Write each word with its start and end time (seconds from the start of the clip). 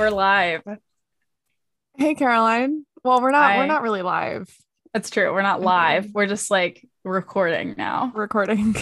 We're 0.00 0.08
live. 0.08 0.62
Hey 1.98 2.14
Caroline. 2.14 2.86
Well, 3.04 3.20
we're 3.20 3.32
not 3.32 3.50
Hi. 3.50 3.58
we're 3.58 3.66
not 3.66 3.82
really 3.82 4.00
live 4.00 4.50
That's 4.94 5.10
true. 5.10 5.30
We're 5.30 5.42
not 5.42 5.60
live. 5.60 6.08
We're 6.14 6.26
just 6.26 6.50
like 6.50 6.88
recording 7.04 7.74
now. 7.76 8.10
recording. 8.14 8.76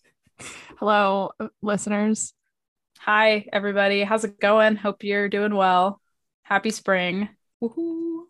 Hello 0.78 1.32
listeners. 1.62 2.32
Hi, 3.00 3.46
everybody. 3.52 4.04
How's 4.04 4.22
it 4.22 4.38
going? 4.38 4.76
Hope 4.76 5.02
you're 5.02 5.28
doing 5.28 5.52
well. 5.52 6.00
Happy 6.44 6.70
spring. 6.70 7.28
Woohoo. 7.60 8.26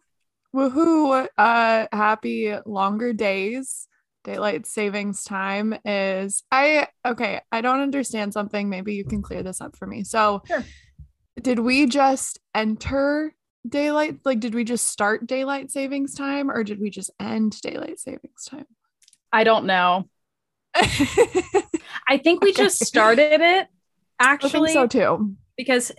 Woohoo. 0.54 1.28
Uh 1.36 1.86
happy 1.92 2.56
longer 2.64 3.12
days. 3.12 3.88
Daylight 4.24 4.64
savings 4.64 5.22
time 5.22 5.76
is 5.84 6.44
I 6.50 6.88
okay, 7.04 7.42
I 7.52 7.60
don't 7.60 7.80
understand 7.80 8.32
something. 8.32 8.70
Maybe 8.70 8.94
you 8.94 9.04
can 9.04 9.20
clear 9.20 9.42
this 9.42 9.60
up 9.60 9.76
for 9.76 9.86
me. 9.86 10.02
So 10.02 10.40
Sure. 10.46 10.64
Did 11.40 11.58
we 11.58 11.86
just 11.86 12.38
enter 12.54 13.34
daylight 13.68 14.18
like 14.24 14.40
did 14.40 14.54
we 14.54 14.64
just 14.64 14.86
start 14.86 15.26
daylight 15.26 15.70
savings 15.70 16.14
time 16.14 16.50
or 16.50 16.62
did 16.62 16.80
we 16.80 16.88
just 16.88 17.10
end 17.20 17.60
daylight 17.60 17.98
savings 17.98 18.44
time? 18.48 18.66
I 19.32 19.44
don't 19.44 19.66
know. 19.66 20.08
I 20.74 22.18
think 22.22 22.42
we 22.42 22.52
just 22.52 22.84
started 22.84 23.40
it 23.40 23.66
I 24.20 24.32
actually 24.32 24.72
think 24.72 24.92
so 24.92 24.98
too. 25.16 25.36
because 25.56 25.92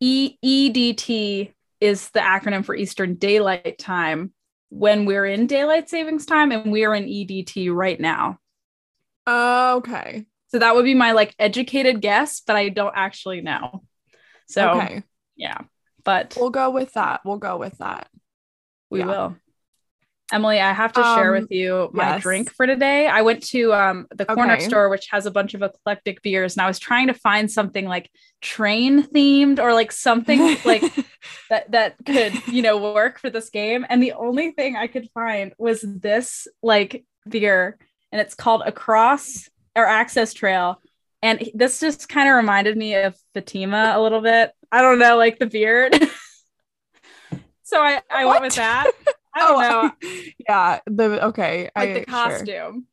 E 0.00 0.36
EDT 0.44 1.52
is 1.80 2.10
the 2.10 2.20
acronym 2.20 2.64
for 2.64 2.74
Eastern 2.74 3.14
Daylight 3.14 3.78
Time 3.78 4.32
when 4.68 5.04
we're 5.04 5.26
in 5.26 5.46
daylight 5.46 5.88
savings 5.88 6.24
time 6.24 6.50
and 6.50 6.72
we 6.72 6.84
are 6.84 6.94
in 6.94 7.04
EDT 7.04 7.72
right 7.72 8.00
now. 8.00 8.38
Okay. 9.28 10.24
So 10.48 10.58
that 10.58 10.74
would 10.74 10.84
be 10.84 10.94
my 10.94 11.12
like 11.12 11.34
educated 11.38 12.00
guess, 12.00 12.40
but 12.46 12.56
I 12.56 12.68
don't 12.68 12.94
actually 12.96 13.40
know. 13.40 13.82
So 14.52 14.70
okay. 14.80 15.02
yeah, 15.36 15.58
but 16.04 16.36
We'll 16.38 16.50
go 16.50 16.70
with 16.70 16.92
that. 16.94 17.20
We'll 17.24 17.38
go 17.38 17.56
with 17.58 17.78
that. 17.78 18.08
we 18.90 19.00
yeah. 19.00 19.06
will. 19.06 19.36
Emily, 20.32 20.60
I 20.60 20.72
have 20.72 20.94
to 20.94 21.02
share 21.02 21.34
Um, 21.36 21.42
with 21.42 21.50
you 21.50 21.90
my 21.92 22.14
yes. 22.14 22.22
drink 22.22 22.50
for 22.54 22.66
today. 22.66 23.06
I 23.06 23.20
went 23.20 23.42
to 23.48 23.74
um, 23.74 24.06
the 24.14 24.24
corner 24.24 24.54
Okay. 24.54 24.64
store, 24.64 24.88
which 24.88 25.08
has 25.10 25.26
a 25.26 25.30
bunch 25.30 25.52
of 25.52 25.60
eclectic 25.60 26.22
beers, 26.22 26.54
and 26.56 26.62
I 26.62 26.66
was 26.68 26.78
trying 26.78 27.08
to 27.08 27.14
find 27.14 27.50
something 27.50 27.86
like 27.86 28.10
train 28.40 29.02
themed 29.02 29.58
or 29.58 29.74
like 29.74 29.92
something 29.92 30.56
like 30.64 30.82
that 31.50 31.70
that 31.72 31.96
could 32.06 32.32
you 32.48 32.62
know 32.62 32.94
work 32.94 33.18
for 33.18 33.28
this 33.28 33.50
game. 33.50 33.84
And 33.90 34.02
the 34.02 34.12
only 34.12 34.52
thing 34.52 34.74
I 34.74 34.86
could 34.86 35.08
find 35.12 35.52
was 35.58 35.82
this 35.86 36.48
like 36.62 37.04
beer, 37.28 37.76
and 38.10 38.18
it's 38.18 38.34
called 38.34 38.62
Across 38.64 39.50
or 39.76 39.84
Access 39.84 40.32
Trail. 40.32 40.80
And 41.22 41.50
this 41.54 41.78
just 41.78 42.08
kind 42.08 42.28
of 42.28 42.34
reminded 42.34 42.76
me 42.76 42.96
of 42.96 43.16
Fatima 43.32 43.92
a 43.94 44.02
little 44.02 44.20
bit. 44.20 44.52
I 44.72 44.82
don't 44.82 44.98
know, 44.98 45.16
like 45.16 45.38
the 45.38 45.46
beard. 45.46 45.94
so 47.62 47.80
I, 47.80 48.00
I 48.10 48.24
went 48.24 48.42
with 48.42 48.56
that. 48.56 48.90
I 49.34 49.38
don't 49.40 49.64
oh, 49.64 49.68
know. 49.68 50.10
yeah. 50.48 50.80
The 50.86 51.26
okay. 51.26 51.70
Like 51.76 51.88
I 51.88 51.92
the 51.92 51.98
sure. 52.00 52.04
costume. 52.04 52.86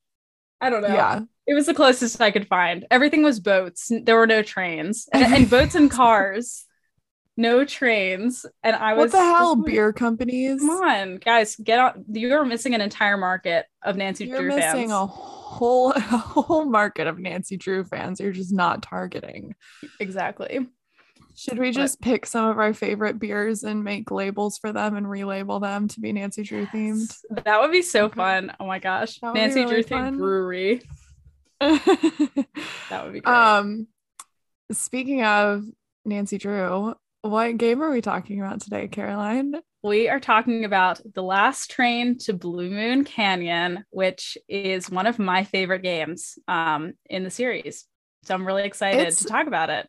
I 0.62 0.70
don't 0.70 0.82
know. 0.82 0.90
Yeah. 0.90 1.22
It 1.48 1.54
was 1.54 1.66
the 1.66 1.74
closest 1.74 2.22
I 2.22 2.32
could 2.32 2.48
find. 2.48 2.86
Everything 2.92 3.24
was 3.24 3.40
boats. 3.40 3.92
There 4.04 4.16
were 4.16 4.28
no 4.28 4.44
trains. 4.44 5.10
And, 5.12 5.34
and 5.34 5.50
boats 5.50 5.74
and 5.74 5.90
cars. 5.90 6.66
No 7.40 7.64
trains. 7.64 8.46
And 8.64 8.76
I 8.76 8.94
was 8.96 9.14
What 9.14 9.20
the 9.20 9.24
hell, 9.24 9.56
like, 9.56 9.66
beer 9.66 9.94
companies? 9.94 10.60
Come 10.60 10.70
on, 10.72 11.16
guys, 11.18 11.56
get 11.56 11.80
on. 11.80 12.04
You're 12.12 12.44
missing 12.44 12.76
an 12.76 12.82
entire 12.82 13.16
market 13.16 13.66
of 13.82 13.96
Nancy 13.96 14.26
You're 14.26 14.42
Drew 14.42 14.50
missing 14.50 14.90
fans. 14.90 14.92
a 14.92 15.06
whole 15.06 15.92
a 15.96 16.00
whole 16.02 16.66
market 16.66 17.08
of 17.08 17.18
Nancy 17.18 17.56
Drew 17.56 17.86
fans. 17.86 18.20
You're 18.20 18.34
just 18.34 18.52
not 18.54 18.84
targeting. 18.84 19.56
Exactly. 20.02 20.68
Should 21.34 21.60
we 21.60 21.72
just 21.72 22.02
pick 22.02 22.26
some 22.26 22.50
of 22.50 22.58
our 22.60 22.74
favorite 22.74 23.18
beers 23.20 23.64
and 23.64 23.86
make 23.86 24.12
labels 24.12 24.58
for 24.58 24.74
them 24.74 24.98
and 24.98 25.06
relabel 25.06 25.62
them 25.62 25.88
to 25.88 26.02
be 26.02 26.12
Nancy 26.12 26.44
Drew 26.44 26.66
themed? 26.66 27.16
That 27.46 27.62
would 27.62 27.72
be 27.72 27.84
so 27.84 28.10
fun. 28.10 28.52
Oh 28.60 28.66
my 28.68 28.80
gosh. 28.80 29.18
That 29.22 29.28
would 29.28 29.36
be 29.36 29.40
Nancy 29.40 29.62
really 29.62 29.84
Drew 29.84 29.98
themed 29.98 30.18
brewery. 30.18 30.82
That 31.62 33.04
would 33.06 33.14
be 33.14 33.22
great. 33.22 33.34
um 33.34 33.88
speaking 34.74 35.24
of 35.24 35.64
Nancy 36.04 36.38
Drew, 36.38 36.96
what 37.22 37.58
game 37.58 37.82
are 37.82 37.92
we 37.92 38.02
talking 38.02 38.40
about 38.40 38.62
today, 38.62 38.88
Caroline? 38.88 39.54
we 39.82 40.10
are 40.10 40.20
talking 40.20 40.66
about 40.66 41.00
The 41.14 41.24
Last 41.24 41.72
Train 41.72 42.18
to 42.20 42.34
Blue 42.34 42.70
Moon 42.70 43.06
Canyon, 43.06 43.86
which 43.92 44.38
is 44.50 44.90
one 44.90 45.08
of 45.08 45.18
my 45.20 45.46
favorite 45.46 45.84
games 45.84 46.38
um, 46.50 46.94
in 47.10 47.24
the 47.24 47.30
series. 47.30 47.86
So 48.24 48.36
I'm 48.36 48.46
really 48.46 48.64
excited 48.64 49.00
It's- 49.00 49.20
to 49.20 49.26
talk 49.26 49.48
about 49.48 49.70
it. 49.70 49.88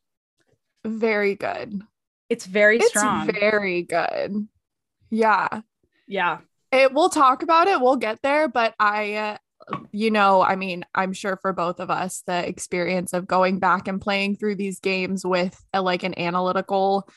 Very 0.85 1.35
good. 1.35 1.83
It's 2.29 2.47
very 2.47 2.77
It's 2.79 2.89
strong. 2.91 3.31
very 3.33 3.83
good. 3.83 4.47
Yeah. 5.11 5.63
yeah. 6.07 6.39
It 6.71 6.95
we'll 6.95 7.11
talk 7.11 7.43
about 7.43 7.67
it. 7.67 7.81
We'll 7.81 7.97
get 7.97 8.23
there, 8.23 8.47
but 8.49 8.75
I 8.79 9.15
uh, 9.15 9.37
you 9.93 10.11
know, 10.11 10.43
I 10.43 10.57
mean, 10.57 10.85
I'm 10.95 11.13
sure 11.13 11.37
for 11.37 11.53
both 11.53 11.81
of 11.81 11.91
us 11.91 12.23
the 12.27 12.47
experience 12.47 13.13
of 13.13 13.27
going 13.27 13.59
back 13.59 13.89
and 13.89 14.01
playing 14.01 14.37
through 14.37 14.57
these 14.57 14.81
games 14.81 15.25
with 15.25 15.59
a, 15.73 15.83
like 15.83 16.03
an 16.03 16.19
analytical 16.19 17.09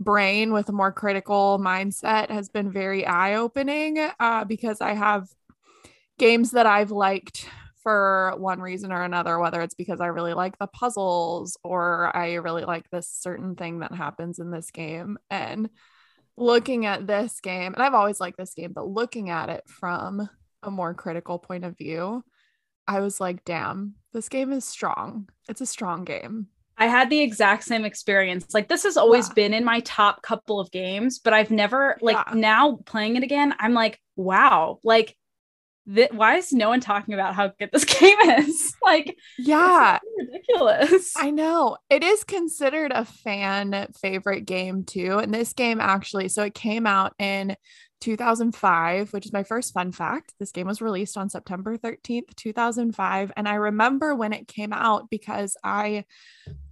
brain 0.00 0.52
with 0.52 0.68
a 0.68 0.72
more 0.72 0.92
critical 0.92 1.58
mindset 1.58 2.30
has 2.30 2.48
been 2.48 2.72
very 2.72 3.06
eye-opening 3.06 3.98
uh, 4.18 4.44
because 4.44 4.80
I 4.80 4.94
have 4.94 5.28
games 6.18 6.52
that 6.52 6.66
I've 6.66 6.90
liked 6.90 7.48
for 7.82 8.34
one 8.38 8.60
reason 8.60 8.92
or 8.92 9.02
another, 9.02 9.38
whether 9.38 9.60
it's 9.60 9.74
because 9.74 10.00
I 10.00 10.06
really 10.06 10.34
like 10.34 10.58
the 10.58 10.66
puzzles 10.66 11.56
or 11.62 12.14
I 12.16 12.34
really 12.34 12.64
like 12.64 12.88
this 12.90 13.08
certain 13.08 13.56
thing 13.56 13.80
that 13.80 13.94
happens 13.94 14.38
in 14.38 14.50
this 14.50 14.70
game. 14.70 15.18
And 15.30 15.68
looking 16.36 16.86
at 16.86 17.06
this 17.06 17.40
game, 17.40 17.74
and 17.74 17.82
I've 17.82 17.94
always 17.94 18.20
liked 18.20 18.38
this 18.38 18.54
game, 18.54 18.72
but 18.74 18.88
looking 18.88 19.30
at 19.30 19.50
it 19.50 19.64
from 19.68 20.28
a 20.66 20.70
more 20.70 20.94
critical 20.94 21.38
point 21.38 21.64
of 21.64 21.76
view, 21.76 22.24
I 22.86 23.00
was 23.00 23.20
like, 23.20 23.44
damn, 23.44 23.94
this 24.12 24.28
game 24.28 24.52
is 24.52 24.64
strong. 24.64 25.28
It's 25.48 25.60
a 25.60 25.66
strong 25.66 26.04
game. 26.04 26.48
I 26.76 26.86
had 26.86 27.08
the 27.08 27.20
exact 27.20 27.62
same 27.64 27.84
experience. 27.84 28.52
Like 28.52 28.68
this 28.68 28.82
has 28.82 28.96
always 28.96 29.28
Yeah. 29.28 29.34
been 29.34 29.54
in 29.54 29.64
my 29.64 29.80
top 29.80 30.22
couple 30.22 30.58
of 30.58 30.70
games, 30.72 31.18
but 31.20 31.32
I've 31.32 31.50
never 31.52 31.96
like 32.00 32.16
Yeah. 32.16 32.34
now 32.34 32.78
playing 32.84 33.16
it 33.16 33.22
again. 33.22 33.54
I'm 33.60 33.74
like, 33.74 34.00
wow, 34.16 34.80
like 34.82 35.16
th- 35.92 36.10
why 36.12 36.36
is 36.36 36.52
no 36.52 36.70
one 36.70 36.80
talking 36.80 37.14
about 37.14 37.34
how 37.34 37.48
good 37.58 37.70
this 37.72 37.84
game 38.00 38.18
is? 38.38 38.74
like, 38.82 39.16
Yeah, 39.38 39.98
ridiculous. 40.18 41.14
I 41.16 41.30
know. 41.30 41.76
It 41.90 42.02
is 42.02 42.24
considered 42.24 42.90
a 42.92 43.04
fan 43.04 43.86
favorite 44.00 44.44
game 44.44 44.82
too. 44.84 45.18
And 45.18 45.32
this 45.32 45.52
game 45.52 45.80
actually, 45.80 46.28
so 46.28 46.42
it 46.42 46.54
came 46.54 46.86
out 46.86 47.14
in 47.20 47.54
2005, 48.04 49.14
which 49.14 49.24
is 49.24 49.32
my 49.32 49.42
first 49.42 49.72
fun 49.72 49.90
fact. 49.90 50.34
This 50.38 50.52
game 50.52 50.66
was 50.66 50.82
released 50.82 51.16
on 51.16 51.30
September 51.30 51.78
13th, 51.78 52.36
2005. 52.36 53.32
And 53.34 53.48
I 53.48 53.54
remember 53.54 54.14
when 54.14 54.34
it 54.34 54.46
came 54.46 54.74
out 54.74 55.08
because 55.08 55.56
I 55.64 56.04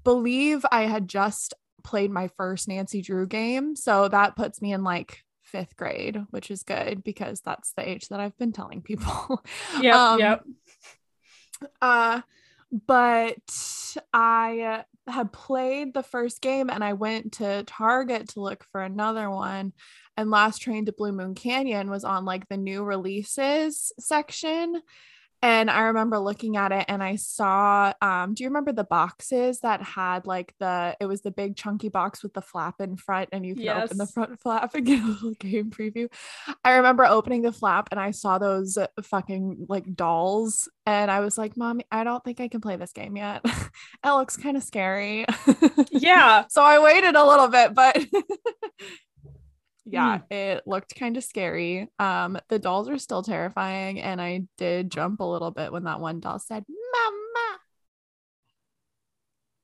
believe 0.04 0.66
I 0.71 0.82
had 0.82 1.09
just 1.09 1.54
played 1.82 2.10
my 2.10 2.28
first 2.37 2.69
Nancy 2.69 3.00
Drew 3.00 3.26
game. 3.26 3.76
So 3.76 4.09
that 4.09 4.37
puts 4.37 4.60
me 4.60 4.75
in 4.75 4.84
like 4.84 5.22
fifth 5.42 5.75
grade, 5.75 6.22
which 6.28 6.50
is 6.50 6.65
good 6.65 7.03
because 7.03 7.41
that's 7.41 7.72
the 7.72 7.88
age 7.88 8.09
that 8.09 8.21
I've 8.21 8.37
been 8.37 8.53
telling 8.53 8.82
people. 8.82 9.42
Yeah. 9.81 10.10
Um, 10.10 10.19
yep. 10.19 10.44
uh, 11.81 12.21
but 12.87 13.97
I 14.12 14.84
uh, 15.06 15.10
had 15.10 15.32
played 15.32 15.94
the 15.94 16.03
first 16.03 16.42
game 16.42 16.69
and 16.69 16.84
I 16.84 16.92
went 16.92 17.32
to 17.34 17.65
Target 17.65 18.28
to 18.31 18.41
look 18.41 18.65
for 18.71 18.82
another 18.82 19.31
one. 19.31 19.72
And 20.17 20.31
Last 20.31 20.59
Train 20.59 20.87
to 20.87 20.93
Blue 20.93 21.12
Moon 21.12 21.34
Canyon 21.34 21.91
was 21.91 22.05
on 22.05 22.25
like 22.25 22.49
the 22.49 22.56
new 22.56 22.84
releases 22.84 23.93
section. 23.99 24.83
And 25.45 25.69
I 25.69 25.81
remember 25.83 26.21
looking 26.21 26.57
at 26.57 26.71
it 26.71 26.84
and 26.86 27.03
I 27.03 27.16
saw, 27.16 27.92
um, 28.01 28.33
do 28.33 28.45
you 28.45 28.48
remember 28.48 28.71
the 28.71 28.84
boxes 28.84 29.59
that 29.60 29.83
had 29.83 30.25
like 30.25 30.54
the, 30.60 30.97
it 31.01 31.07
was 31.07 31.22
the 31.22 31.33
big 31.33 31.57
chunky 31.57 31.89
box 31.89 32.22
with 32.22 32.33
the 32.33 32.41
flap 32.41 32.81
in 32.81 32.97
front 32.97 33.31
and 33.33 33.45
you 33.45 33.57
could 33.57 33.66
open 33.66 33.98
the 33.98 34.07
front 34.07 34.39
flap 34.39 34.72
and 34.77 34.86
get 34.86 35.03
a 35.03 35.07
little 35.07 35.34
game 35.34 35.71
preview. 35.71 36.09
I 36.65 36.77
remember 36.77 37.04
opening 37.04 37.42
the 37.42 37.51
flap 37.51 37.89
and 37.91 37.98
I 37.98 38.13
saw 38.13 38.39
those 38.39 38.78
fucking 39.03 39.66
like 39.69 39.92
dolls 39.97 40.69
and 40.86 41.10
I 41.10 41.19
was 41.19 41.36
like, 41.36 41.57
Mommy, 41.57 41.86
I 41.91 42.04
don't 42.04 42.22
think 42.22 42.39
I 42.39 42.47
can 42.47 42.60
play 42.60 42.77
this 42.77 42.92
game 42.92 43.16
yet. 43.16 43.41
it 43.45 43.71
looks 44.04 44.36
kind 44.36 44.57
of 44.57 44.63
scary. 44.63 45.27
Yeah. 45.91 46.47
so 46.48 46.63
I 46.63 46.78
waited 46.78 47.15
a 47.16 47.25
little 47.25 47.48
bit, 47.48 47.75
but 47.75 47.98
yeah, 49.84 50.21
it 50.31 50.63
looked 50.67 50.95
kind 50.95 51.17
of 51.17 51.25
scary. 51.25 51.89
Um, 51.99 52.39
the 52.49 52.59
dolls 52.59 52.89
are 52.89 52.99
still 52.99 53.23
terrifying, 53.23 54.01
and 54.01 54.21
I 54.21 54.43
did 54.57 54.91
jump 54.91 55.21
a 55.21 55.25
little 55.25 55.51
bit 55.51 55.73
when 55.73 55.84
that 55.84 56.01
one 56.01 56.21
doll 56.21 56.39
said, 56.39 56.65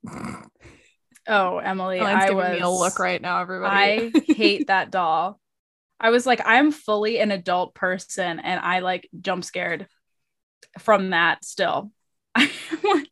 Mama. 0.04 0.44
Oh, 1.30 1.58
Emily, 1.58 1.98
Elaine's 1.98 2.24
I 2.24 2.30
was 2.30 2.52
me 2.52 2.60
a 2.60 2.70
look 2.70 2.98
right 2.98 3.20
now, 3.20 3.42
everybody. 3.42 4.14
I 4.16 4.32
hate 4.32 4.66
that 4.68 4.90
doll. 4.90 5.38
I 6.00 6.08
was 6.08 6.24
like, 6.24 6.40
I'm 6.42 6.72
fully 6.72 7.18
an 7.18 7.30
adult 7.32 7.74
person, 7.74 8.40
and 8.40 8.58
I 8.60 8.78
like 8.78 9.10
jump 9.20 9.44
scared 9.44 9.88
from 10.78 11.10
that 11.10 11.44
still. 11.44 11.92
I'm 12.34 12.48
like, 12.82 13.10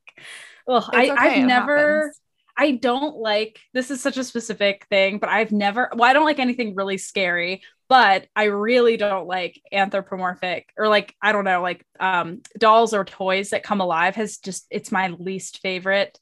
well, 0.66 0.88
I, 0.90 1.02
It's 1.02 1.10
okay, 1.12 1.28
I've 1.28 1.44
it 1.44 1.46
never, 1.46 1.76
happens. 1.76 2.20
I 2.56 2.72
don't 2.72 3.16
like 3.16 3.60
this 3.74 3.90
is 3.90 4.02
such 4.02 4.16
a 4.16 4.24
specific 4.24 4.86
thing, 4.88 5.18
but 5.18 5.28
I've 5.28 5.52
never 5.52 5.90
well, 5.94 6.08
I 6.08 6.12
don't 6.12 6.24
like 6.24 6.38
anything 6.38 6.74
really 6.74 6.98
scary, 6.98 7.62
but 7.88 8.26
I 8.34 8.44
really 8.44 8.96
don't 8.96 9.26
like 9.26 9.60
anthropomorphic 9.72 10.70
or 10.78 10.88
like 10.88 11.14
I 11.22 11.32
don't 11.32 11.44
know, 11.44 11.60
like 11.62 11.84
um 12.00 12.40
dolls 12.58 12.94
or 12.94 13.04
toys 13.04 13.50
that 13.50 13.62
come 13.62 13.80
alive 13.80 14.16
has 14.16 14.38
just 14.38 14.66
it's 14.70 14.90
my 14.92 15.08
least 15.08 15.60
favorite 15.60 16.18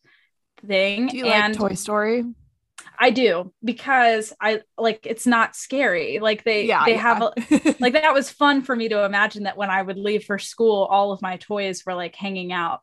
thing. 0.67 1.07
Do 1.09 1.17
you 1.19 1.25
and 1.25 1.55
like 1.55 1.59
Toy 1.59 1.75
Story? 1.75 2.25
I 2.99 3.11
do 3.11 3.53
because 3.63 4.33
I 4.41 4.63
like 4.79 5.01
it's 5.05 5.27
not 5.27 5.57
scary. 5.57 6.19
Like 6.21 6.45
they 6.45 6.67
Yeah, 6.67 6.85
they 6.85 6.93
yeah. 6.93 7.03
have 7.03 7.23
a, 7.23 7.33
like 7.81 7.95
that 7.95 8.15
was 8.15 8.31
fun 8.31 8.63
for 8.63 8.75
me 8.77 8.89
to 8.89 9.05
imagine 9.05 9.45
that 9.45 9.57
when 9.57 9.71
I 9.71 9.83
would 9.83 9.99
leave 9.99 10.25
for 10.25 10.39
school, 10.39 10.85
all 10.85 11.13
of 11.13 11.23
my 11.23 11.37
toys 11.39 11.85
were 11.85 11.95
like 11.95 12.15
hanging 12.15 12.53
out 12.53 12.81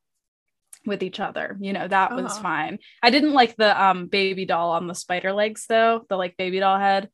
with 0.86 1.04
each 1.04 1.20
other. 1.20 1.58
You 1.60 1.74
know, 1.74 1.88
that 1.88 2.16
was 2.16 2.32
Uh-huh. 2.34 2.42
fine. 2.42 2.80
I 3.04 3.10
didn't 3.10 3.34
like 3.34 3.56
the 3.56 3.82
um 3.82 4.08
baby 4.08 4.46
doll 4.46 4.72
on 4.72 4.88
the 4.88 4.96
spider 4.96 5.32
legs 5.34 5.66
though, 5.68 6.06
the 6.10 6.18
like 6.18 6.38
baby 6.38 6.60
doll 6.60 6.80
head, 6.80 7.10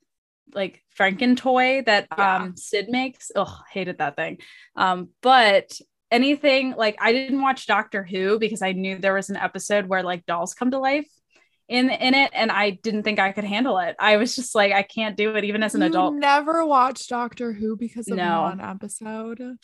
like 0.53 0.83
Franken 0.97 1.35
toy 1.37 1.83
that 1.85 2.07
Yeah. 2.17 2.35
um 2.37 2.55
Sid 2.55 2.87
makes. 2.89 3.31
Oh, 3.35 3.59
hated 3.71 3.97
that 3.97 4.15
thing. 4.15 4.37
Um, 4.75 5.09
but 5.21 5.77
anything 6.11 6.71
like 6.77 6.95
I 7.01 7.11
didn't 7.11 7.41
watch 7.41 7.67
Doctor 7.67 8.03
Who 8.03 8.39
because 8.39 8.61
I 8.61 8.71
knew 8.71 8.97
there 8.97 9.13
was 9.15 9.29
an 9.29 9.35
episode 9.35 9.87
where 9.87 10.03
like 10.03 10.25
dolls 10.25 10.53
come 10.53 10.71
to 10.71 10.79
life 10.79 11.07
in 11.67 11.89
in 11.89 12.13
it 12.13 12.31
and 12.33 12.49
I 12.49 12.69
didn't 12.69 13.03
think 13.03 13.19
I 13.19 13.33
could 13.33 13.43
handle 13.43 13.77
it. 13.79 13.97
I 13.99 14.15
was 14.15 14.33
just 14.33 14.55
like 14.55 14.71
I 14.71 14.83
can't 14.83 15.17
do 15.17 15.35
it 15.35 15.43
even 15.43 15.63
as 15.63 15.75
an 15.75 15.81
You 15.81 15.87
adult. 15.87 16.13
never 16.15 16.65
watched 16.65 17.09
Doctor 17.09 17.51
Who 17.51 17.75
because 17.75 18.07
of 18.07 18.15
No. 18.15 18.43
one 18.43 18.61
episode. 18.61 19.57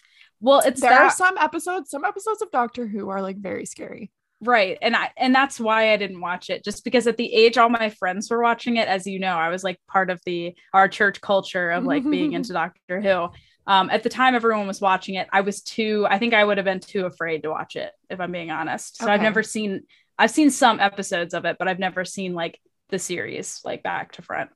Well, 0.44 0.62
it's 0.66 0.81
there 0.81 0.90
that 0.90 1.01
are 1.01 1.10
some 1.10 1.38
episodes, 1.38 1.90
some 1.90 2.04
episodes 2.04 2.42
of 2.42 2.51
Doctor 2.51 2.86
Who 2.86 3.10
are 3.10 3.22
like 3.22 3.38
very 3.38 3.66
scary. 3.66 4.12
right 4.42 4.78
and 4.81 4.94
I 4.94 5.10
and 5.16 5.34
that's 5.34 5.57
why 5.57 5.94
I 5.94 5.98
didn't 5.98 6.19
watch 6.19 6.50
it 6.50 6.66
just 6.66 6.84
because 6.84 7.07
at 7.07 7.16
the 7.16 7.34
age 7.34 7.57
all 7.57 7.69
my 7.69 7.90
friends 7.90 8.30
were 8.30 8.42
watching 8.44 8.75
it 8.75 8.90
as 8.90 9.07
you 9.07 9.18
know 9.19 9.36
I 9.38 9.48
was 9.48 9.63
like 9.63 9.80
part 9.88 10.10
of 10.10 10.19
the 10.25 10.54
our 10.74 10.90
church 10.90 11.22
culture 11.22 11.72
of 11.72 11.86
like 11.86 12.04
being 12.04 12.34
into 12.38 12.51
Doctor 12.54 13.00
Who. 13.00 13.30
Um, 13.66 13.90
at 13.90 14.04
the 14.04 14.10
time 14.10 14.36
everyone 14.36 14.68
was 14.68 14.81
watching 14.81 15.16
it, 15.16 15.30
I 15.31 15.40
was 15.40 15.62
too 15.62 16.06
I 16.10 16.19
think 16.19 16.34
I 16.34 16.44
would 16.44 16.57
have 16.57 16.66
been 16.66 16.81
too 16.81 17.06
afraid 17.06 17.44
to 17.44 17.50
watch 17.50 17.78
it 17.78 17.94
if 18.10 18.19
I'm 18.19 18.34
being 18.34 18.51
honest. 18.51 18.98
So 18.98 19.07
I've 19.10 19.22
never 19.22 19.44
seen 19.44 19.84
I've 20.19 20.31
seen 20.31 20.51
some 20.51 20.81
episodes 20.81 21.34
of 21.34 21.46
it, 21.46 21.56
but 21.57 21.69
I've 21.69 21.80
never 21.80 22.04
seen 22.04 22.34
like 22.34 22.60
the 22.89 23.00
series 23.00 23.62
like 23.63 23.81
back 23.81 24.12
to 24.13 24.22
front 24.22 24.50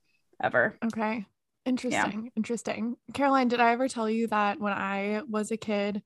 ever. 0.44 0.78
Okay. 0.84 1.26
Interesting. 1.68 2.32
Interesting. 2.36 2.96
Caroline, 3.14 3.50
did 3.50 3.60
I 3.60 3.74
ever 3.74 3.90
tell 3.90 4.10
you 4.10 4.28
that 4.28 4.60
when 4.60 4.72
I 4.74 5.22
was 5.28 5.52
a 5.52 5.58
kid, 5.58 6.02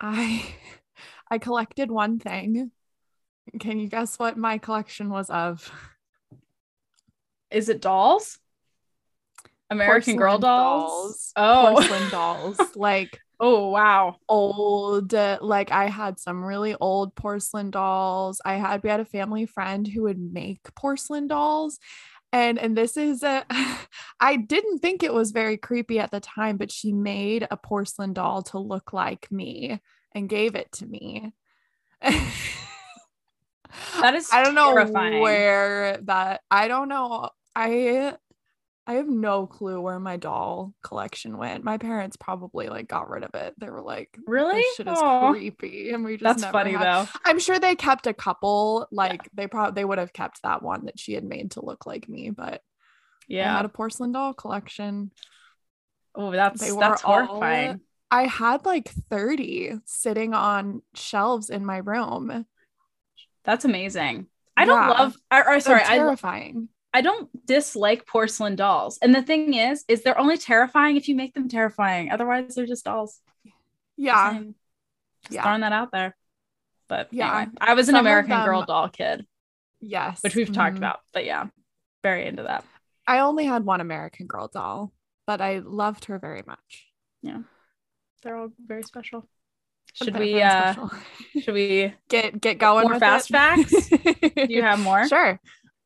I 0.00 0.44
I 1.30 1.38
collected 1.38 1.90
one 1.90 2.18
thing. 2.20 2.70
Can 3.58 3.78
you 3.78 3.88
guess 3.88 4.18
what 4.18 4.38
my 4.38 4.58
collection 4.58 5.10
was 5.10 5.28
of? 5.30 5.70
Is 7.50 7.68
it 7.68 7.80
dolls? 7.80 8.38
American 9.68 10.16
Girl 10.16 10.38
Porcelain 10.38 10.40
dolls? 10.40 11.32
Oh. 11.36 11.74
Porcelain 11.74 12.10
dolls. 12.10 12.60
Like 12.76 13.18
Oh 13.40 13.68
wow. 13.68 14.16
old 14.28 15.12
uh, 15.12 15.38
like 15.40 15.72
I 15.72 15.88
had 15.88 16.20
some 16.20 16.44
really 16.44 16.76
old 16.80 17.14
porcelain 17.16 17.70
dolls. 17.70 18.40
I 18.44 18.54
had 18.54 18.82
we 18.82 18.90
had 18.90 19.00
a 19.00 19.04
family 19.04 19.44
friend 19.44 19.86
who 19.86 20.02
would 20.02 20.18
make 20.18 20.60
porcelain 20.76 21.26
dolls. 21.26 21.78
And 22.34 22.58
and 22.58 22.76
this 22.76 22.96
is 22.96 23.22
a 23.22 23.46
I 24.20 24.36
didn't 24.36 24.80
think 24.80 25.04
it 25.04 25.14
was 25.14 25.30
very 25.30 25.56
creepy 25.56 26.00
at 26.00 26.10
the 26.10 26.18
time, 26.18 26.56
but 26.56 26.72
she 26.72 26.92
made 26.92 27.46
a 27.48 27.56
porcelain 27.56 28.12
doll 28.12 28.42
to 28.44 28.58
look 28.58 28.92
like 28.92 29.30
me 29.30 29.80
and 30.12 30.28
gave 30.28 30.56
it 30.56 30.70
to 30.72 30.86
me. 30.86 31.32
That 34.00 34.14
is 34.14 34.30
I 34.32 34.44
don't 34.44 34.54
know 34.54 34.72
where 35.20 35.98
that 36.04 36.42
I 36.50 36.68
don't 36.68 36.88
know. 36.88 37.30
I 37.56 38.14
I 38.86 38.94
have 38.94 39.08
no 39.08 39.46
clue 39.46 39.80
where 39.80 39.98
my 39.98 40.18
doll 40.18 40.74
collection 40.82 41.38
went. 41.38 41.64
My 41.64 41.78
parents 41.78 42.16
probably 42.18 42.68
like 42.68 42.86
got 42.86 43.08
rid 43.08 43.24
of 43.24 43.34
it. 43.34 43.54
They 43.58 43.70
were 43.70 43.80
like, 43.80 44.10
Really? 44.26 44.56
this 44.60 44.74
shit 44.76 44.88
is 44.88 44.98
Aw. 44.98 45.30
creepy. 45.32 45.90
And 45.90 46.04
we 46.04 46.18
just 46.18 46.40
That's 46.40 46.52
funny 46.52 46.72
had- 46.72 46.82
though. 46.82 47.08
I'm 47.24 47.38
sure 47.38 47.58
they 47.58 47.76
kept 47.76 48.06
a 48.06 48.12
couple. 48.12 48.86
Like 48.92 49.26
they 49.32 49.46
probably 49.46 49.80
they 49.80 49.84
would 49.86 49.96
have 49.98 50.12
kept 50.12 50.42
that 50.42 50.62
one 50.62 50.84
that 50.84 50.98
she 50.98 51.14
had 51.14 51.24
made 51.24 51.52
to 51.52 51.64
look 51.64 51.86
like 51.86 52.08
me, 52.10 52.28
but 52.30 52.60
yeah, 53.26 53.44
I 53.44 53.46
Yeah. 53.46 53.56
had 53.56 53.64
a 53.64 53.70
porcelain 53.70 54.12
doll 54.12 54.34
collection. 54.34 55.12
Oh, 56.14 56.30
that's 56.30 56.60
They 56.60 56.70
that's 56.76 57.02
all- 57.04 57.24
horrifying. 57.24 57.80
I 58.10 58.26
had 58.26 58.66
like 58.66 58.90
30 59.10 59.80
sitting 59.86 60.34
on 60.34 60.82
shelves 60.94 61.48
in 61.48 61.64
my 61.64 61.78
room. 61.78 62.44
That's 63.44 63.64
amazing. 63.64 64.26
I 64.56 64.66
don't 64.66 64.78
Yeah. 64.78 64.88
love. 64.90 65.16
Or, 65.32 65.38
or 65.40 65.44
They're 65.52 65.60
sorry, 65.60 65.82
I 65.84 65.96
terrifying. 65.96 66.68
I 66.94 67.00
don't 67.02 67.28
dislike 67.46 68.06
porcelain 68.06 68.54
dolls. 68.56 68.98
And 69.02 69.14
the 69.14 69.20
thing 69.22 69.52
is, 69.54 69.84
is 69.88 70.02
they're 70.02 70.18
only 70.18 70.38
terrifying 70.38 70.96
if 70.96 71.08
you 71.08 71.16
make 71.16 71.34
them 71.34 71.48
terrifying. 71.48 72.10
Otherwise, 72.12 72.54
they're 72.54 72.66
just 72.66 72.84
dolls. 72.84 73.20
Just 73.44 73.54
yeah. 73.96 74.30
saying. 74.30 74.54
Just 75.24 75.34
Yeah. 75.34 75.42
throwing 75.42 75.60
that 75.62 75.72
out 75.72 75.90
there. 75.92 76.16
But 76.88 77.08
Yeah. 77.12 77.36
anyway, 77.40 77.52
I 77.60 77.74
was 77.74 77.88
an 77.88 77.96
Some 77.96 78.06
American 78.06 78.44
Girl 78.44 78.62
doll 78.64 78.88
kid, 78.88 79.26
Yes. 79.80 80.22
which 80.22 80.36
we've 80.36 80.52
talked 80.52 80.74
Mhm. 80.76 80.78
about. 80.78 81.00
But 81.12 81.24
yeah, 81.24 81.48
very 82.02 82.26
into 82.26 82.44
that. 82.44 82.64
I 83.06 83.18
only 83.18 83.44
had 83.44 83.64
one 83.64 83.80
American 83.80 84.26
Girl 84.26 84.48
doll, 84.48 84.92
but 85.26 85.40
I 85.40 85.58
loved 85.58 86.06
her 86.06 86.18
very 86.18 86.42
much. 86.46 86.86
Yeah. 87.22 87.40
They're 88.22 88.36
all 88.36 88.50
very 88.64 88.82
special. 88.84 89.28
Should 89.94 90.16
we? 90.18 90.40
uh. 90.40 90.74
Should 91.40 91.54
we? 91.54 91.94
get 92.08 92.40
get 92.40 92.58
going 92.58 92.84
More 92.84 92.92
with 92.94 93.00
fast 93.00 93.30
it? 93.30 93.32
facts? 93.32 93.88
Do 94.34 94.46
you 94.48 94.62
have 94.62 94.78
more? 94.80 95.06
Sure. 95.08 95.40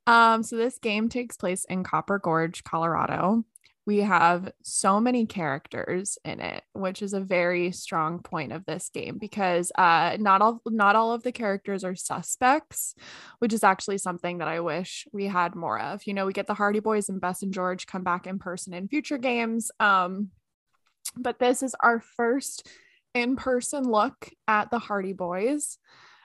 Um, 0.09 0.43
so 0.43 0.57
this 0.57 0.79
game 0.79 1.11
takes 1.11 1.37
place 1.37 1.67
in 1.67 1.85
Copper 1.85 2.19
Gorge, 2.19 2.65
Colorado. 2.65 3.45
We 3.85 3.99
have 3.99 4.51
so 4.63 5.01
many 5.01 5.27
characters 5.27 6.17
in 6.25 6.41
it, 6.41 6.63
which 6.73 7.03
is 7.03 7.13
a 7.13 7.21
very 7.21 7.73
strong 7.73 8.21
point 8.21 8.53
of 8.53 8.65
this 8.65 8.89
game 8.89 9.19
because 9.19 9.71
uh, 9.77 10.17
not 10.19 10.41
all 10.41 10.63
not 10.65 10.97
all 10.97 11.13
of 11.13 11.25
the 11.25 11.33
characters 11.33 11.85
are 11.85 11.95
suspects, 11.95 12.95
which 13.39 13.53
is 13.53 13.63
actually 13.63 13.99
something 13.99 14.39
that 14.39 14.49
I 14.49 14.61
wish 14.61 15.07
we 15.13 15.27
had 15.27 15.55
more 15.55 15.79
of. 15.79 16.07
You 16.07 16.15
know, 16.15 16.25
we 16.25 16.33
get 16.33 16.47
the 16.47 16.55
Hardy 16.55 16.81
Boys 16.81 17.11
and 17.11 17.21
Bess 17.21 17.43
and 17.43 17.53
George 17.53 17.87
come 17.87 18.03
back 18.03 18.27
in 18.27 18.39
person 18.39 18.73
in 18.73 18.89
future 18.89 19.19
games, 19.19 19.71
um, 19.79 20.31
but 21.19 21.39
this 21.39 21.63
is 21.63 21.75
our 21.81 22.01
first 22.01 22.67
in-person 23.15 23.85
look 23.85 24.31
at 24.47 24.71
the 24.71 24.79
Hardy 24.79 25.13
Boys, 25.13 25.77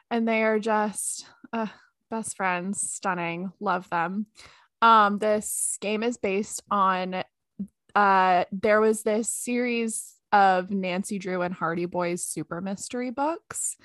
and 0.09 0.25
they 0.25 0.43
are 0.43 0.59
just 0.59 1.25
uh, 1.51 1.67
best 2.13 2.37
friends, 2.37 2.79
stunning, 2.79 3.51
love 3.59 3.89
them. 3.89 4.27
Um, 4.83 5.17
this 5.17 5.77
game 5.81 6.03
is 6.03 6.17
based 6.17 6.61
on 6.69 7.23
uh 7.95 8.43
there 8.51 8.81
was 8.81 9.03
this 9.03 9.29
series 9.29 10.13
of 10.31 10.71
Nancy 10.71 11.19
Drew 11.19 11.41
and 11.41 11.53
Hardy 11.53 11.85
Boys 11.85 12.23
super 12.23 12.61
mystery 12.61 13.11
books. 13.11 13.77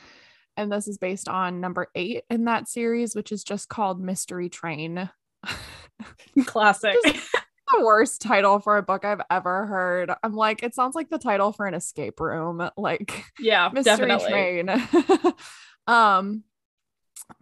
And 0.59 0.73
this 0.73 0.89
is 0.89 0.99
based 0.99 1.29
on 1.29 1.61
number 1.61 1.89
eight 1.95 2.25
in 2.29 2.45
that 2.45 2.69
series, 2.69 3.15
which 3.15 3.33
is 3.33 3.45
just 3.45 3.69
called 3.69 4.01
Mystery 4.01 4.49
Train. 4.49 5.09
Classic. 6.47 6.97
the 7.03 7.85
worst 7.85 8.21
title 8.21 8.59
for 8.59 8.77
a 8.77 8.83
book 8.83 9.05
I've 9.05 9.21
ever 9.31 9.67
heard. 9.67 10.11
I'm 10.23 10.35
like, 10.35 10.63
it 10.63 10.75
sounds 10.75 10.95
like 10.95 11.11
the 11.11 11.19
title 11.19 11.53
for 11.53 11.67
an 11.67 11.75
escape 11.75 12.21
room. 12.21 12.69
Like 12.77 13.25
yeah, 13.39 13.71
mystery 13.73 14.09
definitely. 14.09 14.31
train. 14.31 15.33
um, 15.87 16.45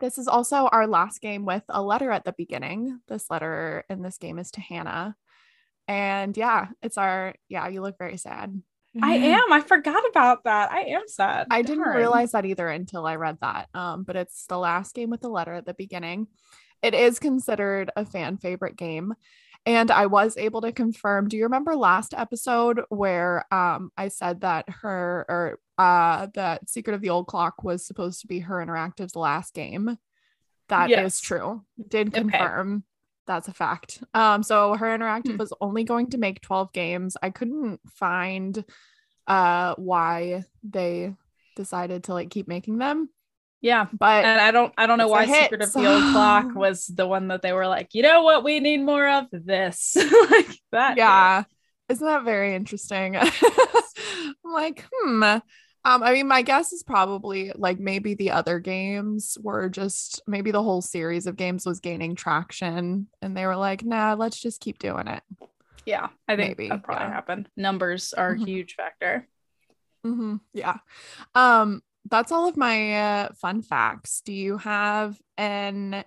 this 0.01 0.19
is 0.19 0.29
also 0.29 0.69
our 0.69 0.87
last 0.87 1.21
game 1.21 1.45
with 1.45 1.65
a 1.69 1.83
letter 1.83 2.11
at 2.11 2.25
the 2.25 2.35
beginning. 2.37 3.01
This 3.09 3.31
letter 3.31 3.85
in 3.89 4.03
this 4.03 4.19
game 4.19 4.39
is 4.39 4.51
to 4.53 4.61
Hannah. 4.61 5.17
And 5.89 6.37
yeah, 6.37 6.69
it's 6.83 6.99
our 6.99 7.35
yeah, 7.49 7.69
you 7.69 7.81
look 7.83 7.99
very 7.99 8.17
sad. 8.17 8.61
I 9.03 9.15
am. 9.17 9.53
I 9.53 9.61
forgot 9.61 10.03
about 10.11 10.45
that. 10.45 10.73
I 10.73 10.83
am 10.83 11.07
sad. 11.07 11.47
I 11.51 11.63
didn't 11.63 11.89
realize 11.89 12.33
that 12.33 12.47
either 12.47 12.69
until 12.69 13.07
I 13.07 13.17
read 13.17 13.39
that. 13.41 13.69
Um, 13.75 14.03
but 14.03 14.17
it's 14.17 14.47
the 14.47 14.59
last 14.59 14.95
game 14.95 15.11
with 15.11 15.21
the 15.21 15.29
letter 15.29 15.55
at 15.55 15.67
the 15.67 15.75
beginning. 15.75 16.29
It 16.83 16.95
is 16.95 17.19
considered 17.19 17.91
a 17.97 18.05
fan 18.05 18.39
favorite 18.39 18.77
game. 18.77 19.15
And 19.65 19.91
I 19.91 20.07
was 20.07 20.37
able 20.37 20.61
to 20.61 20.73
confirm. 20.73 21.29
Do 21.29 21.37
you 21.37 21.45
remember 21.45 21.75
last 21.75 22.15
episode 22.17 22.81
where 22.89 23.45
um 23.53 23.91
I 23.97 24.09
said 24.09 24.43
that 24.43 24.69
her 24.69 25.27
or 25.29 25.59
uh 25.79 26.29
that 26.35 26.69
Secret 26.69 26.95
of 26.95 27.01
the 27.01 27.11
Old 27.11 27.27
Clock 27.27 27.63
was 27.63 27.87
supposed 27.87 28.21
to 28.23 28.27
be 28.27 28.41
her 28.41 28.57
interactive's 28.65 29.17
last 29.17 29.55
game? 29.55 29.97
That 30.69 30.87
is 30.87 30.91
Yes. 30.91 31.21
true. 31.21 31.65
Did 31.89 32.09
Okay. 32.09 32.23
confirm. 32.23 32.85
That's 33.27 33.49
a 33.49 33.53
fact. 33.53 34.03
Um, 34.15 34.43
so 34.43 34.75
her 34.75 34.87
interactive 34.97 35.33
Hmm. 35.33 35.37
was 35.39 35.53
only 35.61 35.85
going 35.85 36.11
to 36.11 36.19
make 36.19 36.41
12 36.41 36.73
games. 36.73 37.17
I 37.23 37.31
couldn't 37.31 37.81
find 37.89 38.65
uh 39.27 39.75
why 39.77 40.45
they 40.63 41.15
decided 41.57 42.05
to 42.05 42.15
like 42.15 42.31
keep 42.31 42.47
making 42.47 42.79
them, 42.79 43.09
Yeah. 43.61 43.87
but 43.93 44.25
And 44.25 44.41
I 44.41 44.51
don't 44.53 44.73
I 44.77 44.87
don't 44.87 44.99
know 44.99 45.09
why 45.09 45.27
Secret 45.27 45.63
of 45.63 45.73
the 45.73 45.87
Old 45.87 46.03
Clock 46.13 46.55
was 46.55 46.87
the 46.87 47.07
one 47.07 47.29
that 47.29 47.43
they 47.43 47.53
were 47.53 47.67
like, 47.67 47.95
you 47.95 48.03
know 48.03 48.23
what, 48.23 48.45
we 48.45 48.61
need 48.61 48.79
more 48.83 49.09
of 49.09 49.27
this. 49.33 49.97
like 50.31 50.59
that. 50.73 50.97
yeah 50.97 51.45
isn't 51.89 52.07
that 52.07 52.25
very 52.25 52.55
interesting 52.55 53.17
i'm 53.17 53.33
like 54.45 54.85
hmm 54.93 55.37
Um, 55.87 56.03
I 56.03 56.13
mean, 56.13 56.27
my 56.27 56.43
guess 56.43 56.73
is 56.73 56.83
probably 56.83 57.53
like 57.55 57.79
maybe 57.79 58.15
the 58.15 58.33
other 58.33 58.59
games 58.59 59.39
were 59.41 59.69
just 59.69 60.21
maybe 60.27 60.51
the 60.51 60.63
whole 60.63 60.83
series 60.83 61.29
of 61.29 61.37
games 61.37 61.65
was 61.65 61.79
gaining 61.79 62.17
traction 62.17 63.07
and 63.23 63.37
they 63.37 63.47
were 63.47 63.55
like, 63.55 63.85
nah, 63.85 64.15
let's 64.15 64.41
just 64.41 64.61
keep 64.61 64.81
doing 64.81 65.07
it. 65.07 65.23
Yeah, 65.87 66.09
I 66.27 66.35
think 66.35 66.57
Maybe, 66.57 66.71
that 66.71 66.83
probably 66.83 67.05
yeah. 67.05 67.13
happened. 67.13 67.49
Numbers 67.57 68.13
are 68.15 68.33
a 68.33 68.37
Mhm. 68.37 68.47
huge 68.47 68.75
factor. 68.75 69.29
hmm 70.03 70.37
Yeah. 70.53 70.79
Um, 71.37 71.83
that's 72.11 72.33
all 72.33 72.49
of 72.49 72.57
my 72.57 72.97
uh, 72.97 73.29
fun 73.35 73.63
facts. 73.63 74.23
Do 74.25 74.33
you 74.33 74.59
have 74.59 75.21
an 75.37 76.05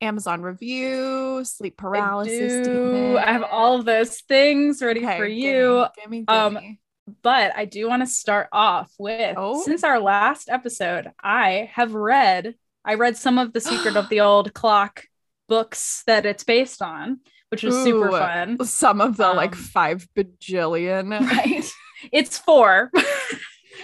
Amazon 0.00 0.42
review, 0.42 1.44
sleep 1.44 1.76
paralysis? 1.76 2.60
I 2.66 2.70
do. 2.70 2.80
demon? 2.80 3.16
I 3.18 3.32
have 3.32 3.44
all 3.44 3.78
of 3.78 3.84
those 3.84 4.20
things 4.22 4.82
ready 4.82 5.04
Okay, 5.04 5.16
for 5.18 5.26
you. 5.26 5.86
Gimme, 6.02 6.24
Um, 6.26 6.54
gimme. 6.54 6.80
But 7.22 7.52
I 7.56 7.64
do 7.64 7.88
want 7.88 8.02
to 8.02 8.06
start 8.06 8.48
off 8.52 8.92
with 8.98 9.36
Oh. 9.36 9.62
since 9.62 9.84
our 9.84 10.00
last 10.00 10.48
episode, 10.48 11.10
I 11.22 11.70
have 11.74 11.94
read 11.94 12.54
I 12.84 12.94
read 12.94 13.16
some 13.16 13.38
of 13.38 13.52
the 13.52 13.60
Secret 13.60 13.96
of 13.96 14.08
the 14.08 14.20
Old 14.20 14.54
Clock 14.54 15.04
books 15.48 16.02
that 16.06 16.24
it's 16.26 16.44
based 16.44 16.80
on, 16.82 17.20
which 17.50 17.62
was 17.62 17.74
super 17.84 18.10
fun. 18.10 18.64
Some 18.64 19.00
of 19.00 19.16
the 19.16 19.32
like 19.32 19.52
um, 19.54 19.58
five 19.58 20.08
bajillion. 20.16 21.20
Right. 21.20 21.70
It's 22.12 22.38
four. 22.38 22.90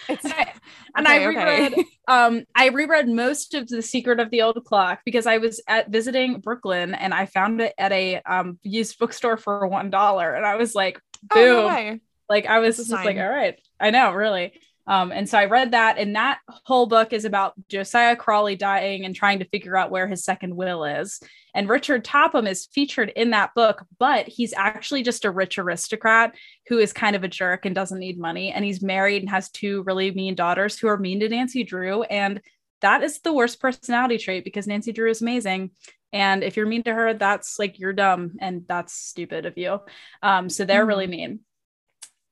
It's 0.09 0.25
and 0.25 0.33
I, 0.35 0.52
and 0.97 1.09
I 1.09 1.16
Okay, 1.26 1.28
okay. 1.28 1.68
reread 1.68 1.87
um 2.09 2.45
I 2.54 2.68
reread 2.68 3.09
most 3.09 3.54
of 3.54 3.66
the 3.68 3.83
Secret 3.83 4.21
of 4.21 4.30
the 4.30 4.42
Old 4.42 4.62
Clock 4.64 5.00
because 5.04 5.26
I 5.26 5.38
was 5.38 5.61
at 5.66 5.90
visiting 5.90 6.40
Brooklyn 6.40 6.95
and 6.95 7.12
I 7.14 7.26
found 7.26 7.61
it 7.61 7.75
at 7.78 7.92
a 7.92 8.21
um 8.23 8.59
used 8.62 8.99
bookstore 8.99 9.37
for 9.37 9.66
one 9.66 9.90
dollar 9.90 10.35
and 10.35 10.47
I 10.47 10.56
was 10.56 10.75
like, 10.75 11.00
Oh, 11.30 11.37
no 11.45 11.68
boom. 11.68 12.00
Like 12.28 12.47
I 12.47 12.59
was 12.61 12.76
just 12.76 12.90
like, 13.04 13.16
all 13.16 13.28
right, 13.28 13.56
I 13.80 13.90
know, 13.90 14.12
really. 14.12 14.52
Um, 14.88 15.11
and 15.11 15.28
so 15.28 15.37
I 15.37 15.47
read 15.47 15.73
that, 15.73 15.99
and 15.99 16.14
that 16.14 16.38
whole 16.49 16.87
book 16.87 17.12
is 17.12 17.25
about 17.25 17.54
Josiah 17.68 18.14
Crowley 18.14 18.54
dying 18.54 19.04
and 19.04 19.16
trying 19.16 19.40
to 19.40 19.45
figure 19.49 19.76
out 19.76 19.90
where 19.90 20.06
his 20.06 20.25
second 20.25 20.54
will 20.54 20.85
is. 20.85 21.21
And 21.54 21.68
Richard 21.68 22.04
Topham 22.04 22.47
is 22.47 22.66
featured 22.66 23.11
in 23.16 23.30
that 23.30 23.52
book, 23.56 23.85
but 23.99 24.28
he's 24.28 24.54
actually 24.56 25.02
just 25.02 25.25
a 25.25 25.30
rich 25.33 25.59
aristocrat 25.59 26.37
who 26.68 26.78
is 26.78 26.92
kind 26.92 27.16
of 27.16 27.25
a 27.25 27.28
jerk 27.28 27.64
and 27.66 27.75
doesn't 27.75 27.99
need 27.99 28.16
money. 28.16 28.52
And 28.52 28.64
he's 28.64 28.80
married 28.80 29.23
and 29.23 29.30
has 29.30 29.50
two 29.50 29.83
really 29.83 30.12
mean 30.12 30.37
daughters 30.37 30.78
who 30.78 30.87
are 30.87 30.99
mean 30.99 31.18
to 31.18 31.28
Nancy 31.28 31.64
Drew. 31.64 32.04
And 32.04 32.40
that 32.80 33.02
is 33.02 33.18
the 33.21 33.33
worst 33.33 33.59
personality 33.59 34.18
trait 34.18 34.45
because 34.45 34.68
Nancy 34.68 34.92
Drew 34.92 35.11
is 35.11 35.21
amazing. 35.23 35.71
And 36.12 36.45
if 36.45 36.56
you're 36.56 36.66
mean 36.66 36.85
to 36.85 36.95
her, 36.95 37.14
that's 37.14 37.59
like 37.59 37.80
you're 37.80 37.92
dumb 37.92 38.37
and 38.40 38.64
that's 38.68 38.92
stupid 38.92 39.47
of 39.47 39.59
you. 39.59 39.80
Um, 40.23 40.49
so 40.49 40.64
they're 40.64 40.85
Mhm. 40.85 40.88
really 40.88 41.06
mean. 41.09 41.40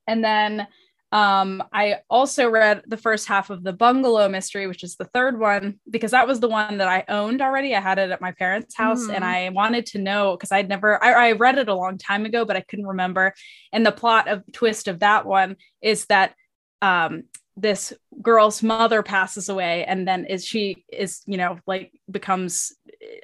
And 0.06 0.24
then 0.24 0.66
um, 1.12 1.62
I 1.72 2.00
also 2.10 2.48
read 2.50 2.82
the 2.88 2.96
first 2.96 3.28
half 3.28 3.48
of 3.48 3.62
the 3.62 3.72
Bungalow 3.72 4.28
Mystery, 4.28 4.66
which 4.66 4.82
is 4.82 4.96
the 4.96 5.04
third 5.04 5.38
one, 5.38 5.78
because 5.88 6.10
that 6.10 6.26
was 6.26 6.40
the 6.40 6.48
one 6.48 6.78
that 6.78 6.88
I 6.88 7.04
owned 7.08 7.40
already. 7.40 7.74
I 7.74 7.80
had 7.80 8.00
it 8.00 8.10
at 8.10 8.20
my 8.20 8.32
parents' 8.32 8.74
house 8.74 9.06
Mhm. 9.06 9.14
and 9.14 9.24
I 9.24 9.50
wanted 9.50 9.86
to 9.86 9.98
know 10.00 10.32
because 10.36 10.50
I'd 10.50 10.68
never, 10.68 11.02
I, 11.02 11.28
I 11.28 11.32
read 11.32 11.58
it 11.58 11.68
a 11.68 11.74
long 11.74 11.98
time 11.98 12.24
ago, 12.24 12.44
but 12.44 12.56
I 12.56 12.62
couldn't 12.62 12.88
remember. 12.88 13.32
And 13.72 13.86
the 13.86 13.92
plot 13.92 14.26
of 14.26 14.42
twist 14.52 14.88
of 14.88 15.00
that 15.00 15.24
one 15.24 15.54
is 15.80 16.06
that 16.06 16.34
um, 16.82 17.24
this 17.56 17.92
girl's 18.20 18.60
mother 18.62 19.04
passes 19.04 19.48
away 19.48 19.84
and 19.84 20.08
then 20.08 20.24
is 20.24 20.44
she 20.44 20.84
is 20.92 21.22
you 21.26 21.36
know 21.36 21.56
like 21.68 21.92
becomes 22.10 22.72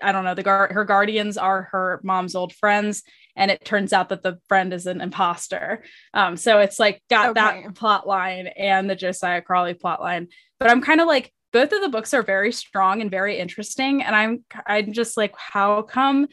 i 0.03 0.13
don't 0.13 0.25
know 0.25 0.35
the 0.37 0.43
guard 0.45 0.71
her 0.71 0.85
guardians 0.85 1.37
are 1.37 1.63
her 1.73 2.01
mom's 2.05 2.37
old 2.37 2.53
friends 2.55 3.03
and 3.41 3.51
it 3.51 3.65
turns 3.65 3.93
out 3.93 4.11
that 4.11 4.23
the 4.23 4.39
friend 4.49 4.73
is 4.73 4.87
an 4.87 5.01
imposter. 5.01 5.83
Um 6.15 6.37
so 6.37 6.61
it's 6.61 6.79
like 6.79 7.03
got 7.11 7.31
Okay. 7.31 7.65
that 7.65 7.75
plot 7.75 8.07
line 8.07 8.47
and 8.49 8.89
the 8.89 8.95
josiah 8.95 9.43
crowley 9.43 9.75
plot 9.75 10.01
line. 10.01 10.29
But 10.61 10.71
i'm 10.71 10.83
kind 10.83 11.01
of 11.01 11.09
like 11.09 11.33
both 11.53 11.73
of 11.73 11.81
the 11.83 11.89
books 11.89 12.15
are 12.15 12.23
very 12.23 12.53
strong 12.53 13.01
and 13.01 13.11
very 13.11 13.39
interesting. 13.39 14.03
And 14.03 14.15
i'm 14.15 14.45
i'm 14.67 14.93
just 14.93 15.17
like 15.17 15.35
how 15.37 15.83
come 15.83 16.29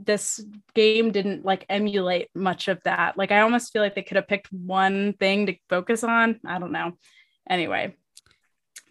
this 0.00 0.40
game 0.74 1.10
didn't 1.10 1.44
like 1.44 1.64
emulate 1.68 2.28
much 2.34 2.68
of 2.68 2.78
that? 2.84 3.16
Like 3.16 3.32
i 3.32 3.40
almost 3.40 3.72
feel 3.72 3.82
like 3.82 3.94
they 3.94 4.02
could 4.02 4.16
have 4.16 4.28
picked 4.28 4.52
one 4.52 5.14
thing 5.14 5.46
to 5.46 5.56
focus 5.70 6.04
on. 6.04 6.40
I 6.46 6.58
don't 6.58 6.72
know. 6.72 6.92
Anyway. 7.48 7.94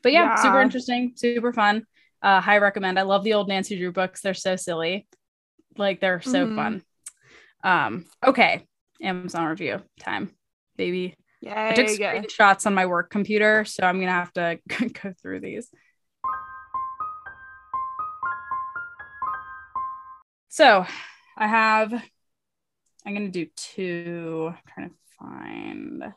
But 0.03 0.13
yeah, 0.13 0.35
super 0.35 0.61
interesting 0.61 1.13
super 1.15 1.53
fun. 1.53 1.85
Uh 2.21 2.41
high 2.41 2.57
recommend. 2.57 2.97
I 2.99 3.03
love 3.03 3.23
the 3.23 3.33
old 3.33 3.47
nancy 3.47 3.77
drew 3.77 3.91
books. 3.91 4.21
They're 4.21 4.33
so 4.33 4.55
silly. 4.55 5.07
Like 5.77 5.99
they're 6.01 6.21
so 6.21 6.47
Mhm. 6.47 6.55
fun 6.55 6.83
um 7.63 8.05
okay 8.25 8.65
amazon 9.01 9.45
review 9.45 9.81
time 9.99 10.31
baby 10.77 11.15
Yay. 11.41 11.69
i 11.69 11.73
took 11.73 11.87
screenshots 11.87 12.65
on 12.65 12.73
my 12.73 12.85
work 12.85 13.09
computer 13.09 13.65
so 13.65 13.83
i'm 13.83 13.99
gonna 13.99 14.11
have 14.11 14.33
to 14.33 14.59
go 15.03 15.13
through 15.21 15.39
these 15.39 15.69
so 20.49 20.85
i 21.37 21.47
have 21.47 21.93
i'm 23.05 23.13
gonna 23.13 23.29
do 23.29 23.47
two 23.55 24.51
I'm 24.53 24.73
trying 24.73 24.89
to 24.89 24.95
find 25.19 26.13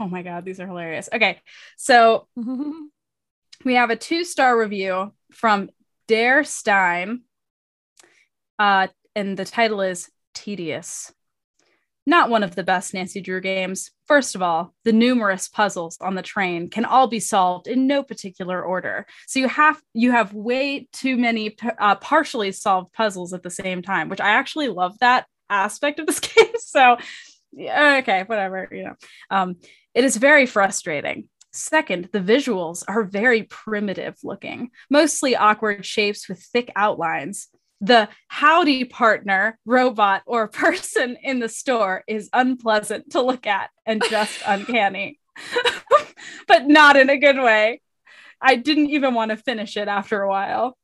oh 0.00 0.08
my 0.08 0.22
god 0.22 0.44
these 0.44 0.60
are 0.60 0.66
hilarious 0.66 1.08
okay 1.12 1.40
so 1.76 2.26
we 3.64 3.74
have 3.74 3.90
a 3.90 3.96
two 3.96 4.24
star 4.24 4.58
review 4.58 5.12
from 5.32 5.70
Dare 6.06 6.44
Stein. 6.44 7.22
Uh, 8.58 8.88
and 9.14 9.36
the 9.36 9.44
title 9.44 9.80
is 9.80 10.10
Tedious. 10.34 11.12
Not 12.06 12.28
one 12.28 12.42
of 12.42 12.54
the 12.54 12.62
best 12.62 12.92
Nancy 12.92 13.22
Drew 13.22 13.40
games. 13.40 13.90
First 14.06 14.34
of 14.34 14.42
all, 14.42 14.74
the 14.84 14.92
numerous 14.92 15.48
puzzles 15.48 15.96
on 16.02 16.14
the 16.14 16.22
train 16.22 16.68
can 16.68 16.84
all 16.84 17.06
be 17.06 17.20
solved 17.20 17.66
in 17.66 17.86
no 17.86 18.02
particular 18.02 18.62
order. 18.62 19.06
So 19.26 19.40
you 19.40 19.48
have 19.48 19.80
you 19.94 20.10
have 20.10 20.34
way 20.34 20.86
too 20.92 21.16
many 21.16 21.56
uh, 21.78 21.94
partially 21.96 22.52
solved 22.52 22.92
puzzles 22.92 23.32
at 23.32 23.42
the 23.42 23.50
same 23.50 23.80
time, 23.80 24.10
which 24.10 24.20
I 24.20 24.30
actually 24.30 24.68
love 24.68 24.98
that 24.98 25.26
aspect 25.48 25.98
of 25.98 26.06
this 26.06 26.20
game. 26.20 26.52
So 26.58 26.98
yeah, 27.52 27.98
okay, 28.02 28.24
whatever, 28.26 28.68
you 28.70 28.84
know. 28.84 28.94
Um, 29.30 29.56
it 29.94 30.04
is 30.04 30.16
very 30.16 30.44
frustrating. 30.44 31.28
Second, 31.52 32.08
the 32.12 32.20
visuals 32.20 32.82
are 32.88 33.04
very 33.04 33.44
primitive 33.44 34.16
looking, 34.24 34.70
mostly 34.90 35.36
awkward 35.36 35.86
shapes 35.86 36.28
with 36.28 36.40
thick 36.40 36.70
outlines. 36.74 37.48
The 37.84 38.08
howdy 38.28 38.84
partner, 38.84 39.58
robot, 39.66 40.22
or 40.26 40.48
person 40.64 41.18
in 41.22 41.38
the 41.38 41.48
store 41.50 42.02
is 42.08 42.30
unpleasant 42.32 43.10
to 43.10 43.20
look 43.20 43.46
at 43.46 43.70
and 43.84 44.02
just 44.08 44.40
uncanny, 44.46 45.20
but 46.48 46.66
not 46.66 46.96
in 46.96 47.10
a 47.10 47.18
good 47.18 47.36
way. 47.36 47.82
I 48.40 48.56
didn't 48.56 48.90
even 48.90 49.14
want 49.14 49.30
to 49.30 49.36
finish 49.36 49.76
it 49.76 49.88
after 49.88 50.22
a 50.22 50.28
while. 50.28 50.78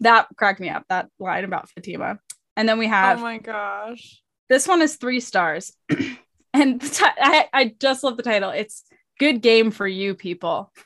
That 0.00 0.28
cracked 0.36 0.60
me 0.60 0.70
up, 0.70 0.84
that 0.88 1.08
line 1.18 1.44
about 1.44 1.68
Fatima. 1.70 2.18
And 2.56 2.68
then 2.68 2.78
we 2.78 2.86
oh 2.86 2.90
have. 2.90 3.18
oh 3.18 3.22
my 3.22 3.38
gosh. 3.38 4.22
this 4.48 4.66
one 4.66 4.80
is 4.80 4.96
three 4.96 5.20
stars. 5.20 5.72
and 6.54 6.80
ti- 6.80 7.04
I, 7.04 7.48
I 7.52 7.74
just 7.78 8.02
love 8.02 8.16
the 8.16 8.22
title. 8.22 8.50
It's 8.50 8.84
good 9.18 9.42
game 9.42 9.70
for 9.70 9.86
you 9.86 10.14
people. 10.14 10.72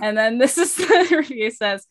And 0.00 0.16
then 0.16 0.38
this 0.38 0.56
is 0.56 0.76
the 0.76 1.16
review 1.18 1.50
says, 1.50 1.86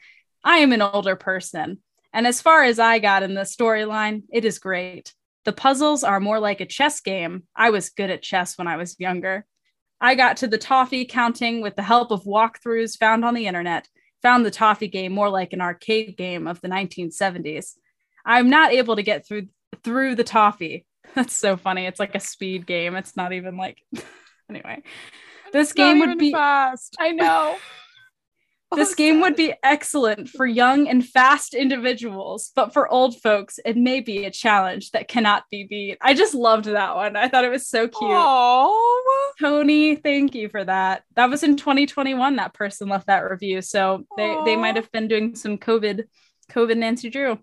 I 0.47 0.59
am 0.59 0.71
an 0.71 0.81
older 0.81 1.17
person. 1.17 1.79
And 2.13 2.25
as 2.25 2.41
far 2.41 2.63
as 2.63 2.79
I 2.79 2.99
got 2.99 3.21
in 3.21 3.33
the 3.33 3.41
storyline, 3.41 4.23
it 4.31 4.45
is 4.45 4.59
great. 4.59 5.13
The 5.43 5.51
puzzles 5.51 6.05
are 6.05 6.21
more 6.21 6.39
like 6.39 6.61
a 6.61 6.65
chess 6.65 7.01
game. 7.01 7.43
I 7.53 7.69
was 7.69 7.89
good 7.89 8.09
at 8.09 8.21
chess 8.21 8.57
when 8.57 8.65
I 8.65 8.77
was 8.77 8.97
younger. 8.97 9.45
I 9.99 10.15
got 10.15 10.37
to 10.37 10.47
the 10.47 10.57
toffee 10.57 11.03
counting 11.03 11.59
with 11.59 11.75
the 11.75 11.83
help 11.83 12.11
of 12.11 12.23
walkthroughs 12.23 12.97
found 12.97 13.25
on 13.25 13.33
the 13.33 13.45
internet, 13.45 13.89
found 14.21 14.45
the 14.45 14.51
toffee 14.51 14.87
game 14.87 15.11
more 15.11 15.29
like 15.29 15.51
an 15.51 15.59
arcade 15.59 16.15
game 16.15 16.47
of 16.47 16.61
the 16.61 16.69
1970s. 16.69 17.73
I'm 18.25 18.49
not 18.49 18.71
able 18.71 18.95
to 18.95 19.03
get 19.03 19.27
through 19.27 19.47
through 19.83 20.15
the 20.15 20.23
toffee. 20.23 20.85
That's 21.13 21.35
so 21.35 21.57
funny. 21.57 21.87
It's 21.87 21.99
like 21.99 22.15
a 22.15 22.21
speed 22.21 22.65
game. 22.65 22.95
It's 22.95 23.17
not 23.17 23.33
even 23.33 23.57
like 23.57 23.79
anyway. 24.49 24.81
This 25.51 25.75
Not 25.75 25.75
game 25.75 25.99
would 25.99 26.17
be 26.17 26.31
fast. 26.31 26.95
I 27.01 27.11
know. 27.11 27.57
This 28.75 28.91
Oh, 28.91 28.95
game 28.95 29.21
would 29.21 29.37
be 29.37 29.53
excellent 29.63 30.27
for 30.29 30.45
young 30.45 30.89
and 30.89 31.05
fast 31.05 31.53
individuals, 31.53 32.51
but 32.53 32.73
for 32.73 32.87
old 32.91 33.19
folks, 33.21 33.59
it 33.63 33.77
may 33.77 34.01
be 34.01 34.25
a 34.25 34.31
challenge 34.31 34.91
that 34.91 35.07
cannot 35.07 35.43
be 35.49 35.63
beat. 35.63 35.97
I 36.01 36.13
just 36.13 36.35
loved 36.35 36.65
that 36.65 36.95
one. 36.95 37.15
I 37.15 37.29
thought 37.29 37.45
it 37.45 37.49
was 37.51 37.67
so 37.69 37.87
cute. 37.87 38.11
Aw. 38.11 39.31
Tony, 39.39 39.95
thank 39.95 40.35
you 40.35 40.49
for 40.49 40.65
that. 40.65 41.03
That 41.15 41.29
was 41.29 41.43
in 41.43 41.55
2021 41.55 42.35
that 42.35 42.53
person 42.53 42.89
left 42.89 43.07
that 43.07 43.19
review. 43.29 43.61
So 43.61 44.05
they 44.17 44.35
they 44.43 44.55
might 44.57 44.75
have 44.75 44.91
been 44.91 45.07
doing 45.07 45.35
some 45.35 45.57
COVID 45.57 46.03
COVID 46.51 46.77
Nancy 46.77 47.09
Drew. 47.09 47.39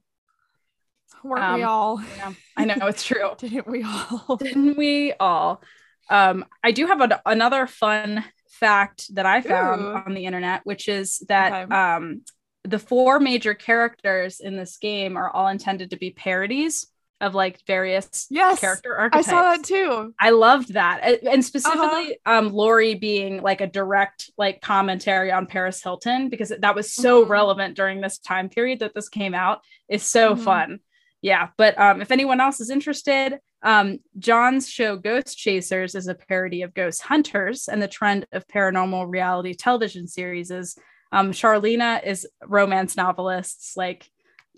Weren't 1.22 1.54
we 1.54 1.62
Um, 1.62 1.68
all? 1.70 2.02
Yeah, 2.18 2.32
I 2.56 2.64
know 2.66 2.86
it's 2.86 3.02
true. 3.04 3.30
Didn't 3.38 3.66
we 3.66 3.82
all? 3.82 4.36
Didn't 4.36 4.76
we 4.76 5.14
all? 5.18 5.62
Um, 6.10 6.44
I 6.62 6.72
do 6.72 6.86
have 6.86 7.00
a, 7.00 7.22
another 7.24 7.66
fun 7.66 8.24
fact 8.60 9.14
that 9.14 9.26
I 9.26 9.40
found 9.40 9.82
Ooh. 9.82 9.94
on 10.06 10.14
the 10.14 10.26
internet, 10.26 10.60
which 10.64 10.88
is 10.88 11.18
that 11.28 11.64
Okay. 11.64 11.74
um, 11.74 12.22
the 12.64 12.78
four 12.78 13.20
major 13.20 13.54
characters 13.54 14.40
in 14.40 14.56
this 14.56 14.78
game 14.78 15.16
are 15.16 15.30
all 15.30 15.48
intended 15.48 15.90
to 15.90 15.96
be 15.98 16.10
parodies 16.10 16.86
of 17.20 17.34
like 17.34 17.60
various 17.66 18.26
Yes, 18.30 18.60
character 18.60 19.08
I 19.12 19.20
saw 19.22 19.42
that 19.42 19.64
too. 19.64 20.14
I 20.20 20.30
loved 20.30 20.74
that. 20.74 21.00
And 21.02 21.26
Uh-huh. 21.26 21.42
specifically 21.42 22.18
um 22.26 22.48
Lori 22.52 22.94
being 22.94 23.40
like 23.42 23.60
a 23.60 23.66
direct 23.66 24.30
like 24.36 24.60
commentary 24.60 25.30
on 25.30 25.46
Paris 25.46 25.82
Hilton 25.82 26.28
because 26.28 26.52
that 26.58 26.74
was 26.74 26.92
so 26.92 27.24
Mhm. 27.24 27.28
relevant 27.28 27.76
during 27.76 28.00
this 28.00 28.18
time 28.18 28.48
period 28.48 28.80
that 28.80 28.94
this 28.94 29.08
came 29.08 29.34
out 29.34 29.60
is 29.88 30.02
so 30.02 30.34
Mhm. 30.34 30.38
fun. 30.38 30.80
Yeah, 31.24 31.48
but 31.56 31.78
um 31.80 32.02
if 32.02 32.10
anyone 32.10 32.38
else 32.38 32.60
is 32.60 32.68
interested, 32.68 33.38
um 33.62 33.98
John's 34.18 34.68
show 34.68 34.98
Ghost 34.98 35.38
Chasers 35.38 35.94
is 35.94 36.06
a 36.06 36.14
parody 36.14 36.60
of 36.60 36.74
Ghost 36.74 37.00
Hunters 37.00 37.66
and 37.66 37.80
the 37.80 37.88
trend 37.88 38.26
of 38.30 38.46
paranormal 38.46 39.10
reality 39.10 39.54
television 39.54 40.06
series 40.06 40.50
is 40.50 40.76
um 41.12 41.32
Charlena 41.32 42.04
is 42.04 42.28
romance 42.46 42.94
novelists 42.94 43.74
like 43.74 44.06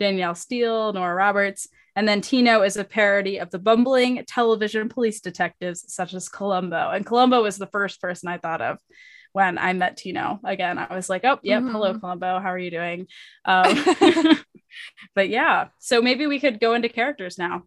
Danielle 0.01 0.35
Steel, 0.35 0.93
Nora 0.93 1.15
Roberts, 1.15 1.69
and 1.95 2.09
then 2.09 2.21
Tino 2.21 2.63
is 2.63 2.77
a 2.77 2.83
parody 2.85 3.39
of 3.39 3.51
the 3.51 3.61
bumbling 3.61 4.25
television 4.27 4.89
police 4.89 5.21
detectives 5.21 5.85
such 5.95 6.15
as 6.15 6.29
Columbo. 6.29 6.91
And 6.91 7.07
Columbo 7.07 7.45
was 7.45 7.59
the 7.59 7.69
first 7.69 8.01
person 8.01 8.29
I 8.29 8.39
thought 8.39 8.61
of 8.61 8.79
when 9.33 9.57
I 9.57 9.73
met 9.73 9.97
Tino. 9.99 10.41
Again, 10.45 10.79
I 10.79 10.95
was 10.97 11.09
like, 11.09 11.25
oh, 11.25 11.39
yep, 11.45 11.63
hello, 11.63 11.95
Mhm. 11.95 12.01
Columbo. 12.01 12.41
How 12.41 12.51
are 12.51 12.59
you 12.59 12.73
doing? 12.73 13.07
But 15.15 15.29
yeah, 15.29 15.69
so 15.79 16.01
maybe 16.03 16.27
we 16.27 16.41
could 16.41 16.61
go 16.61 16.75
into 16.75 16.89
characters 16.89 17.39
now. 17.39 17.63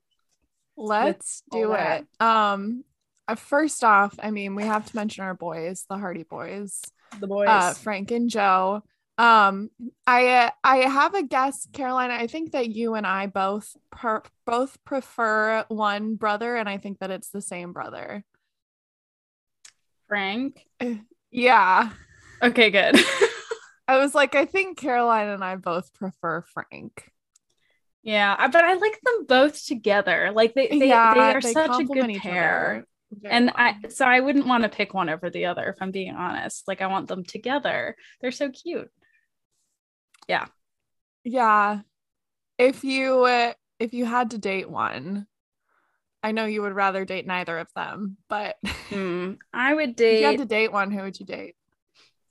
Let's 0.78 1.44
do 1.52 1.74
it. 1.74 2.06
Um, 2.20 2.84
uh, 3.28 3.36
first 3.36 3.84
off, 3.84 4.16
I 4.22 4.32
mean, 4.32 4.56
we 4.56 4.64
have 4.64 4.86
to 4.86 4.96
mention 4.96 5.24
our 5.24 5.34
boys, 5.34 5.86
the 5.90 5.98
Hardy 5.98 6.24
Boys, 6.24 6.82
The 7.20 7.28
boys. 7.28 7.48
uh, 7.48 7.74
Frank 7.74 8.12
and 8.12 8.30
Joe. 8.30 8.82
Um, 9.18 9.70
I 10.08 10.28
uh, 10.28 10.50
I 10.64 10.78
have 10.78 11.14
a 11.14 11.24
guess, 11.24 11.68
Carolina. 11.74 12.14
I 12.14 12.28
think 12.28 12.54
that 12.54 12.70
you 12.70 12.96
and 12.96 13.06
I 13.06 13.28
both 13.28 13.76
per- 13.92 14.24
both 14.46 14.82
prefer 14.86 15.66
one 15.68 16.16
brother, 16.16 16.56
and 16.56 16.70
I 16.70 16.78
think 16.78 17.00
that 17.00 17.12
it's 17.12 17.30
the 17.30 17.42
same 17.42 17.74
brother. 17.74 18.24
Frank. 20.08 20.66
Yeah, 21.32 21.92
Okay, 22.42 22.72
good. 22.72 22.96
I 23.90 23.98
was 23.98 24.14
like, 24.14 24.36
I 24.36 24.46
think 24.46 24.78
Caroline 24.78 25.28
and 25.30 25.44
I 25.44 25.56
both 25.56 25.94
prefer 25.94 26.44
Frank. 26.44 27.12
yeah, 28.04 28.48
but 28.48 28.64
I 28.64 28.74
like 28.76 29.00
them 29.04 29.26
both 29.28 29.66
together. 29.66 30.32
Like 30.34 30.54
they, 30.54 30.68
they, 30.68 30.88
yeah, 30.88 31.14
they 31.14 31.20
are 31.20 31.42
such 31.42 31.80
a 31.80 31.84
good 31.86 32.14
pair. 32.22 32.86
and 33.26 33.48
well. 33.48 33.56
I 33.58 33.88
so 33.90 34.06
I 34.06 34.20
wouldn't 34.20 34.46
want 34.48 34.64
to 34.64 34.70
pick 34.70 34.94
one 34.94 35.10
over 35.10 35.30
the 35.30 35.46
other 35.46 35.68
if 35.70 35.78
I'm 35.82 35.92
being 35.92 36.14
honest. 36.14 36.68
Like 36.68 36.82
I 36.82 36.88
want 36.88 37.08
them 37.08 37.24
together. 37.24 37.96
They're 38.22 38.32
so 38.32 38.50
cute. 38.52 38.90
yeah, 40.28 40.46
Yeah. 41.24 41.82
if 42.58 42.84
you 42.84 43.24
uh, 43.26 43.54
if 43.80 43.94
you 43.94 44.06
had 44.06 44.32
to 44.32 44.38
date 44.38 44.70
one, 44.70 45.26
I 46.22 46.32
know 46.32 46.46
you 46.46 46.62
would 46.62 46.74
rather 46.74 47.06
date 47.06 47.26
neither 47.26 47.58
of 47.58 47.68
them, 47.76 48.18
but 48.30 48.56
Hmm. 48.90 49.34
I 49.54 49.74
would 49.74 49.96
date. 49.96 50.14
if 50.16 50.20
you 50.22 50.26
had 50.28 50.38
to 50.38 50.46
date 50.46 50.72
one, 50.72 50.92
who 50.92 51.02
would 51.02 51.20
you 51.20 51.26
date? 51.26 51.56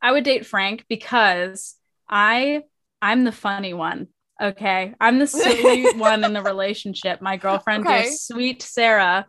I 0.01 0.13
would 0.13 0.25
date 0.25 0.47
Frank 0.47 0.85
because 0.89 1.75
I 2.09 2.63
I'm 3.03 3.25
the 3.25 3.33
funny 3.33 3.75
one. 3.75 4.09
Okay. 4.41 4.95
I'm 5.01 5.19
the 5.19 5.27
silly 5.27 5.91
one 5.97 6.25
in 6.25 6.33
the 6.33 6.43
relationship. 6.43 7.21
My 7.21 7.37
girlfriend, 7.37 7.87
dear 7.87 8.03
Okay. 8.03 8.11
sweet 8.11 8.63
Sarah, 8.63 9.27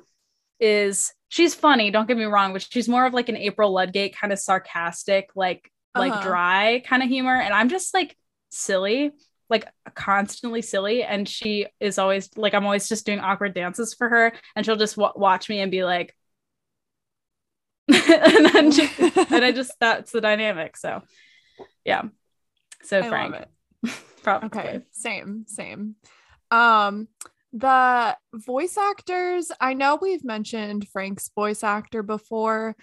is 0.59 1.13
she's 1.29 1.55
funny, 1.55 1.91
don't 1.91 2.07
get 2.07 2.17
me 2.17 2.25
wrong, 2.25 2.53
but 2.53 2.61
she's 2.69 2.89
more 2.89 3.05
of 3.05 3.13
like 3.13 3.29
an 3.29 3.37
April 3.37 3.71
Ludgate 3.73 4.15
kind 4.17 4.33
of 4.33 4.39
sarcastic, 4.39 5.29
like 5.35 5.71
like 5.95 6.13
Uh-huh. 6.13 6.21
dry 6.21 6.83
kind 6.85 7.03
of 7.03 7.09
humor. 7.09 7.35
And 7.35 7.53
I'm 7.53 7.69
just 7.69 7.93
like 7.93 8.15
silly, 8.49 9.11
like 9.49 9.65
constantly 9.95 10.61
silly. 10.61 11.03
And 11.03 11.27
she 11.27 11.67
is 11.79 11.97
always 11.97 12.29
like, 12.37 12.53
I'm 12.53 12.65
always 12.65 12.87
just 12.87 13.05
doing 13.05 13.19
awkward 13.19 13.53
dances 13.53 13.93
for 13.93 14.07
her. 14.09 14.33
And 14.55 14.65
she'll 14.65 14.75
just 14.75 14.97
wa- 14.97 15.13
watch 15.15 15.49
me 15.49 15.59
and 15.61 15.71
be 15.71 15.83
like, 15.83 16.15
and 18.09 18.45
then 18.45 18.71
and 19.31 19.45
I 19.45 19.51
just 19.51 19.73
that's 19.79 20.11
the 20.11 20.21
dynamic. 20.21 20.77
So 20.77 21.01
yeah. 21.83 22.03
So 22.83 22.99
I 22.99 23.09
Frank. 23.09 23.35
Probably. 24.23 24.47
Okay, 24.47 24.81
same, 24.91 25.45
same. 25.47 25.95
Um, 26.51 27.07
the 27.51 28.15
voice 28.33 28.77
actors, 28.77 29.51
I 29.59 29.73
know 29.73 29.97
we've 29.99 30.23
mentioned 30.23 30.87
Frank's 30.89 31.31
voice 31.33 31.63
actor 31.63 32.03
before. 32.03 32.75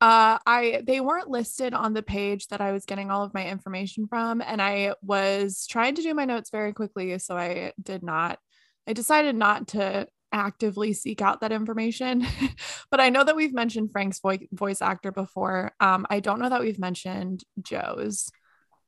Uh, 0.00 0.38
I 0.46 0.82
they 0.86 1.00
weren't 1.00 1.28
listed 1.28 1.74
on 1.74 1.92
the 1.92 2.02
page 2.02 2.48
that 2.48 2.60
I 2.60 2.72
was 2.72 2.84
getting 2.84 3.10
all 3.10 3.24
of 3.24 3.34
my 3.34 3.48
information 3.48 4.06
from, 4.06 4.40
and 4.42 4.62
I 4.62 4.94
was 5.02 5.66
trying 5.66 5.96
to 5.96 6.02
do 6.02 6.14
my 6.14 6.24
notes 6.24 6.50
very 6.50 6.72
quickly, 6.72 7.18
so 7.18 7.36
I 7.36 7.72
did 7.82 8.02
not. 8.02 8.38
I 8.86 8.92
decided 8.92 9.34
not 9.34 9.68
to 9.68 10.06
actively 10.32 10.92
seek 10.92 11.22
out 11.22 11.40
that 11.40 11.52
information, 11.52 12.26
but 12.90 13.00
I 13.00 13.10
know 13.10 13.24
that 13.24 13.36
we've 13.36 13.54
mentioned 13.54 13.92
Frank's 13.92 14.20
voice 14.20 14.46
voice 14.52 14.82
actor 14.82 15.12
before. 15.12 15.72
Um, 15.80 16.06
I 16.10 16.20
don't 16.20 16.40
know 16.40 16.48
that 16.48 16.60
we've 16.62 16.78
mentioned 16.78 17.44
Joe's. 17.60 18.30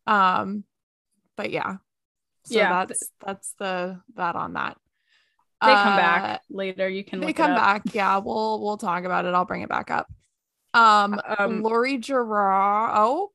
Um, 0.06 0.64
but 1.36 1.50
yeah, 1.50 1.76
so 2.44 2.54
Yeah, 2.56 2.86
that's 2.86 3.10
that's 3.24 3.54
the 3.58 4.00
that 4.16 4.36
on 4.36 4.54
that. 4.54 4.76
They 5.62 5.74
come 5.74 5.92
Uh, 5.94 5.96
back 5.96 6.40
later. 6.50 6.88
You 6.88 7.04
can 7.04 7.20
They 7.20 7.32
come 7.32 7.54
back. 7.54 7.82
Yeah, 7.94 8.18
we'll 8.18 8.62
we'll 8.62 8.76
talk 8.76 9.04
about 9.04 9.24
it. 9.24 9.34
I'll 9.34 9.44
bring 9.46 9.62
it 9.62 9.68
back 9.68 9.90
up. 9.90 10.08
Um, 10.74 11.20
Um, 11.38 11.62
Lori 11.62 11.98
Girard. 11.98 12.92
Oh, 12.96 13.30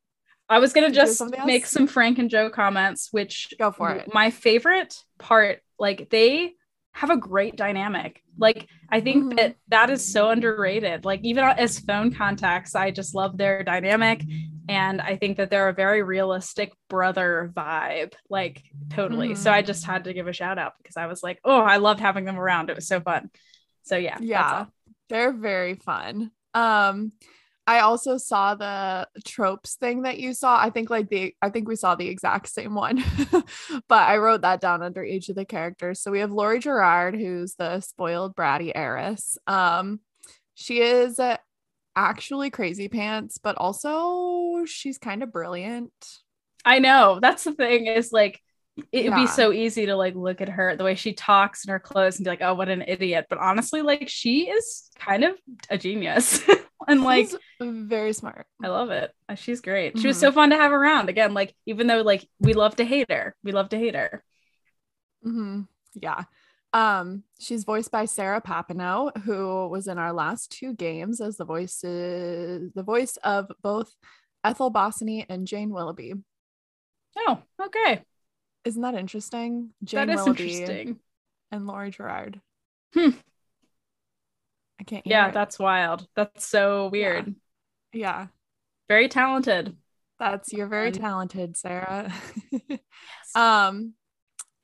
I 0.50 0.60
was 0.60 0.74
gonna 0.74 0.88
Did 0.88 0.96
you 0.96 1.02
have 1.02 1.08
just 1.08 1.46
make 1.46 1.66
some 1.66 1.88
Frank 1.88 2.20
and 2.20 2.30
Joe 2.30 2.50
comments, 2.50 3.10
which 3.12 3.54
Go 3.58 3.72
for 3.72 3.92
it. 3.92 4.14
My 4.14 4.32
favorite 4.32 4.96
part, 5.18 5.62
like 5.78 6.10
they 6.10 6.54
have 7.00 7.10
a 7.10 7.18
great 7.18 7.56
dynamic. 7.56 8.22
Like 8.38 8.68
I 8.90 9.00
think 9.00 9.34
Mhm. 9.34 9.38
that 9.38 9.56
that 9.70 9.90
is 9.90 10.12
so 10.12 10.30
underrated. 10.30 11.06
Like 11.06 11.22
even 11.24 11.44
as 11.46 11.80
phone 11.80 12.12
contacts, 12.14 12.76
I 12.76 12.92
just 12.92 13.16
love 13.16 13.38
their 13.38 13.64
dynamic, 13.64 14.24
and 14.68 15.00
I 15.02 15.16
think 15.16 15.38
that 15.38 15.50
they're 15.50 15.70
a 15.70 15.74
very 15.74 16.04
realistic 16.04 16.74
brother 16.90 17.52
vibe. 17.56 18.14
Like 18.30 18.64
totally. 18.90 19.36
So 19.36 19.50
Mhm. 19.50 19.54
I 19.54 19.62
just 19.62 19.86
had 19.86 20.04
to 20.06 20.14
give 20.14 20.28
a 20.28 20.34
shout 20.34 20.58
out 20.58 20.74
because 20.78 20.98
I 20.98 21.06
was 21.08 21.24
like, 21.24 21.40
oh, 21.46 21.62
I 21.62 21.78
loved 21.78 22.00
having 22.02 22.26
them 22.26 22.40
around. 22.40 22.70
It 22.70 22.76
was 22.76 22.88
so 22.88 23.00
fun. 23.00 23.30
So 23.84 23.96
yeah, 23.96 24.18
yeah, 24.20 24.66
they're 25.10 25.32
very 25.34 25.76
fun. 25.76 26.32
Um, 26.54 27.14
I 27.70 27.82
also 27.82 28.18
saw 28.18 28.56
the 28.56 29.08
tropes 29.28 29.76
thing 29.76 30.02
that 30.02 30.18
you 30.20 30.34
saw. 30.34 30.60
I 30.60 30.72
think 30.72 30.90
like 30.90 31.08
the 31.10 31.36
I 31.40 31.52
think 31.52 31.68
we 31.68 31.76
saw 31.76 31.94
the 31.94 32.08
exact 32.08 32.50
same 32.50 32.74
one, 32.74 33.04
but 33.88 34.10
I 34.10 34.18
wrote 34.18 34.42
that 34.42 34.60
down 34.60 34.82
under 34.82 35.04
each 35.04 35.30
of 35.30 35.36
the 35.36 35.46
characters. 35.46 36.02
So 36.02 36.10
we 36.10 36.22
have 36.22 36.32
Lori 36.32 36.58
Girard, 36.58 37.14
who's 37.14 37.54
the 37.54 37.80
spoiled 37.82 38.36
bratty 38.36 38.72
heiress. 38.74 39.38
Um, 39.46 40.00
she 40.56 40.82
is 40.82 41.20
uh, 41.20 41.38
actually 41.96 42.50
crazy 42.50 42.88
pants, 42.90 43.38
but 43.38 43.56
also 43.58 44.66
she's 44.66 44.98
kind 44.98 45.22
of 45.22 45.32
brilliant. 45.32 45.94
I 46.66 46.80
know. 46.80 47.20
That's 47.22 47.44
the 47.44 47.54
thing 47.54 47.86
is 47.86 48.12
like 48.12 48.42
it'd 48.92 49.12
Yeah. 49.12 49.16
be 49.16 49.28
so 49.28 49.52
easy 49.52 49.86
to 49.88 49.96
like 49.96 50.16
look 50.16 50.42
at 50.42 50.50
her 50.50 50.76
the 50.76 50.84
way 50.84 50.96
she 50.96 51.14
talks 51.14 51.64
and 51.66 51.72
her 51.72 51.80
clothes 51.80 52.18
and 52.18 52.24
be 52.26 52.30
like, 52.32 52.42
oh, 52.42 52.56
what 52.56 52.70
an 52.70 52.84
idiot. 52.88 53.28
But 53.30 53.40
honestly, 53.40 53.82
like 53.82 54.08
she 54.10 54.50
is 54.50 54.90
kind 54.98 55.24
of 55.24 55.36
a 55.70 55.78
genius. 55.78 56.42
and 56.90 57.04
like 57.04 57.30
very 57.62 58.14
smart. 58.14 58.46
I 58.64 58.68
love 58.68 58.90
it. 58.90 59.12
Uh, 59.28 59.36
She's 59.36 59.62
great. 59.62 59.98
She 60.00 60.08
was 60.08 60.18
Mhm. 60.18 60.22
so 60.22 60.32
fun 60.32 60.50
to 60.50 60.58
have 60.58 60.72
around. 60.72 61.10
Again, 61.10 61.34
like 61.34 61.56
even 61.66 61.88
though 61.88 62.02
like 62.02 62.28
we 62.40 62.54
love 62.54 62.76
to 62.78 62.86
hate 62.86 63.12
her, 63.12 63.36
we 63.44 63.52
love 63.52 63.70
to 63.70 63.78
hate 63.78 63.96
her. 63.96 64.24
hmm 65.24 65.62
Yeah. 65.94 66.24
Um, 66.72 67.24
she's 67.40 67.64
voiced 67.64 67.90
by 67.92 68.06
Sarah 68.06 68.42
Papineau, 68.42 69.16
who 69.24 69.68
was 69.70 69.88
in 69.88 69.98
our 69.98 70.14
last 70.14 70.52
two 70.52 70.74
games 70.74 71.20
as 71.20 71.38
the 71.38 71.46
voices 71.46 72.72
the 72.74 72.84
voice 72.84 73.18
of 73.24 73.52
both 73.64 73.92
Ethel 74.44 74.72
Bossiny 74.72 75.26
and 75.28 75.48
Jane 75.48 75.72
Willoughby. 75.72 76.14
Oh, 77.18 77.42
okay. 77.60 78.04
Isn't 78.66 78.84
that 78.84 78.94
interesting? 78.96 79.72
Jane 79.84 80.08
that 80.08 80.14
is 80.14 80.22
Willoughby 80.22 80.44
interesting. 80.62 81.00
and 81.52 81.66
Lori 81.66 81.90
Girard. 81.90 82.40
Hmm. 82.94 83.10
I 84.80 84.84
can't. 84.84 85.06
hear 85.06 85.12
Yeah, 85.18 85.28
it. 85.28 85.34
that's 85.34 85.60
wild. 85.60 86.08
That's 86.16 86.46
so 86.48 86.90
weird. 86.92 87.36
yeah. 87.94 88.28
Very 88.88 89.08
talented. 89.08 89.76
That's 90.20 90.52
you're 90.52 90.68
very 90.68 90.92
talented, 90.92 91.56
Sarah. 91.56 92.12
um, 93.36 93.94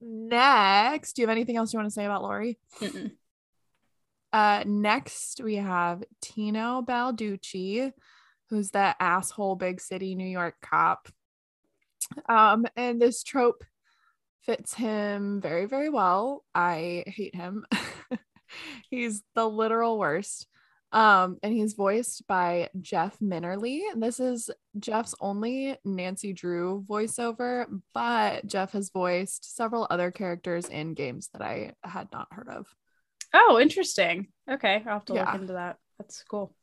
next, 0.02 1.14
do 1.14 1.22
you 1.22 1.28
have 1.28 1.36
anything 1.36 1.56
else 1.58 1.72
you 1.74 1.80
want 1.80 1.88
to 1.90 1.94
say 1.94 2.06
about 2.06 2.24
Lori? 2.24 2.60
Mm-mm. 2.82 3.12
Uh, 4.34 4.64
next 4.66 5.40
we 5.42 5.56
have 5.56 6.04
Tino 6.22 6.82
Balducci, 6.82 7.92
who's 8.50 8.72
the 8.72 8.94
asshole 9.00 9.56
big 9.56 9.80
city 9.80 10.14
New 10.16 10.28
York 10.28 10.56
cop. 10.62 11.08
Um, 12.28 12.66
and 12.76 13.02
this 13.02 13.24
trope 13.24 13.64
fits 14.42 14.74
him 14.74 15.40
very, 15.42 15.66
very 15.68 15.90
well. 15.90 16.44
I 16.54 17.04
hate 17.08 17.34
him. 17.36 17.66
he's 18.90 19.24
the 19.36 19.48
literal 19.48 19.98
worst. 20.00 20.48
Um, 20.92 21.40
and 21.44 21.52
he's 21.52 21.74
voiced 21.74 22.26
by 22.26 22.70
Jeff 22.80 23.20
Minnerly. 23.20 23.82
This 23.96 24.20
is 24.22 24.50
Jeff's 24.80 25.14
only 25.20 25.78
Nancy 25.84 26.32
Drew 26.32 26.86
voiceover, 26.88 27.66
but 27.94 28.46
Jeff 28.48 28.72
has 28.72 28.92
voiced 28.92 29.56
several 29.58 29.88
other 29.90 30.10
characters 30.12 30.68
in 30.70 30.94
games 30.94 31.30
that 31.34 31.42
I 31.42 31.74
had 31.84 32.08
not 32.14 32.28
heard 32.32 32.48
of. 32.48 32.68
Oh, 33.34 33.60
interesting. 33.60 34.28
Okay, 34.50 34.84
I'll 34.86 34.94
have 34.94 35.06
to 35.06 35.16
Yeah. 35.16 35.26
look 35.26 35.42
into 35.42 35.54
that. 35.54 35.78
That's 35.98 36.24
cool. 36.24 36.56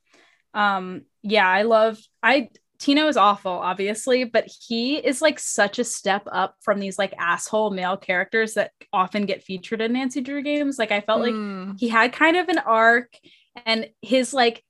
Um, 0.55 1.02
yeah, 1.22 1.46
I 1.48 1.62
love 1.62 1.98
I 2.22 2.48
Tino 2.83 3.07
is 3.07 3.16
awful, 3.16 3.53
obviously, 3.53 4.25
but 4.25 4.45
he 4.66 4.97
is 4.97 5.23
like 5.23 5.38
such 5.38 5.79
a 5.79 5.85
step 5.85 6.23
up 6.33 6.57
from 6.62 6.81
these 6.81 6.99
like 6.99 7.14
asshole 7.16 7.71
male 7.71 7.97
characters 7.97 8.55
that 8.55 8.73
often 8.92 9.25
get 9.25 9.45
featured 9.45 9.81
in 9.81 9.92
Nancy 9.92 10.21
Drew 10.21 10.42
games. 10.42 10.81
Like 10.81 10.90
I 10.90 11.01
felt 11.01 11.21
like 11.21 11.33
Mm. 11.33 11.79
he 11.79 11.88
had 11.88 12.12
kind 12.12 12.37
of 12.37 12.49
an 12.49 12.59
arc 12.59 13.16
and 13.64 13.88
his 14.03 14.35
like 14.35 14.64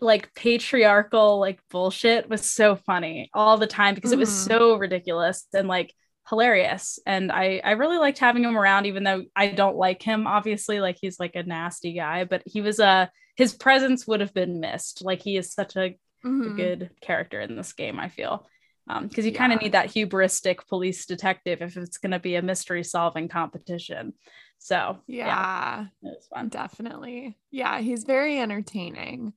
like 0.00 0.32
patriarchal 0.34 1.40
like 1.40 1.58
bullshit 1.68 2.28
was 2.30 2.48
so 2.48 2.76
funny 2.76 3.28
all 3.34 3.58
the 3.58 3.66
time 3.66 3.96
because 3.96 4.12
it 4.12 4.18
was 4.18 4.30
Mhm. 4.30 4.46
so 4.48 4.76
ridiculous 4.76 5.44
and 5.52 5.66
like 5.66 5.92
hilarious 6.28 7.00
and 7.06 7.32
i 7.32 7.60
i 7.64 7.72
really 7.72 7.96
liked 7.98 8.18
having 8.18 8.44
him 8.44 8.56
around 8.56 8.86
even 8.86 9.02
though 9.02 9.24
i 9.34 9.48
don't 9.48 9.74
like 9.76 10.00
him 10.02 10.26
obviously 10.28 10.78
like 10.78 10.98
he's 11.00 11.18
like 11.18 11.34
a 11.34 11.42
nasty 11.42 11.94
guy 11.94 12.22
but 12.22 12.42
he 12.46 12.60
was 12.60 12.78
a 12.78 13.10
his 13.36 13.54
presence 13.54 14.06
would 14.06 14.20
have 14.20 14.32
been 14.34 14.60
missed 14.60 15.02
like 15.04 15.20
he 15.22 15.36
is 15.36 15.52
such 15.52 15.74
a, 15.74 15.96
a 16.46 16.50
Mhm. 16.50 16.56
good 16.56 16.90
character 17.00 17.40
in 17.40 17.56
this 17.56 17.72
game 17.72 17.98
i 17.98 18.08
feel 18.08 18.46
um 18.88 19.06
because 19.06 19.26
you 19.26 19.32
kind 19.32 19.52
of 19.52 19.60
need 19.60 19.72
that 19.72 19.88
hubristic 19.88 20.66
police 20.68 21.06
detective 21.06 21.62
if 21.62 21.76
it's 21.76 21.98
going 21.98 22.12
to 22.12 22.18
be 22.18 22.36
a 22.36 22.42
mystery 22.42 22.84
solving 22.84 23.28
competition 23.28 24.12
so 24.58 24.98
yeah, 25.06 25.26
yeah. 25.26 25.86
it 26.02 26.06
was 26.16 26.26
fun 26.32 26.48
Definitely. 26.50 27.36
Yeah, 27.50 27.80
he's 27.80 28.04
very 28.04 28.38
entertaining. 28.38 29.34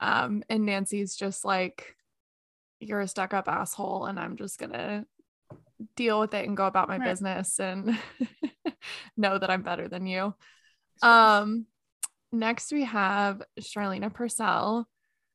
Um, 0.00 0.42
and 0.48 0.66
Nancy's 0.66 1.14
just 1.16 1.44
like, 1.44 1.96
you're 2.80 3.00
a 3.00 3.08
stuck 3.08 3.34
up 3.34 3.48
asshole, 3.48 4.06
and 4.06 4.18
I'm 4.18 4.36
just 4.36 4.58
gonna 4.58 5.06
deal 5.96 6.20
with 6.20 6.34
it 6.34 6.46
and 6.46 6.56
go 6.56 6.66
about 6.66 6.88
my 6.88 6.98
Right. 6.98 7.08
business 7.08 7.60
and 7.60 7.98
know 9.16 9.38
that 9.38 9.50
I'm 9.50 9.62
better 9.62 9.88
than 9.88 10.06
you. 10.06 10.34
Um, 11.02 11.66
next 12.32 12.72
we 12.72 12.84
have 12.84 13.42
Charlena 13.60 14.12
Purcell, 14.12 14.88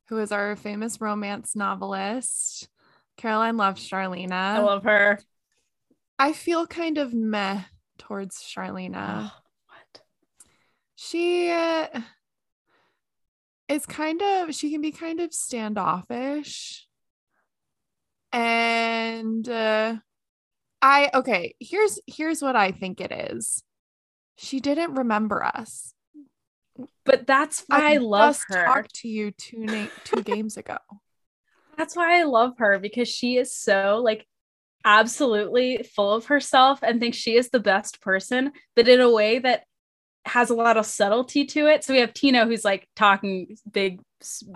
who 0.10 0.20
is 0.20 0.32
our 0.32 0.56
famous 0.56 1.02
romance 1.02 1.56
novelist. 1.56 2.70
Caroline 3.18 3.58
loves 3.58 3.88
Charlena. 3.88 4.32
i 4.32 4.60
love 4.60 4.84
her 4.84 5.20
I 6.20 6.34
feel 6.34 6.66
kind 6.66 6.98
of 6.98 7.14
meh 7.14 7.62
towards 7.98 8.42
Charlena. 8.42 9.32
Oh, 9.32 9.42
what 9.68 10.02
she 10.96 11.52
uh, 11.52 11.88
is 13.68 13.86
kind 13.86 14.22
of 14.22 14.56
she 14.56 14.72
can 14.72 14.82
be 14.82 14.92
kind 14.92 15.20
of 15.20 15.34
standoffish 15.34 16.88
and 18.32 19.48
uh, 19.48 19.96
i 20.82 21.10
okay 21.14 21.56
here's 21.60 22.00
here's 22.08 22.42
what 22.42 22.56
i 22.56 22.72
think 22.72 23.02
it 23.02 23.12
is 23.12 23.64
she 24.36 24.60
didn't 24.60 24.96
remember 24.96 25.44
us 25.44 25.94
but 27.06 27.26
that's 27.28 27.64
why 27.68 27.94
I, 27.94 27.98
love 27.98 28.36
just 28.36 28.46
her. 28.50 28.66
talked 28.66 28.96
to 28.96 29.08
you 29.08 29.32
two 29.32 29.60
na- 29.60 29.88
two 30.04 30.22
games 30.24 30.58
ago 30.58 30.78
That's 31.78 31.96
why 31.96 32.20
I 32.20 32.24
love 32.24 32.54
her 32.58 32.80
because 32.80 33.08
she 33.08 33.38
is 33.38 33.56
so 33.56 34.02
like 34.04 34.26
absolutely 34.86 35.84
full 35.96 36.14
of 36.14 36.26
herself 36.28 36.80
and 36.82 37.00
thinks 37.00 37.18
she 37.18 37.36
is 37.36 37.50
the 37.50 37.60
best 37.60 38.02
person, 38.02 38.52
but 38.76 38.88
in 38.88 39.02
a 39.02 39.12
way 39.12 39.40
that 39.40 39.64
has 40.26 40.50
a 40.50 40.56
lot 40.56 40.78
of 40.78 40.86
subtlety 40.86 41.46
to 41.46 41.68
it. 41.68 41.84
So 41.84 41.94
we 41.94 42.00
have 42.02 42.14
Tino 42.14 42.46
who's 42.46 42.66
like 42.66 42.88
talking 42.96 43.56
big 43.72 44.00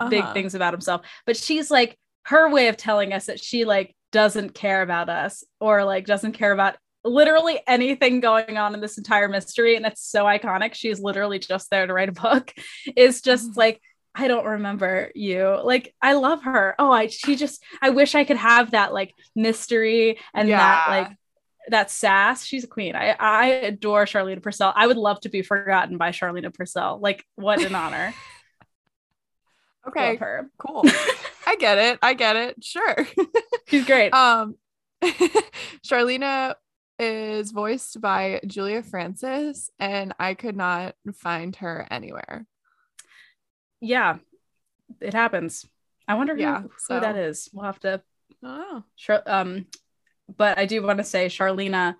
big 0.08 0.24
Uh-huh. 0.24 0.32
things 0.34 0.54
about 0.54 0.74
himself, 0.74 1.02
but 1.26 1.36
she's 1.36 1.70
like 1.70 1.96
her 2.24 2.50
way 2.50 2.68
of 2.68 2.76
telling 2.76 3.12
us 3.12 3.26
that 3.26 3.40
she 3.40 3.64
like 3.64 3.94
doesn't 4.10 4.54
care 4.54 4.82
about 4.82 5.08
us 5.08 5.44
or 5.60 5.84
like 5.84 6.04
doesn't 6.04 6.32
care 6.32 6.52
about 6.52 6.76
literally 7.04 7.60
anything 7.66 8.20
going 8.20 8.56
on 8.58 8.74
in 8.74 8.80
this 8.80 8.96
entire 8.98 9.28
mystery 9.28 9.74
and 9.76 9.84
it's 9.84 10.02
so 10.08 10.24
iconic 10.24 10.72
she's 10.74 11.00
literally 11.00 11.38
just 11.38 11.68
there 11.70 11.86
to 11.86 11.92
write 11.92 12.08
a 12.08 12.12
book 12.12 12.52
is 12.96 13.20
just 13.22 13.50
Mhm. 13.52 13.56
like 13.56 13.80
I 14.14 14.28
don't 14.28 14.44
remember 14.44 15.10
you. 15.14 15.58
Like 15.64 15.94
I 16.02 16.12
love 16.12 16.42
her. 16.42 16.74
Oh, 16.78 16.92
I 16.92 17.06
she 17.06 17.34
just 17.34 17.64
I 17.80 17.88
wish 17.88 18.14
I 18.14 18.24
could 18.24 18.36
have 18.36 18.72
that 18.72 18.92
like 18.92 19.14
mystery 19.34 20.18
and 20.34 20.50
that 20.50 20.86
like 20.90 21.08
that 21.68 21.90
sass. 21.90 22.44
She's 22.44 22.64
a 22.64 22.66
queen. 22.66 22.94
I 22.94 23.16
I 23.18 23.46
adore 23.46 24.04
Charlene 24.04 24.42
Purcell. 24.42 24.70
I 24.76 24.86
would 24.86 24.98
love 24.98 25.18
to 25.22 25.30
be 25.30 25.40
forgotten 25.40 25.96
by 25.96 26.10
Charlene 26.10 26.52
Purcell. 26.52 26.98
Like 27.00 27.24
what 27.36 27.64
an 27.64 27.74
honor. 27.74 28.12
okay 29.88 30.16
cool 30.58 30.82
i 31.46 31.56
get 31.56 31.76
it 31.78 31.98
i 32.02 32.14
get 32.14 32.36
it 32.36 32.62
sure 32.62 32.94
She's 33.66 33.84
great. 33.84 34.12
um 34.14 34.54
charlena 35.84 36.54
is 37.02 37.50
voiced 37.50 38.00
by 38.00 38.40
julia 38.46 38.82
francis 38.82 39.70
and 39.78 40.14
i 40.18 40.34
could 40.34 40.56
not 40.56 40.94
find 41.14 41.56
her 41.56 41.86
anywhere 41.90 42.46
yeah. 43.82 44.18
It 45.00 45.12
happens. 45.12 45.66
I 46.06 46.14
wonder 46.14 46.34
who, 46.34 46.40
Yeah, 46.40 46.62
who 46.88 47.00
that 47.00 47.16
is. 47.16 47.50
We'll 47.52 47.66
have 47.66 47.80
to 47.80 48.00
oh 48.42 48.84
Char- 48.96 49.22
um 49.26 49.66
but 50.36 50.56
I 50.56 50.66
do 50.66 50.82
want 50.82 50.98
to 50.98 51.04
say 51.04 51.26
Charlena 51.26 51.96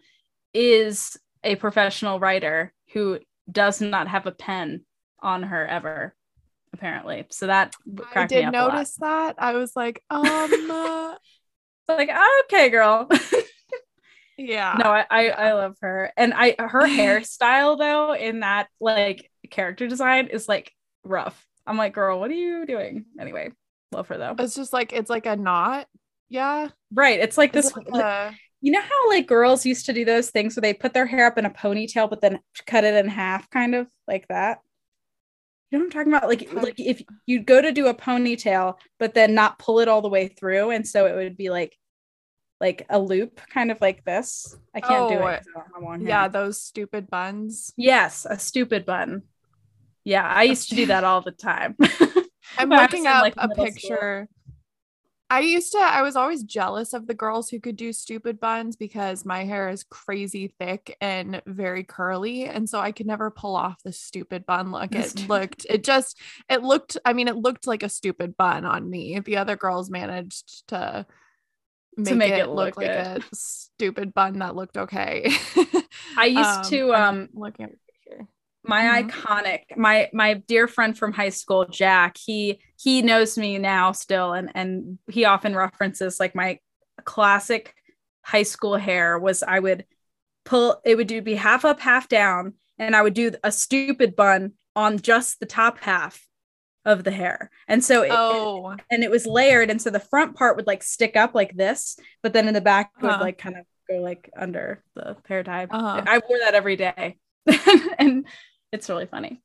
is 0.55 1.19
a 1.45 1.57
professional 1.57 2.19
writer 2.21 2.73
who 2.93 3.19
does 3.51 3.81
not 3.81 4.09
have 4.09 4.27
a 4.27 4.33
pen 4.33 4.85
on 5.21 5.43
her 5.43 5.67
ever 5.67 6.15
apparently 6.73 7.27
so 7.31 7.47
that 7.47 7.75
i 8.15 8.27
did 8.27 8.45
up 8.45 8.55
a 8.55 8.57
lot. 8.57 8.75
notice 8.75 8.95
that 8.97 9.35
i 9.39 9.53
was 9.53 9.77
like 9.77 10.03
um 10.11 10.71
uh, 10.71 11.15
like 11.89 12.09
"Oh, 12.13 12.43
okay 12.47 12.71
girl 12.71 13.09
yeah. 14.37 14.75
No 14.79 14.91
I, 14.91 15.07
I 15.11 15.29
I 15.29 15.53
love 15.53 15.77
her. 15.81 16.13
And 16.17 16.33
I 16.35 16.55
her 16.59 16.83
hairstyle 16.87 17.79
though 17.79 18.15
in 18.15 18.41
that 18.41 18.69
like 18.81 19.31
character 19.51 19.87
design 19.87 20.29
is 20.29 20.49
like 20.49 20.73
rough. 21.05 21.47
I'm 21.67 21.77
like 21.77 21.93
girl 21.95 22.19
what 22.21 22.31
are 22.31 22.35
you 22.35 22.67
doing? 22.67 23.05
Anyway 23.21 23.51
love 23.93 24.09
her 24.09 24.19
though. 24.19 24.35
It's 24.39 24.55
just 24.55 24.73
like 24.73 24.93
it's 24.93 25.11
like 25.11 25.27
a 25.27 25.37
knot. 25.37 25.87
Yeah. 26.29 26.69
Right. 26.93 27.21
It's 27.21 27.37
like 27.37 27.55
Is 27.55 27.67
this 27.67 27.77
like 27.77 28.03
a- 28.03 28.35
you 28.61 28.73
know 28.73 28.81
how 28.81 29.09
like 29.11 29.27
girls 29.27 29.67
used 29.67 29.87
to 29.87 29.93
do 29.93 30.05
those 30.05 30.31
things 30.31 30.57
where 30.57 30.61
they 30.63 30.73
put 30.73 30.95
their 30.95 31.07
hair 31.07 31.27
up 31.27 31.37
in 31.37 31.45
a 31.47 31.51
ponytail 31.51 32.09
but 32.09 32.21
then 32.21 32.39
cut 32.67 32.85
it 32.85 32.95
in 32.95 33.09
half 33.09 33.51
kind 33.51 33.75
of 33.75 33.87
like 34.09 34.27
that? 34.29 34.61
You 35.71 35.79
know 35.79 35.85
what 35.85 35.95
i'm 35.95 36.07
talking 36.07 36.13
about? 36.15 36.29
Like 36.29 36.53
like 36.53 36.79
if 36.79 37.03
you 37.27 37.41
go 37.43 37.61
to 37.61 37.73
do 37.73 37.87
a 37.89 37.95
ponytail 37.95 38.75
but 38.99 39.15
then 39.15 39.35
not 39.35 39.59
pull 39.59 39.81
it 39.81 39.89
all 39.89 40.03
the 40.03 40.09
way 40.09 40.29
through 40.29 40.71
and 40.71 40.87
so 40.87 41.07
it 41.07 41.15
would 41.15 41.37
be 41.37 41.51
like 41.51 41.77
like 42.63 42.87
a 42.89 42.99
loop 42.99 43.41
kind 43.51 43.71
of 43.71 43.79
like 43.83 44.05
this 44.05 44.57
i 44.75 44.81
can't 44.81 45.09
do 45.09 45.17
it. 45.17 45.21
Oh, 45.21 45.27
it 45.27 45.37
'cause 45.45 45.47
I 45.55 45.81
don't 45.81 45.93
have 46.01 46.09
yeah 46.09 46.29
those 46.29 46.63
stupid 46.63 47.11
buns 47.11 47.75
yes 47.77 48.25
a 48.25 48.39
stupid 48.39 48.87
bun 48.87 49.25
yeah 50.05 50.27
i 50.27 50.45
used 50.45 50.71
to 50.71 50.77
do 50.77 50.87
that 50.87 51.05
all 51.05 51.21
the 51.21 51.33
time 51.33 51.77
i'm 52.59 52.71
looking 52.71 53.05
in, 53.05 53.13
up 53.13 53.23
like, 53.23 53.35
a 53.37 53.49
middle 53.49 53.67
school. 53.67 53.75
picture 53.75 54.29
I 55.31 55.41
used 55.41 55.73
to, 55.73 55.79
I 55.79 56.03
was 56.03 56.15
always 56.15 56.43
jealous 56.43 56.93
of 56.93 57.07
the 57.07 57.15
girls 57.15 57.49
who 57.49 57.59
could 57.59 57.77
do 57.77 57.95
stupid 57.95 58.39
buns 58.39 58.77
because 58.77 59.25
my 59.25 59.45
hair 59.45 59.71
is 59.71 59.83
crazy 59.83 60.55
thick 60.61 60.95
and 61.01 61.41
very 61.47 61.85
curly. 61.85 62.45
And 62.45 62.69
so 62.69 62.79
I 62.81 62.93
could 62.93 63.07
never 63.07 63.31
pull 63.31 63.57
off 63.57 63.83
the 63.83 63.95
stupid 63.95 64.45
bun 64.45 64.73
look. 64.73 64.95
It 64.95 65.27
looked, 65.31 65.65
it 65.71 65.85
just, 65.85 66.21
it 66.51 66.63
looked, 66.63 66.99
I 67.07 67.15
mean, 67.15 67.29
it 67.29 67.37
looked 67.37 67.67
like 67.67 67.83
a 67.83 67.89
stupid 67.89 68.37
bun 68.37 68.67
on 68.67 68.91
me. 68.91 69.21
The 69.21 69.39
other 69.39 69.57
girls 69.57 69.89
managed 69.89 70.69
to 70.69 71.07
make, 71.97 72.15
make 72.17 72.33
it, 72.33 72.41
it 72.41 72.47
look, 72.49 72.77
look 72.77 72.77
like 72.77 72.87
a 72.89 73.21
stupid 73.33 74.15
bun 74.15 74.39
that 74.39 74.55
looked 74.57 74.77
okay. 74.77 75.31
i 76.17 76.27
used 76.27 76.65
to 76.65 76.95
um 76.95 77.29
looking 77.35 77.67
at 77.67 77.73
picture. 78.07 78.27
my 78.65 78.83
Mhm. 78.83 79.11
iconic 79.11 79.61
my 79.77 80.09
my 80.13 80.35
dear 80.35 80.69
friend 80.69 80.97
from 80.97 81.13
high 81.13 81.29
school 81.31 81.67
jack 81.67 82.17
he 82.19 82.61
he 82.77 83.03
knows 83.03 83.37
me 83.39 83.59
now 83.59 83.93
still 83.93 84.33
and 84.33 84.51
and 84.55 84.99
he 85.11 85.25
often 85.25 85.55
references 85.55 86.19
like 86.21 86.35
my 86.35 86.59
classic 87.05 87.75
high 88.25 88.43
school 88.45 88.77
hair 88.77 89.19
was 89.19 89.43
i 89.43 89.59
would 89.59 89.85
pull 90.45 90.81
it 90.85 90.97
would 90.97 91.07
do 91.07 91.23
be 91.23 91.35
half 91.35 91.65
up 91.65 91.81
half 91.81 92.09
down 92.09 92.55
and 92.79 92.95
i 92.97 93.03
would 93.03 93.15
do 93.15 93.33
a 93.45 93.53
stupid 93.53 94.15
bun 94.17 94.53
on 94.77 94.99
just 94.99 95.41
the 95.41 95.47
top 95.47 95.79
half 95.79 96.27
of 96.85 97.05
the 97.05 97.11
hair 97.11 97.51
and 97.69 97.85
so 97.85 98.03
it, 98.03 98.11
Oh, 98.11 98.77
and 98.91 99.05
it 99.05 99.11
was 99.11 99.27
layered 99.27 99.71
and 99.71 99.81
so 99.81 99.91
the 99.91 100.01
front 100.01 100.35
part 100.37 100.57
would 100.57 100.67
like 100.67 100.83
stick 100.83 101.17
up 101.17 101.35
like 101.35 101.57
this 101.57 101.97
but 102.23 102.33
then 102.33 102.49
in 102.49 102.55
the 102.55 102.61
back 102.61 102.91
would 103.01 103.11
Uh-huh. 103.11 103.23
like 103.25 103.39
kind 103.39 103.57
of 103.57 103.65
go 103.89 104.01
like 104.01 104.31
under 104.37 104.83
the 104.95 105.17
hair 105.29 105.43
tie 105.45 105.65
Uh-huh. 105.71 106.03
i 106.07 106.21
wore 106.29 106.39
that 106.41 106.55
every 106.55 106.77
day 106.77 107.19
and 107.99 108.27
it's 108.73 108.89
really 108.89 109.07
funny 109.07 109.41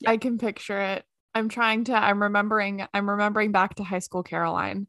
Yeah. 0.00 0.10
I 0.12 0.16
can 0.16 0.38
picture 0.38 0.78
it. 0.80 1.04
I'm 1.34 1.48
trying 1.48 1.84
to, 1.84 1.92
I'm 1.94 2.22
remembering, 2.22 2.86
I'm 2.94 3.08
remembering 3.10 3.52
back 3.52 3.74
to 3.76 3.84
high 3.84 3.98
school 4.00 4.22
Caroline. 4.22 4.86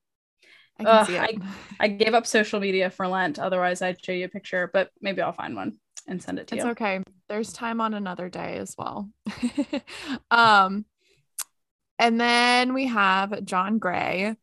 I 0.79 0.83
can 0.83 1.05
see 1.05 1.15
it. 1.15 1.41
I 1.79 1.87
gave 1.87 2.13
up 2.13 2.25
social 2.27 2.59
media 2.59 2.89
for 2.89 3.07
Lent. 3.07 3.39
Otherwise, 3.39 3.81
I'd 3.81 4.03
show 4.03 4.11
you 4.11 4.25
a 4.25 4.29
picture, 4.29 4.69
but 4.71 4.91
maybe 5.01 5.21
I'll 5.21 5.33
find 5.33 5.55
one 5.55 5.77
and 6.07 6.21
send 6.21 6.39
it 6.39 6.47
to 6.47 6.55
it's 6.55 6.63
you. 6.63 6.71
It's 6.71 6.79
okay. 6.81 7.01
There's 7.29 7.51
time 7.51 7.81
on 7.81 7.93
another 7.93 8.29
day 8.29 8.57
as 8.57 8.75
well. 8.77 9.09
um, 10.31 10.85
and 11.99 12.19
then 12.19 12.73
we 12.73 12.87
have 12.87 13.43
John 13.45 13.79
Gray, 13.79 14.35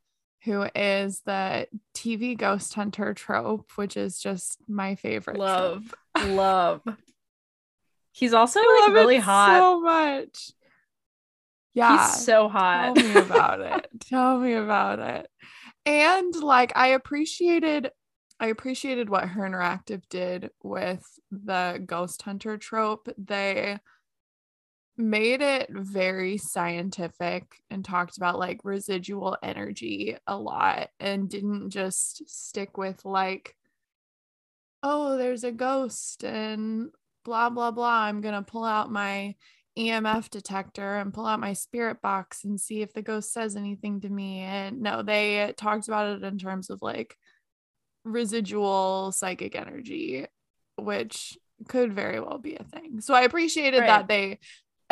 who 0.45 0.67
is 0.75 1.23
the 1.25 1.69
TV 1.95 2.37
ghost 2.37 2.75
hunter 2.75 3.15
trope, 3.15 3.71
which 3.77 3.97
is 3.97 4.19
just 4.19 4.59
my 4.69 4.95
favorite. 4.95 5.39
Love, 5.39 5.95
love. 6.27 6.83
He's 8.13 8.35
also 8.35 8.61
like 8.61 8.93
really 8.93 9.19
hot. 9.19 9.59
so 9.59 9.81
much. 9.81 10.51
Yeah. 11.75 12.07
He's 12.07 12.25
so 12.25 12.49
hot. 12.49 12.95
Tell 12.95 13.05
me 13.05 13.17
about 13.17 13.61
it. 13.61 13.89
Tell 14.01 14.39
me 14.39 14.55
about 14.55 15.01
it. 15.01 15.29
And 15.87 16.35
like 16.37 16.73
I 16.77 16.89
appreciated 16.89 17.91
I 18.41 18.49
appreciated 18.49 19.09
what 19.09 19.29
Her 19.29 19.43
Interactive 19.43 20.03
did 20.11 20.51
with 20.63 21.05
the 21.31 21.83
ghost 21.85 22.23
hunter 22.23 22.57
trope. 22.59 23.09
They 23.17 23.79
made 24.97 25.41
it 25.43 25.69
very 25.71 26.37
scientific 26.37 27.57
and 27.71 27.85
talked 27.85 28.17
about 28.17 28.39
like 28.39 28.61
residual 28.65 29.37
energy 29.43 30.17
a 30.27 30.37
lot 30.37 30.89
and 31.01 31.29
didn't 31.29 31.71
just 31.71 32.29
stick 32.29 32.79
with 32.79 33.05
like 33.05 33.57
oh 34.83 35.17
there's 35.17 35.45
a 35.45 35.51
ghost 35.53 36.23
and 36.25 36.91
blah 37.25 37.51
blah 37.51 37.71
blah. 37.71 38.03
I'm 38.03 38.21
going 38.21 38.35
to 38.35 38.43
pull 38.43 38.65
out 38.65 38.93
my 38.93 39.35
EMF 39.77 40.31
detector 40.31 40.99
and 40.99 41.13
pull 41.13 41.27
out 41.27 41.41
my 41.41 41.55
spirit 41.55 42.01
box 42.01 42.45
and 42.45 42.61
see 42.61 42.81
if 42.83 42.93
the 42.93 43.03
ghost 43.03 43.33
says 43.33 43.57
anything 43.57 44.01
to 44.03 44.09
me. 44.09 44.41
And 44.41 44.81
no 44.83 45.03
they 45.03 45.53
talked 45.57 45.89
about 45.89 46.17
it 46.17 46.23
in 46.23 46.39
terms 46.39 46.71
of 46.71 46.83
like 46.83 47.17
residual 48.05 49.11
psychic 49.13 49.57
energy 49.57 50.27
which 50.77 51.39
could 51.69 51.93
very 51.95 52.21
well 52.21 52.39
be 52.39 52.57
a 52.57 52.65
thing. 52.65 53.01
So 53.01 53.15
i 53.15 53.23
appreciated 53.23 53.81
Right. 53.81 53.87
that 53.87 54.09
they 54.09 54.39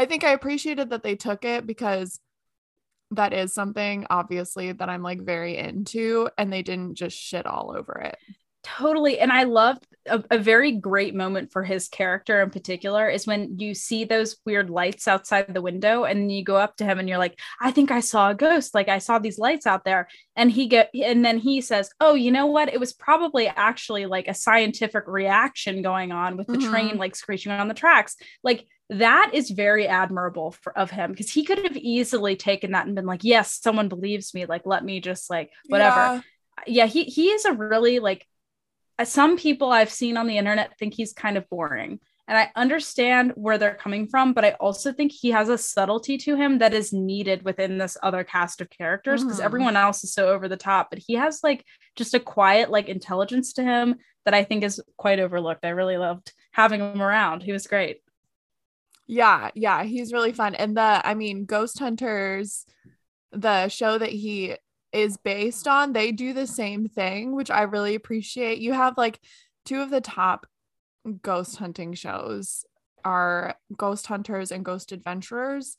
I 0.03 0.05
think 0.05 0.25
I 0.25 0.33
appreciated 0.33 0.91
that 0.91 1.05
they 1.05 1.15
took 1.15 1.45
it 1.45 1.65
because 1.65 2.19
that 3.13 3.33
is 3.33 3.55
something 3.55 4.05
obviously 4.11 4.73
that 4.73 4.89
I'm 4.89 5.05
like 5.05 5.21
very 5.21 5.57
into 5.57 6.29
and 6.37 6.53
they 6.53 6.63
didn't 6.63 6.95
just 6.97 7.17
shit 7.17 7.47
all 7.47 7.73
over 7.77 7.93
it. 8.01 8.17
Totally. 8.65 9.19
And 9.19 9.33
I 9.33 9.43
love 9.45 9.79
a, 10.07 10.23
a 10.31 10.39
very 10.39 10.73
great 10.73 11.15
moment 11.15 11.51
for 11.53 11.63
his 11.65 11.89
character 11.89 12.41
in 12.43 12.51
particular 12.51 13.09
is 13.09 13.27
when 13.27 13.59
you 13.59 13.75
see 13.75 14.05
those 14.05 14.37
weird 14.47 14.71
lights 14.71 15.09
outside 15.09 15.53
the 15.53 15.63
window 15.63 16.05
and 16.05 16.31
you 16.31 16.45
go 16.45 16.57
up 16.57 16.77
to 16.77 16.85
him 16.85 16.99
and 16.99 17.09
you're 17.09 17.19
like, 17.19 17.39
I 17.61 17.71
think 17.73 17.91
I 17.91 18.01
saw 18.01 18.31
a 18.31 18.35
ghost. 18.35 18.75
Like 18.75 18.89
I 18.89 18.99
saw 18.99 19.19
these 19.19 19.39
lights 19.39 19.67
out 19.67 19.85
there. 19.85 20.09
And 20.37 20.51
he 20.51 20.67
get 20.67 20.91
and 20.95 21.25
then 21.25 21.39
he 21.39 21.61
says, 21.61 21.91
Oh, 22.01 22.15
you 22.15 22.31
know 22.31 22.47
what? 22.47 22.73
It 22.73 22.79
was 22.81 22.93
probably 22.93 23.49
actually 23.49 24.07
like 24.07 24.29
a 24.29 24.35
scientific 24.35 25.05
reaction 25.07 25.83
going 25.83 26.13
on 26.13 26.37
with 26.37 26.47
the 26.47 26.59
Mhm. 26.59 26.71
train 26.71 26.97
like 26.99 27.17
screeching 27.17 27.53
on 27.53 27.69
the 27.69 27.75
tracks. 27.75 28.17
Like 28.45 28.67
that 28.91 29.31
is 29.33 29.51
very 29.51 29.89
admirable 29.89 30.53
for, 30.53 30.77
of 30.77 30.91
him 30.91 31.11
because 31.13 31.31
he 31.31 31.45
could 31.45 31.59
have 31.65 31.77
easily 31.77 32.37
taken 32.37 32.73
that 32.73 32.87
and 32.87 32.95
been 32.95 33.07
like, 33.07 33.25
Yes, 33.25 33.59
someone 33.61 33.89
believes 33.89 34.35
me. 34.35 34.47
Like, 34.47 34.67
let 34.67 34.85
me 34.85 35.01
just 35.01 35.31
like 35.31 35.51
whatever 35.69 35.97
Yeah. 35.97 36.21
yeah 36.67 36.87
he 36.87 37.05
he 37.05 37.31
is 37.31 37.45
a 37.45 37.53
really 37.53 37.99
like 37.99 38.27
some 39.05 39.37
people 39.37 39.71
i've 39.71 39.91
seen 39.91 40.17
on 40.17 40.27
the 40.27 40.39
internet 40.39 40.77
think 40.79 40.95
he's 40.95 41.13
kind 41.13 41.37
of 41.37 41.49
boring 41.49 41.99
and 42.29 42.39
i 42.39 42.51
understand 42.57 43.33
where 43.35 43.59
they're 43.59 43.75
coming 43.75 44.07
from 44.07 44.33
but 44.33 44.45
i 44.45 44.53
also 44.53 44.93
think 44.93 45.13
he 45.13 45.31
has 45.31 45.49
a 45.49 45.59
subtlety 45.59 46.17
to 46.19 46.37
him 46.37 46.59
that 46.59 46.75
is 46.75 46.93
needed 46.93 47.43
within 47.45 47.79
this 47.79 47.97
other 48.03 48.25
cast 48.25 48.61
of 48.61 48.71
characters 48.71 49.23
because 49.23 49.41
Mhm. 49.41 49.45
everyone 49.45 49.77
else 49.77 50.05
is 50.05 50.13
so 50.13 50.29
over 50.29 50.49
the 50.49 50.57
top 50.57 50.89
but 50.91 50.99
he 50.99 51.15
has 51.15 51.41
like 51.43 51.65
just 51.97 52.15
a 52.15 52.21
quiet 52.21 52.71
like 52.71 52.89
intelligence 52.89 53.53
to 53.55 53.63
him 53.63 53.97
that 54.25 54.35
i 54.35 54.45
think 54.45 54.63
is 54.65 54.81
quite 54.97 55.19
overlooked 55.21 55.65
i 55.65 55.71
really 55.71 55.97
loved 55.97 56.33
having 56.53 56.81
him 56.81 57.03
around 57.03 57.43
he 57.43 57.53
was 57.53 57.67
great 57.67 58.01
Yeah, 59.07 59.51
yeah, 59.55 59.83
he's 59.83 60.13
really 60.13 60.33
fun. 60.33 60.55
And 60.55 60.77
the 60.77 61.03
I 61.05 61.15
mean, 61.15 61.45
Ghost 61.45 61.79
Hunters, 61.79 62.65
the 63.33 63.69
show 63.69 63.99
that 63.99 64.09
he 64.11 64.57
is 64.93 65.17
based 65.17 65.67
on, 65.67 65.93
they 65.93 66.13
do 66.13 66.33
the 66.33 66.47
same 66.47 66.89
thing, 66.89 67.35
which 67.35 67.51
I 67.51 67.63
really 67.63 67.95
appreciate. 67.95 68.59
You 68.59 68.73
have 68.73 68.99
like 68.99 69.19
two 69.65 69.81
of 69.81 69.91
the 69.91 70.01
top 70.01 70.47
ghost 71.23 71.57
hunting 71.57 71.95
shows 71.95 72.65
are 73.05 73.57
Ghost 73.77 74.07
Hunters 74.07 74.53
and 74.53 74.65
Ghost 74.65 74.93
Adventurers. 74.93 75.77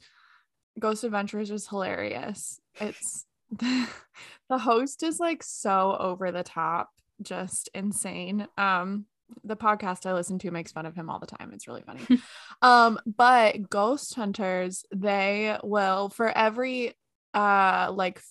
Ghost 0.79 1.03
Adventurers 1.03 1.51
is 1.51 1.67
hilarious. 1.67 2.59
It's 2.79 3.25
the 3.51 4.57
host 4.57 5.03
is 5.03 5.19
like 5.19 5.43
so 5.43 5.95
over 5.99 6.31
the 6.31 6.43
top, 6.43 6.89
just 7.21 7.69
insane. 7.73 8.47
Um 8.57 9.05
the 9.43 9.55
podcast 9.55 10.05
I 10.05 10.13
listen 10.13 10.37
to 10.39 10.51
makes 10.51 10.71
fun 10.71 10.85
of 10.85 10.95
him 10.95 11.09
all 11.09 11.19
the 11.19 11.25
time. 11.25 11.51
It's 11.53 11.67
really 11.67 11.83
funny. 11.83 12.01
um 12.61 12.99
but 13.05 13.69
Ghost 13.69 14.15
Hunters, 14.15 14.85
they 14.93 15.57
will 15.63 16.09
for 16.09 16.29
every 16.29 16.93
uh 17.33 17.91
like 17.93 18.21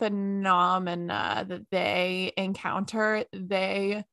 phenomena 0.00 1.44
that 1.46 1.70
they 1.70 2.32
encounter, 2.36 3.24
they 3.32 4.04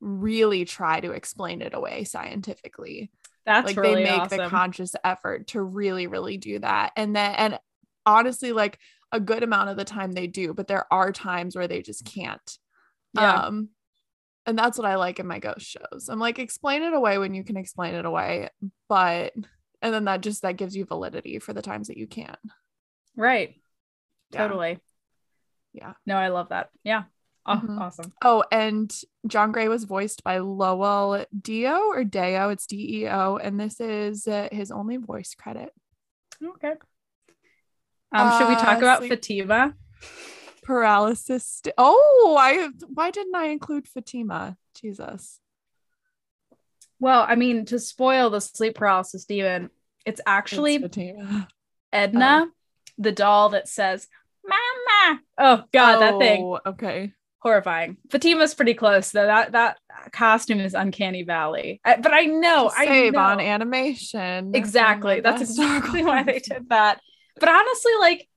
really 0.00 0.64
try 0.64 1.00
to 1.00 1.12
explain 1.12 1.62
it 1.62 1.74
away 1.74 2.04
scientifically. 2.04 3.10
That's 3.46 3.66
like 3.66 3.76
really 3.76 4.04
they 4.04 4.10
make 4.10 4.20
awesome. 4.20 4.38
the 4.38 4.48
conscious 4.48 4.94
effort 5.02 5.48
to 5.48 5.62
really 5.62 6.06
really 6.06 6.36
do 6.36 6.58
that. 6.58 6.92
And 6.96 7.16
then 7.16 7.34
and 7.36 7.58
honestly 8.04 8.52
like 8.52 8.78
a 9.10 9.20
good 9.20 9.42
amount 9.42 9.70
of 9.70 9.76
the 9.78 9.84
time 9.84 10.12
they 10.12 10.26
do 10.26 10.52
but 10.52 10.68
there 10.68 10.84
are 10.92 11.12
times 11.12 11.56
where 11.56 11.68
they 11.68 11.82
just 11.82 12.04
can't. 12.04 12.58
Yeah. 13.14 13.44
Um 13.44 13.70
and 14.44 14.58
that's 14.58 14.78
what 14.78 14.86
i 14.86 14.94
like 14.96 15.20
in 15.20 15.26
my 15.26 15.38
ghost 15.38 15.66
shows. 15.66 16.08
I'm 16.08 16.18
like 16.18 16.38
explain 16.38 16.82
it 16.82 16.94
away 16.94 17.18
when 17.18 17.34
you 17.34 17.44
can 17.44 17.56
explain 17.56 17.94
it 17.94 18.04
away 18.04 18.50
but 18.88 19.32
and 19.80 19.94
then 19.94 20.04
that 20.04 20.20
just 20.20 20.42
that 20.42 20.56
gives 20.56 20.76
you 20.76 20.84
validity 20.84 21.38
for 21.38 21.52
the 21.52 21.62
times 21.62 21.88
that 21.88 21.96
you 21.96 22.06
can't. 22.06 22.38
Right. 23.16 23.54
Yeah. 24.32 24.46
totally 24.46 24.78
Yeah. 25.72 25.92
no 26.06 26.16
i 26.16 26.28
love 26.28 26.48
that 26.50 26.70
yeah 26.84 27.04
Aw- 27.46 27.60
Mhm. 27.60 27.80
awesome 27.80 28.12
oh 28.24 28.44
and 28.50 28.92
john 29.26 29.52
gray 29.52 29.68
was 29.68 29.84
voiced 29.84 30.22
by 30.24 30.38
lowell 30.38 31.24
dio 31.40 31.78
or 31.88 32.04
deo 32.04 32.50
it's 32.50 32.66
d-e-o 32.66 33.36
and 33.36 33.58
this 33.60 33.80
is 33.80 34.26
uh, 34.26 34.48
his 34.52 34.70
only 34.70 34.96
voice 34.96 35.34
credit 35.34 35.72
Okay. 36.42 36.74
Um, 38.12 38.30
should 38.38 38.48
we 38.48 38.54
talk 38.54 38.76
Uh, 38.76 38.78
about 38.86 38.98
sleep- 38.98 39.10
Fatima? 39.10 39.74
paralysis. 40.62 41.44
St- 41.64 41.74
oh, 41.78 42.36
I 42.38 42.68
why 42.86 43.10
didn't 43.10 43.34
I 43.34 43.46
include 43.46 43.88
Fatima? 43.88 44.56
Jesus. 44.80 45.40
Well, 47.00 47.24
I 47.28 47.34
mean, 47.36 47.64
to 47.66 47.78
spoil 47.78 48.30
the 48.30 48.40
sleep 48.40 48.74
paralysis 48.76 49.24
demon, 49.24 49.70
it's 50.04 50.20
actually 50.26 50.76
It's. 50.76 51.46
Edna, 51.92 52.46
the 52.98 53.12
doll 53.12 53.48
that 53.50 53.68
says 53.68 54.08
"Mama." 54.88 55.20
Oh 55.38 55.62
God, 55.72 56.00
that 56.00 56.18
thing 56.18 56.42
Oh, 56.44 56.60
Okay. 56.66 57.12
horrifying. 57.38 57.96
Fatima's 58.10 58.54
pretty 58.54 58.74
close 58.74 59.10
though. 59.12 59.26
That 59.26 59.52
that 59.52 59.78
costume 60.12 60.60
is 60.60 60.74
uncanny 60.74 61.22
valley. 61.22 61.80
I- 61.84 61.96
but 61.96 62.12
I 62.12 62.22
know, 62.24 62.70
I 62.76 62.84
save 62.86 63.12
know. 63.12 63.20
on 63.20 63.40
animation. 63.40 64.54
exactly. 64.54 65.20
That's 65.20 65.42
exactly 65.42 66.04
why 66.04 66.22
they 66.24 66.40
did 66.40 66.68
that. 66.70 67.00
But 67.38 67.48
honestly, 67.48 67.92
like, 68.00 68.28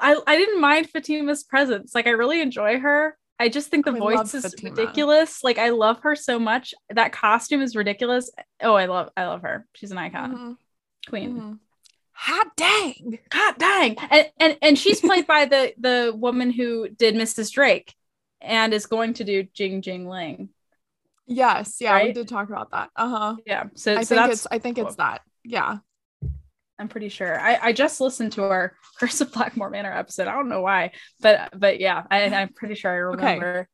I 0.00 0.18
I 0.26 0.36
didn't 0.36 0.60
mind 0.60 0.88
Fatima's 0.90 1.44
presence. 1.44 1.94
Like, 1.94 2.06
I 2.06 2.10
really 2.10 2.40
enjoy 2.40 2.78
her. 2.80 3.16
I 3.38 3.48
just 3.48 3.68
think 3.68 3.84
the 3.84 3.92
I 3.92 3.98
voice 3.98 4.32
is 4.34 4.42
Fatima. 4.44 4.70
ridiculous. 4.70 5.42
Like, 5.44 5.58
I 5.58 5.70
love 5.70 5.98
her 6.02 6.14
so 6.16 6.38
much. 6.38 6.72
That 6.88 7.12
costume 7.12 7.60
is 7.62 7.76
ridiculous. 7.76 8.30
Oh, 8.62 8.74
I 8.74 8.86
love 8.86 9.10
I 9.16 9.26
love 9.26 9.42
her. 9.42 9.66
She's 9.74 9.90
an 9.90 9.98
icon, 9.98 10.36
Mhm, 10.38 10.56
queen. 11.10 11.36
mhm. 11.40 11.58
Hot 12.16 12.56
dang. 12.56 13.18
hot 13.32 13.58
dang. 13.58 13.96
And 14.10 14.30
and 14.38 14.58
and 14.62 14.78
she's 14.78 15.00
played 15.00 15.26
by 15.26 15.46
the 15.46 15.74
the 15.78 16.12
woman 16.16 16.50
who 16.50 16.88
did 16.88 17.14
Mrs. 17.14 17.52
Drake 17.52 17.94
and 18.40 18.72
is 18.72 18.86
going 18.86 19.14
to 19.14 19.24
do 19.24 19.42
Jing 19.52 19.82
Jing 19.82 20.08
Ling. 20.08 20.48
Yes, 21.26 21.78
yeah, 21.80 22.02
we 22.02 22.12
did 22.12 22.28
talk 22.28 22.48
about 22.48 22.70
that. 22.72 22.90
Uh-huh. 22.96 23.36
Yeah. 23.46 23.64
So, 23.74 23.96
I 23.96 24.02
so 24.04 24.14
think 24.16 24.32
it's 24.32 24.46
I 24.50 24.58
think 24.58 24.78
it's 24.78 24.96
that. 24.96 25.22
Yeah. 25.42 25.78
I'm 26.78 26.88
pretty 26.88 27.08
sure. 27.08 27.40
I, 27.40 27.58
I 27.62 27.72
just 27.72 28.00
listened 28.00 28.32
to 28.32 28.42
our 28.42 28.74
Curse 28.98 29.20
of 29.20 29.32
Blackmoor 29.32 29.70
Manor 29.70 29.92
episode. 29.92 30.26
I 30.28 30.32
don't 30.32 30.48
know 30.48 30.60
why, 30.60 30.90
but 31.20 31.50
but 31.58 31.80
yeah, 31.80 32.02
I, 32.10 32.24
I'm 32.24 32.52
pretty 32.52 32.74
sure 32.74 32.90
I 32.90 32.96
Okay. 33.14 33.34
remember 33.34 33.68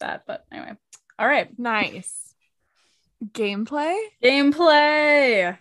that. 0.00 0.22
But 0.26 0.44
anyway, 0.50 0.72
all 1.18 1.26
right, 1.26 1.48
Nice. 1.58 2.34
Gameplay? 3.24 3.96
gameplay. 4.22 5.56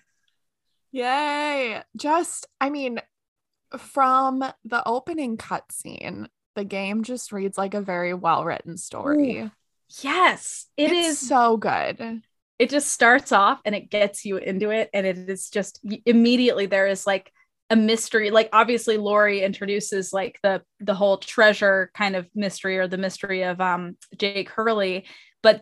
Yay. 0.92 1.82
Just, 1.96 2.48
I 2.60 2.70
mean, 2.70 3.00
from 3.78 4.44
the 4.66 4.84
opening 4.86 5.38
cutscene, 5.38 6.28
the 6.56 6.64
game 6.66 7.04
just 7.04 7.32
reads 7.32 7.58
like 7.58 7.74
a 7.74 7.82
very 7.82 8.14
well 8.14 8.44
written 8.44 8.78
story. 8.78 9.50
Yes, 10.02 10.68
it 10.78 10.92
is. 10.92 11.14
it's 11.14 11.28
so 11.28 11.58
good. 11.58 12.22
it 12.60 12.70
just 12.70 12.90
starts 12.90 13.32
off 13.32 13.60
and 13.66 13.74
it 13.76 13.90
gets 13.90 14.26
you 14.26 14.38
into 14.38 14.70
it, 14.70 14.90
and 14.94 15.06
it 15.06 15.18
is 15.18 15.50
just 15.50 15.80
immediately 16.06 16.66
there 16.66 16.88
is 16.88 17.08
like 17.08 17.32
a 17.70 17.76
mystery. 17.76 18.32
Like 18.32 18.50
obviously, 18.54 18.98
Lori 18.98 19.42
introduces 19.42 20.14
like 20.14 20.40
the 20.44 20.62
the 20.80 20.94
whole 20.94 21.18
treasure 21.18 21.90
kind 21.94 22.16
of 22.16 22.30
mystery 22.36 22.78
or 22.78 22.88
the 22.88 22.98
mystery 22.98 23.44
of 23.44 23.60
um 23.62 23.98
Jake 24.18 24.50
Hurley, 24.50 25.06
but 25.42 25.62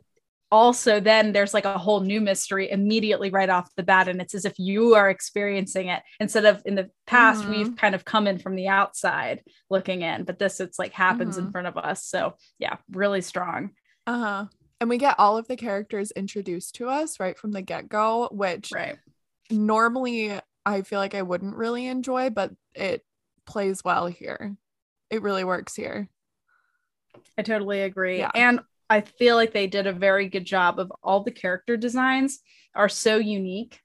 also 0.52 1.00
then 1.00 1.32
there's 1.32 1.54
like 1.54 1.66
a 1.66 1.78
whole 1.78 2.00
new 2.00 2.20
mystery 2.20 2.72
immediately 2.72 3.30
right 3.30 3.50
off 3.50 3.70
the 3.76 3.84
bat 3.84 4.08
and 4.08 4.20
it's 4.22 4.34
as 4.34 4.46
if 4.46 4.58
you 4.58 4.96
are 4.96 5.10
experiencing 5.10 5.88
it 5.90 6.02
instead 6.20 6.46
of 6.46 6.62
in 6.66 6.76
the 6.76 6.90
past 7.06 7.44
Mhm. 7.44 7.50
we've 7.50 7.76
kind 7.76 7.94
of 7.94 8.04
come 8.06 8.26
in 8.28 8.40
from 8.40 8.56
the 8.56 8.68
outside 8.68 9.44
looking 9.70 10.02
in 10.02 10.24
but 10.24 10.40
this 10.40 10.60
it's 10.60 10.80
like 10.80 10.92
happens 10.94 11.38
in 11.38 11.48
Mhm. 11.48 11.52
front 11.52 11.68
of 11.68 11.78
us 11.78 12.04
so 12.06 12.36
yeah 12.58 12.78
really 12.92 13.22
strong 13.22 13.72
Uh-huh. 14.08 14.46
and 14.82 14.90
we 14.90 14.98
get 14.98 15.16
all 15.20 15.38
of 15.38 15.48
the 15.48 15.56
characters 15.58 16.12
introduced 16.12 16.76
to 16.76 16.90
us 16.90 17.20
right 17.20 17.38
from 17.38 17.52
the 17.52 17.62
get-go 17.62 18.30
which 18.32 18.72
Right. 18.72 18.98
normally 19.52 20.40
i 20.66 20.82
feel 20.82 21.00
like 21.00 21.14
i 21.16 21.22
wouldn't 21.22 21.56
really 21.56 21.86
enjoy 21.88 22.30
but 22.32 22.52
it 22.74 23.06
plays 23.46 23.84
well 23.84 24.08
here 24.08 24.56
it 25.12 25.22
really 25.22 25.44
works 25.44 25.76
here 25.76 26.08
I 27.38 27.42
totally 27.42 27.82
agree. 27.82 28.20
Yeah. 28.20 28.32
And 28.36 28.60
I 28.90 29.02
feel 29.02 29.36
like 29.36 29.54
they 29.54 29.68
did 29.68 29.88
a 29.88 29.94
very 29.94 30.28
good 30.28 30.46
job 30.46 30.80
of 30.80 30.92
all 31.04 31.24
the 31.24 31.32
character 31.32 31.78
designs 31.78 32.40
are 32.76 32.90
so 32.90 33.18
unique. 33.18 33.82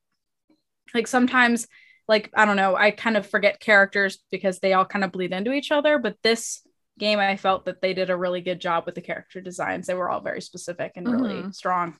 Like 0.94 1.06
sometimes, 1.06 1.66
like, 2.08 2.30
I 2.34 2.44
don't 2.44 2.56
know, 2.56 2.76
I 2.76 2.90
kind 2.90 3.16
of 3.16 3.26
forget 3.26 3.60
characters 3.60 4.18
because 4.30 4.60
they 4.60 4.72
all 4.72 4.84
kind 4.84 5.04
of 5.04 5.12
bleed 5.12 5.32
into 5.32 5.52
each 5.52 5.70
other. 5.70 5.98
But 5.98 6.16
this 6.22 6.60
game, 6.98 7.18
I 7.18 7.36
felt 7.36 7.64
that 7.64 7.82
they 7.82 7.92
did 7.92 8.10
a 8.10 8.16
really 8.16 8.40
good 8.40 8.60
job 8.60 8.86
with 8.86 8.94
the 8.94 9.00
character 9.00 9.40
designs. 9.40 9.86
They 9.86 9.94
were 9.94 10.08
all 10.08 10.20
very 10.20 10.40
specific 10.40 10.92
and 10.96 11.10
really 11.10 11.42
Mhm. 11.42 11.54
strong. 11.54 11.98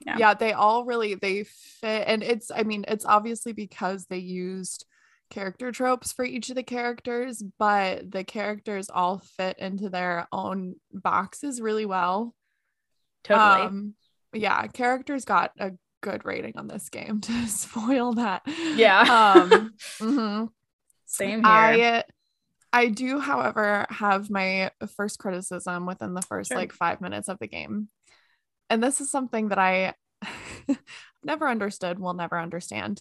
Yeah. 0.00 0.16
yeah 0.16 0.34
they 0.34 0.52
all 0.52 0.84
really 0.84 1.16
they 1.16 1.42
fit 1.42 2.04
and 2.06 2.22
it's 2.22 2.52
i 2.54 2.62
mean 2.62 2.84
it's 2.86 3.04
obviously 3.04 3.52
because 3.52 4.06
they 4.06 4.18
used 4.18 4.86
character 5.30 5.70
tropes 5.72 6.12
for 6.12 6.24
each 6.24 6.48
of 6.50 6.56
the 6.56 6.62
characters 6.62 7.42
but 7.58 8.10
the 8.10 8.24
characters 8.24 8.88
all 8.88 9.18
fit 9.36 9.58
into 9.58 9.88
their 9.88 10.26
own 10.32 10.74
boxes 10.92 11.60
really 11.60 11.86
well 11.86 12.34
Totally. 13.24 13.66
um 13.66 13.94
yeah 14.32 14.66
characters 14.66 15.24
got 15.24 15.52
a 15.58 15.72
good 16.00 16.24
rating 16.24 16.54
on 16.56 16.68
this 16.68 16.88
game 16.88 17.20
to 17.22 17.46
spoil 17.46 18.14
that 18.14 18.42
yeah. 18.76 19.34
um 19.36 19.74
mhm. 20.00 20.48
Same 21.10 21.42
here. 21.42 21.46
I 21.46 22.04
I 22.70 22.88
do, 22.88 23.18
however, 23.18 23.86
have 23.88 24.28
my 24.28 24.70
first 24.96 25.18
criticism 25.18 25.86
within 25.86 26.12
the 26.12 26.20
first 26.22 26.48
Sure. 26.48 26.58
like 26.58 26.72
five 26.72 27.00
minutes 27.00 27.28
of 27.28 27.38
the 27.38 27.46
game. 27.46 27.88
And 28.68 28.82
this 28.82 29.00
is 29.00 29.10
something 29.10 29.48
that 29.48 29.58
I 29.58 29.94
never 31.24 31.48
understood, 31.48 31.98
will 31.98 32.12
never 32.12 32.38
understand. 32.38 33.00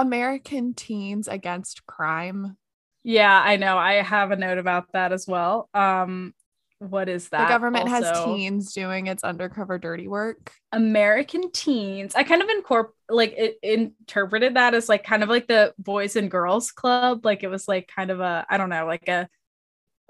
American 0.00 0.74
teens 0.74 1.28
against 1.28 1.86
crime. 1.86 2.56
yeah, 3.02 3.40
I 3.42 3.56
know. 3.56 3.78
I 3.78 3.94
have 4.02 4.30
a 4.30 4.36
note 4.36 4.58
about 4.58 4.92
that 4.92 5.12
as 5.12 5.26
well. 5.26 5.68
Um, 5.74 6.34
what 6.78 7.10
is 7.10 7.28
that? 7.28 7.46
the 7.46 7.52
government 7.52 7.88
has 7.88 8.10
teens 8.24 8.72
doing 8.72 9.06
its 9.06 9.22
undercover 9.22 9.78
dirty 9.78 10.08
work. 10.08 10.52
American 10.72 11.50
teens. 11.52 12.14
I 12.14 12.22
kind 12.24 12.40
of 12.40 12.48
incorp 12.48 12.88
like 13.10 13.34
it 13.36 13.58
interpreted 13.62 14.54
that 14.54 14.72
as 14.72 14.88
like 14.88 15.04
kind 15.04 15.22
of 15.22 15.28
like 15.28 15.46
the 15.46 15.74
Boys 15.78 16.16
and 16.16 16.30
Girls 16.30 16.72
Club. 16.72 17.24
Like 17.24 17.42
it 17.42 17.48
was 17.48 17.68
like 17.68 17.90
kind 17.94 18.10
of 18.10 18.20
a 18.20 18.46
I 18.48 18.56
don't 18.56 18.70
know, 18.70 18.86
like 18.86 19.08
a, 19.08 19.28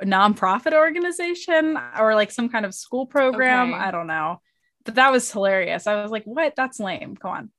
a 0.00 0.04
nonprofit 0.06 0.72
organization 0.72 1.76
or 1.98 2.14
like 2.14 2.30
some 2.30 2.48
kind 2.48 2.64
of 2.64 2.72
school 2.72 3.06
program. 3.06 3.74
Okay. 3.74 3.82
I 3.82 3.90
don't 3.90 4.06
know. 4.06 4.40
But 4.84 4.94
that 4.94 5.10
was 5.10 5.30
hilarious. 5.30 5.88
I 5.88 6.00
was 6.00 6.12
like, 6.12 6.24
what? 6.24 6.54
That's 6.56 6.78
lame. 6.78 7.14
Go 7.14 7.30
on. 7.30 7.50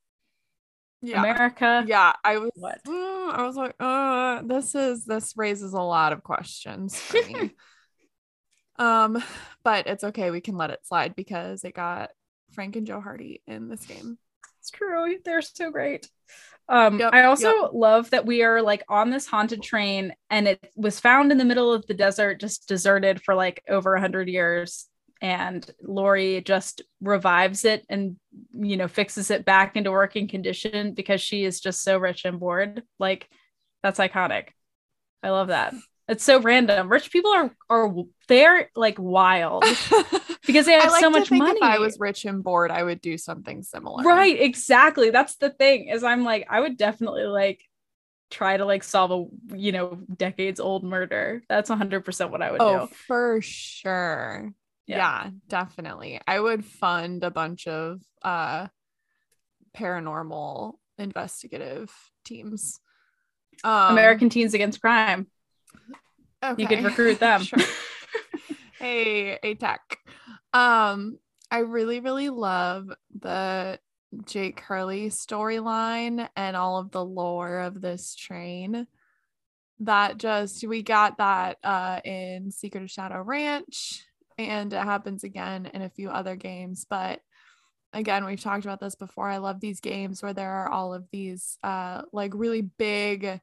Yeah. 1.02 1.20
America. 1.20 1.84
yeah, 1.88 2.14
I 2.24 2.38
was 2.38 2.52
What? 2.56 2.84
Mm, 2.88 3.34
I 3.34 3.44
was 3.44 3.56
like, 3.56 3.76
uh, 3.80 4.42
this 4.44 4.76
is 4.76 5.06
this 5.06 5.34
raises 5.36 5.74
a 5.74 5.82
lot 5.82 6.14
of 6.14 6.24
questions 6.24 7.02
um, 8.78 9.24
but 9.64 9.88
it's 9.88 10.04
okay, 10.04 10.32
we 10.32 10.42
can 10.42 10.58
let 10.58 10.70
it 10.70 10.86
slide 10.86 11.16
because 11.16 11.64
it 11.64 11.74
got 11.74 12.12
Frank 12.52 12.76
and 12.76 12.86
Joe 12.86 13.02
Hardy 13.02 13.42
in 13.48 13.70
this 13.70 13.86
game. 13.86 14.18
It's 14.60 14.70
true. 14.70 15.18
They're 15.26 15.42
so 15.42 15.72
great. 15.72 16.08
Um, 16.70 17.00
Yep, 17.00 17.14
I 17.14 17.24
also 17.24 17.50
yep. 17.50 17.70
love 17.74 18.10
that 18.12 18.26
we 18.26 18.44
are 18.44 18.62
like 18.62 18.84
on 18.88 19.10
this 19.10 19.26
haunted 19.26 19.62
train 19.62 20.14
and 20.30 20.48
it 20.48 20.72
was 20.76 21.00
found 21.00 21.32
in 21.32 21.38
the 21.38 21.46
middle 21.46 21.74
of 21.74 21.86
the 21.88 21.94
desert, 21.94 22.40
just 22.40 22.68
deserted 22.68 23.22
for 23.22 23.36
like 23.36 23.64
over 23.68 23.96
a 23.96 24.00
hundred 24.00 24.30
years. 24.30 24.88
And 25.22 25.70
Lori 25.82 26.42
just 26.42 26.82
revives 27.00 27.64
it 27.64 27.86
and 27.90 28.16
you 28.54 28.76
know 28.76 28.88
fixes 28.88 29.30
it 29.30 29.46
back 29.46 29.76
into 29.76 29.92
working 29.92 30.28
condition 30.28 30.94
because 30.94 31.22
she 31.22 31.44
is 31.44 31.60
just 31.60 31.84
so 31.84 31.98
rich 31.98 32.26
and 32.26 32.40
bored. 32.40 32.84
Like 33.00 33.30
that's 33.84 34.00
iconic. 34.00 34.50
I 35.22 35.30
love 35.30 35.50
that. 35.50 35.74
It's 36.08 36.24
so 36.24 36.42
random. 36.42 36.90
Rich 36.90 37.12
people 37.12 37.32
are 37.32 37.56
are 37.70 37.94
they're 38.28 38.70
like 38.76 38.98
wild 38.98 39.64
because 40.46 40.66
they 40.66 40.74
have 40.74 40.86
I 40.86 40.90
like 40.90 41.02
so 41.02 41.10
much 41.10 41.30
think 41.30 41.44
money. 41.44 41.58
if 41.58 41.64
I 41.64 41.80
was 41.80 41.98
rich 42.00 42.26
and 42.26 42.44
bored, 42.44 42.72
I 42.72 42.84
would 42.84 43.02
do 43.02 43.18
something 43.18 43.64
similar. 43.64 44.04
Right, 44.04 44.42
exactly. 44.42 45.12
That's 45.12 45.36
the 45.38 45.52
thing 45.52 45.88
is 45.88 46.04
I'm 46.04 46.24
like 46.24 46.48
I 46.50 46.60
would 46.60 46.78
definitely 46.78 47.24
like 47.24 47.62
try 48.32 48.58
to 48.58 48.66
like 48.66 48.84
solve 48.84 49.12
a 49.12 49.56
you 49.56 49.72
know 49.72 50.02
decades 50.18 50.60
old 50.60 50.84
murder. 50.84 51.44
That's 51.48 51.70
100% 51.70 52.32
what 52.32 52.42
I 52.42 52.52
would 52.52 52.60
do. 52.60 52.66
Oh, 52.66 52.88
do. 52.88 52.94
for 53.08 53.40
sure. 53.42 54.54
Yeah. 54.92 55.24
Yeah. 55.26 55.30
definitely. 55.48 56.20
I 56.28 56.40
would 56.40 56.66
fund 56.66 57.24
a 57.24 57.32
bunch 57.32 57.68
of 57.68 58.02
uh 58.22 58.68
paranormal 59.76 60.74
investigative 60.98 61.92
teams. 62.26 62.80
Um, 63.64 63.92
American 63.92 64.30
Teens 64.30 64.54
Against 64.54 64.82
Crime. 64.82 65.28
You 66.58 66.68
could 66.68 66.84
recruit 66.84 67.20
them. 67.20 67.42
Sure. 67.52 67.60
hey, 68.80 69.38
a 69.44 69.54
tech. 69.56 69.98
Um, 70.54 71.20
I 71.52 71.60
really, 71.60 72.00
really 72.00 72.30
love 72.30 72.90
the 73.20 73.80
Jake 74.26 74.60
Hurley 74.60 75.10
storyline 75.10 76.28
and 76.36 76.56
all 76.58 76.80
of 76.80 76.92
the 76.92 77.06
lore 77.06 77.60
of 77.60 77.80
this 77.80 78.16
train. 78.16 78.88
That 79.82 80.18
just 80.18 80.66
we 80.68 80.82
got 80.84 81.18
that 81.20 81.58
uh 81.64 82.00
in 82.04 82.52
Secret 82.52 82.84
of 82.84 82.92
Shadow 82.92 83.22
Ranch, 83.22 84.04
and 84.50 84.72
it 84.74 84.84
happens 84.84 85.24
again 85.24 85.70
in 85.74 85.82
a 85.82 85.90
few 85.90 86.10
other 86.10 86.36
games. 86.36 86.86
But 86.90 87.20
again, 87.94 88.26
we've 88.26 88.40
talked 88.42 88.66
about 88.66 88.80
this 88.80 88.96
before. 88.96 89.28
I 89.28 89.38
love 89.38 89.60
these 89.60 89.80
games 89.82 90.22
where 90.24 90.34
there 90.34 90.52
are 90.52 90.70
all 90.70 90.94
of 90.94 91.06
these 91.12 91.58
uh 91.64 92.04
like 92.14 92.32
really 92.34 92.62
big 92.62 93.40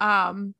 um 0.00 0.54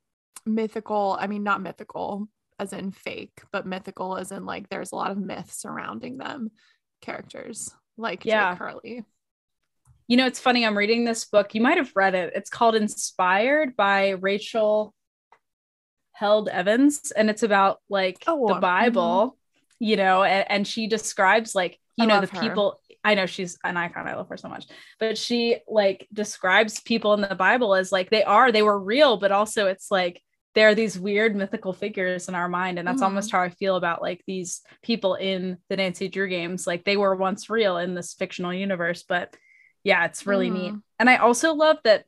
mythical, 0.46 1.16
I 1.20 1.26
mean 1.26 1.42
not 1.42 1.60
mythical 1.62 2.28
as 2.58 2.72
in 2.72 2.92
fake, 2.92 3.42
but 3.52 3.66
mythical 3.66 4.16
as 4.16 4.32
in 4.32 4.44
like 4.44 4.68
there's 4.68 4.92
a 4.92 4.96
lot 4.96 5.10
of 5.10 5.18
myth 5.18 5.50
surrounding 5.52 6.18
them 6.18 6.50
characters 7.00 7.74
like 7.96 8.24
Yeah. 8.24 8.50
Jake 8.52 8.58
Hurley. 8.58 9.04
You 10.08 10.16
know, 10.16 10.26
it's 10.26 10.40
funny. 10.40 10.66
I'm 10.66 10.76
reading 10.76 11.04
this 11.04 11.24
book. 11.24 11.54
You 11.54 11.60
might 11.60 11.76
have 11.78 11.92
read 11.94 12.14
it. 12.16 12.32
It's 12.34 12.50
called 12.50 12.74
Inspired 12.74 13.76
by 13.76 14.10
Rachel 14.10 14.92
Held 16.12 16.48
Evans, 16.48 17.12
and 17.12 17.30
it's 17.30 17.42
about 17.44 17.78
like 17.88 18.22
Oh, 18.26 18.48
the. 18.48 18.60
Bible, 18.60 19.38
you 19.80 19.96
know, 19.96 20.22
and, 20.22 20.48
and 20.50 20.66
she 20.66 20.86
describes 20.86 21.54
like, 21.54 21.78
you 21.96 22.04
I 22.04 22.06
know, 22.06 22.20
the 22.20 22.26
her. 22.28 22.40
people. 22.40 22.80
I 23.02 23.14
know 23.14 23.26
she's 23.26 23.58
an 23.64 23.76
icon. 23.78 24.06
I 24.06 24.14
love 24.14 24.28
her 24.28 24.36
so 24.36 24.48
much. 24.48 24.66
But 24.98 25.16
she 25.16 25.56
like 25.66 26.06
describes 26.12 26.80
people 26.80 27.14
in 27.14 27.22
the 27.22 27.34
Bible 27.34 27.74
as 27.74 27.90
like 27.90 28.10
they 28.10 28.22
are, 28.22 28.52
they 28.52 28.62
were 28.62 28.78
real, 28.78 29.16
but 29.16 29.32
also 29.32 29.66
it's 29.66 29.90
like 29.90 30.22
they're 30.54 30.74
these 30.74 30.98
weird 30.98 31.34
mythical 31.34 31.72
figures 31.72 32.28
in 32.28 32.34
our 32.34 32.48
mind. 32.48 32.78
And 32.78 32.86
that's 32.86 33.00
Mhm. 33.00 33.06
almost 33.06 33.32
how 33.32 33.40
I 33.40 33.48
feel 33.48 33.76
about 33.76 34.02
like 34.02 34.22
these 34.26 34.60
people 34.82 35.14
in 35.14 35.56
the 35.70 35.76
Nancy 35.76 36.08
Drew 36.08 36.28
games. 36.28 36.66
Like 36.66 36.84
they 36.84 36.98
were 36.98 37.16
once 37.16 37.48
real 37.48 37.78
in 37.78 37.94
this 37.94 38.12
fictional 38.12 38.52
universe, 38.52 39.02
but 39.02 39.34
yeah, 39.82 40.04
it's 40.04 40.26
really 40.26 40.50
neat. 40.50 40.74
Mhm. 40.74 40.82
And 40.98 41.08
I 41.08 41.16
also 41.16 41.54
love 41.54 41.78
that 41.84 42.04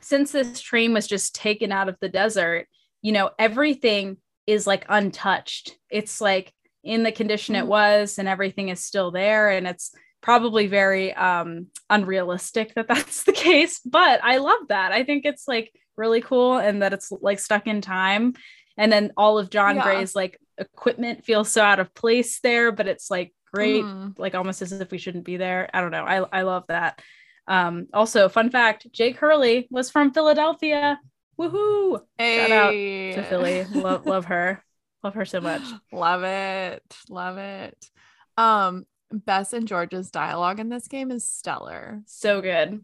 since 0.00 0.32
this 0.32 0.58
train 0.60 0.94
was 0.94 1.06
just 1.06 1.34
taken 1.34 1.70
out 1.70 1.90
of 1.90 1.98
the 2.00 2.08
desert, 2.08 2.66
you 3.02 3.12
know, 3.12 3.30
everything 3.38 4.16
is 4.46 4.66
like 4.66 4.86
untouched. 4.88 5.76
It's 5.90 6.18
like 6.22 6.53
in 6.84 7.02
the 7.02 7.12
condition 7.12 7.56
it 7.56 7.64
Mhm. 7.64 7.68
was, 7.68 8.18
and 8.18 8.28
everything 8.28 8.68
is 8.68 8.84
still 8.84 9.10
there. 9.10 9.50
And 9.50 9.66
it's 9.66 9.94
probably 10.20 10.66
very 10.68 11.12
um 11.14 11.66
unrealistic 11.90 12.74
that 12.74 12.88
that's 12.88 13.24
the 13.24 13.32
case, 13.32 13.80
but 13.80 14.20
I 14.22 14.38
love 14.38 14.68
that. 14.68 14.92
I 14.92 15.04
think 15.04 15.24
it's 15.24 15.46
like 15.48 15.72
really 15.96 16.20
cool 16.20 16.58
and 16.58 16.82
that 16.82 16.92
it's 16.92 17.10
like 17.20 17.38
stuck 17.38 17.66
in 17.66 17.80
time. 17.80 18.34
And 18.76 18.90
then 18.90 19.12
all 19.16 19.38
of 19.38 19.50
John 19.50 19.76
Yeah. 19.76 19.82
Gray's 19.84 20.14
like 20.16 20.38
equipment 20.58 21.24
feels 21.24 21.50
so 21.50 21.62
out 21.62 21.78
of 21.80 21.94
place 21.94 22.40
there, 22.40 22.72
but 22.72 22.86
it's 22.88 23.10
like 23.10 23.32
great 23.52 23.84
Mhm. 23.84 24.18
like 24.18 24.34
almost 24.34 24.62
as 24.62 24.72
if 24.72 24.90
we 24.90 24.98
shouldn't 24.98 25.24
be 25.24 25.36
there. 25.36 25.68
I 25.72 25.80
don't 25.80 25.90
know. 25.92 26.04
I, 26.04 26.40
I 26.40 26.42
love 26.42 26.64
that. 26.68 27.00
Um, 27.46 27.86
also, 27.92 28.28
fun 28.28 28.50
fact 28.50 28.86
Jake 28.92 29.18
Hurley 29.18 29.68
was 29.70 29.90
from 29.90 30.12
Philadelphia. 30.12 30.98
Woohoo! 31.38 32.00
Shout 32.18 32.50
out 32.50 32.70
To 32.70 33.22
Philly. 33.28 33.64
love 33.74 34.06
love 34.06 34.24
her. 34.26 34.64
Love 35.04 35.14
her 35.14 35.26
so 35.26 35.40
much. 35.40 35.62
Love 35.92 36.24
it. 36.24 36.96
Love 37.10 37.36
it. 37.38 37.90
Um, 38.38 38.86
Bess 39.12 39.52
and 39.52 39.68
George's 39.68 40.10
dialogue 40.10 40.58
in 40.58 40.70
this 40.70 40.88
game 40.88 41.10
is 41.10 41.28
stellar. 41.28 42.02
So 42.06 42.40
good. 42.40 42.82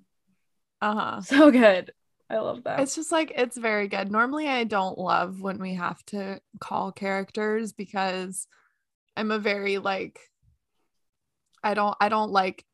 Uh-huh. 0.82 1.22
So 1.22 1.50
good. 1.50 1.92
I 2.28 2.38
love 2.38 2.62
that. 2.62 2.78
It's 2.78 2.94
just 2.94 3.10
like 3.10 3.32
it's 3.34 3.56
very 3.56 3.88
good. 3.88 4.12
Normally 4.12 4.46
I 4.46 4.62
don't 4.62 4.96
love 4.96 5.40
when 5.40 5.58
we 5.58 5.74
have 5.74 6.00
to 6.06 6.40
call 6.60 6.92
characters 6.92 7.72
because 7.72 8.46
I'm 9.16 9.32
a 9.32 9.38
very 9.40 9.78
like 9.78 10.20
I 11.64 11.74
don't 11.74 11.96
I 12.00 12.08
don't 12.08 12.30
like 12.30 12.64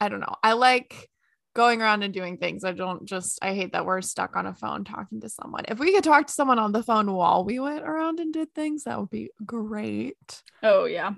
I 0.00 0.08
don't 0.08 0.20
know. 0.20 0.36
I 0.42 0.54
like 0.54 1.10
going 1.56 1.80
around 1.80 2.02
and 2.02 2.12
doing 2.14 2.36
things. 2.36 2.64
I 2.64 2.72
don't 2.72 3.06
just 3.06 3.38
I 3.42 3.54
hate 3.54 3.72
that 3.72 3.86
we're 3.86 4.02
stuck 4.02 4.36
on 4.36 4.46
a 4.46 4.54
phone 4.54 4.84
talking 4.84 5.20
to 5.22 5.28
someone. 5.28 5.64
If 5.66 5.78
we 5.78 5.92
could 5.92 6.04
talk 6.04 6.26
to 6.26 6.32
someone 6.32 6.58
on 6.58 6.72
the 6.72 6.82
phone 6.82 7.10
while 7.10 7.44
we 7.44 7.58
went 7.58 7.82
around 7.82 8.20
and 8.20 8.32
did 8.32 8.54
things, 8.54 8.84
that 8.84 9.00
would 9.00 9.10
be 9.10 9.30
great. 9.44 10.42
oh 10.62 10.84
yeah. 10.84 11.14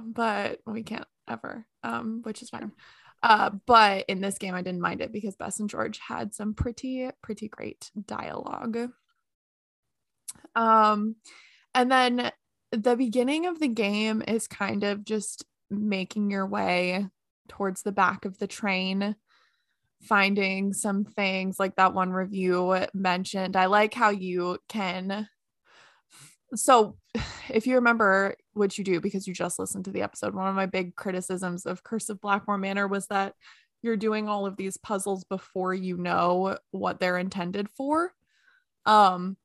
But 0.00 0.60
we 0.66 0.84
can't 0.84 1.06
ever, 1.26 1.66
um, 1.82 2.20
which 2.22 2.42
is 2.42 2.50
fine. 2.50 2.70
Uh, 3.22 3.50
but 3.66 4.04
in 4.08 4.20
this 4.20 4.38
game, 4.38 4.54
I 4.54 4.62
didn't 4.62 4.80
mind 4.80 5.00
it 5.00 5.12
because 5.12 5.34
Bess 5.34 5.58
and 5.58 5.68
George 5.68 5.98
had 5.98 6.34
some 6.34 6.54
pretty, 6.54 7.10
pretty 7.20 7.48
great 7.48 7.90
dialogue. 8.06 8.90
Um, 10.54 11.16
and 11.74 11.90
then 11.90 12.30
the 12.70 12.94
beginning 12.94 13.46
of 13.46 13.58
the 13.58 13.66
game 13.66 14.22
is 14.28 14.46
kind 14.46 14.84
of 14.84 15.04
just 15.04 15.44
making 15.68 16.30
your 16.30 16.46
way 16.46 17.08
towards 17.48 17.82
the 17.82 17.92
back 17.92 18.24
of 18.24 18.38
the 18.38 18.46
train, 18.46 19.16
finding 20.02 20.72
some 20.72 21.04
things 21.04 21.58
like 21.58 21.76
that 21.76 21.94
one 21.94 22.10
review 22.10 22.86
mentioned. 22.94 23.56
I 23.56 23.66
like 23.66 23.94
how 23.94 24.10
you 24.10 24.58
can. 24.68 25.28
So, 26.54 26.96
if 27.50 27.66
you 27.66 27.76
remember 27.76 28.36
what 28.54 28.78
you 28.78 28.84
do 28.84 29.00
because 29.00 29.26
you 29.26 29.34
just 29.34 29.58
listened 29.58 29.84
to 29.86 29.90
the 29.90 30.02
episode, 30.02 30.34
one 30.34 30.48
of 30.48 30.54
my 30.54 30.66
big 30.66 30.94
criticisms 30.96 31.66
of 31.66 31.82
Curse 31.82 32.08
of 32.08 32.20
Blackmoor 32.20 32.58
Manor 32.58 32.88
was 32.88 33.06
that 33.08 33.34
you're 33.82 33.96
doing 33.96 34.28
all 34.28 34.46
of 34.46 34.56
these 34.56 34.76
puzzles 34.76 35.24
before 35.24 35.74
you 35.74 35.96
know 35.96 36.58
what 36.70 37.00
they're 37.00 37.18
intended 37.18 37.68
for. 37.68 38.12
Um, 38.86 39.36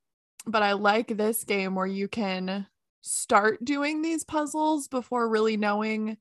but 0.46 0.64
I 0.64 0.74
like 0.74 1.08
this 1.08 1.44
game 1.44 1.76
where 1.76 1.88
you 1.88 2.08
can 2.08 2.68
start 3.02 3.64
doing 3.64 4.02
these 4.02 4.24
puzzles 4.24 4.88
before 4.88 5.28
really 5.30 5.58
knowing 5.58 6.18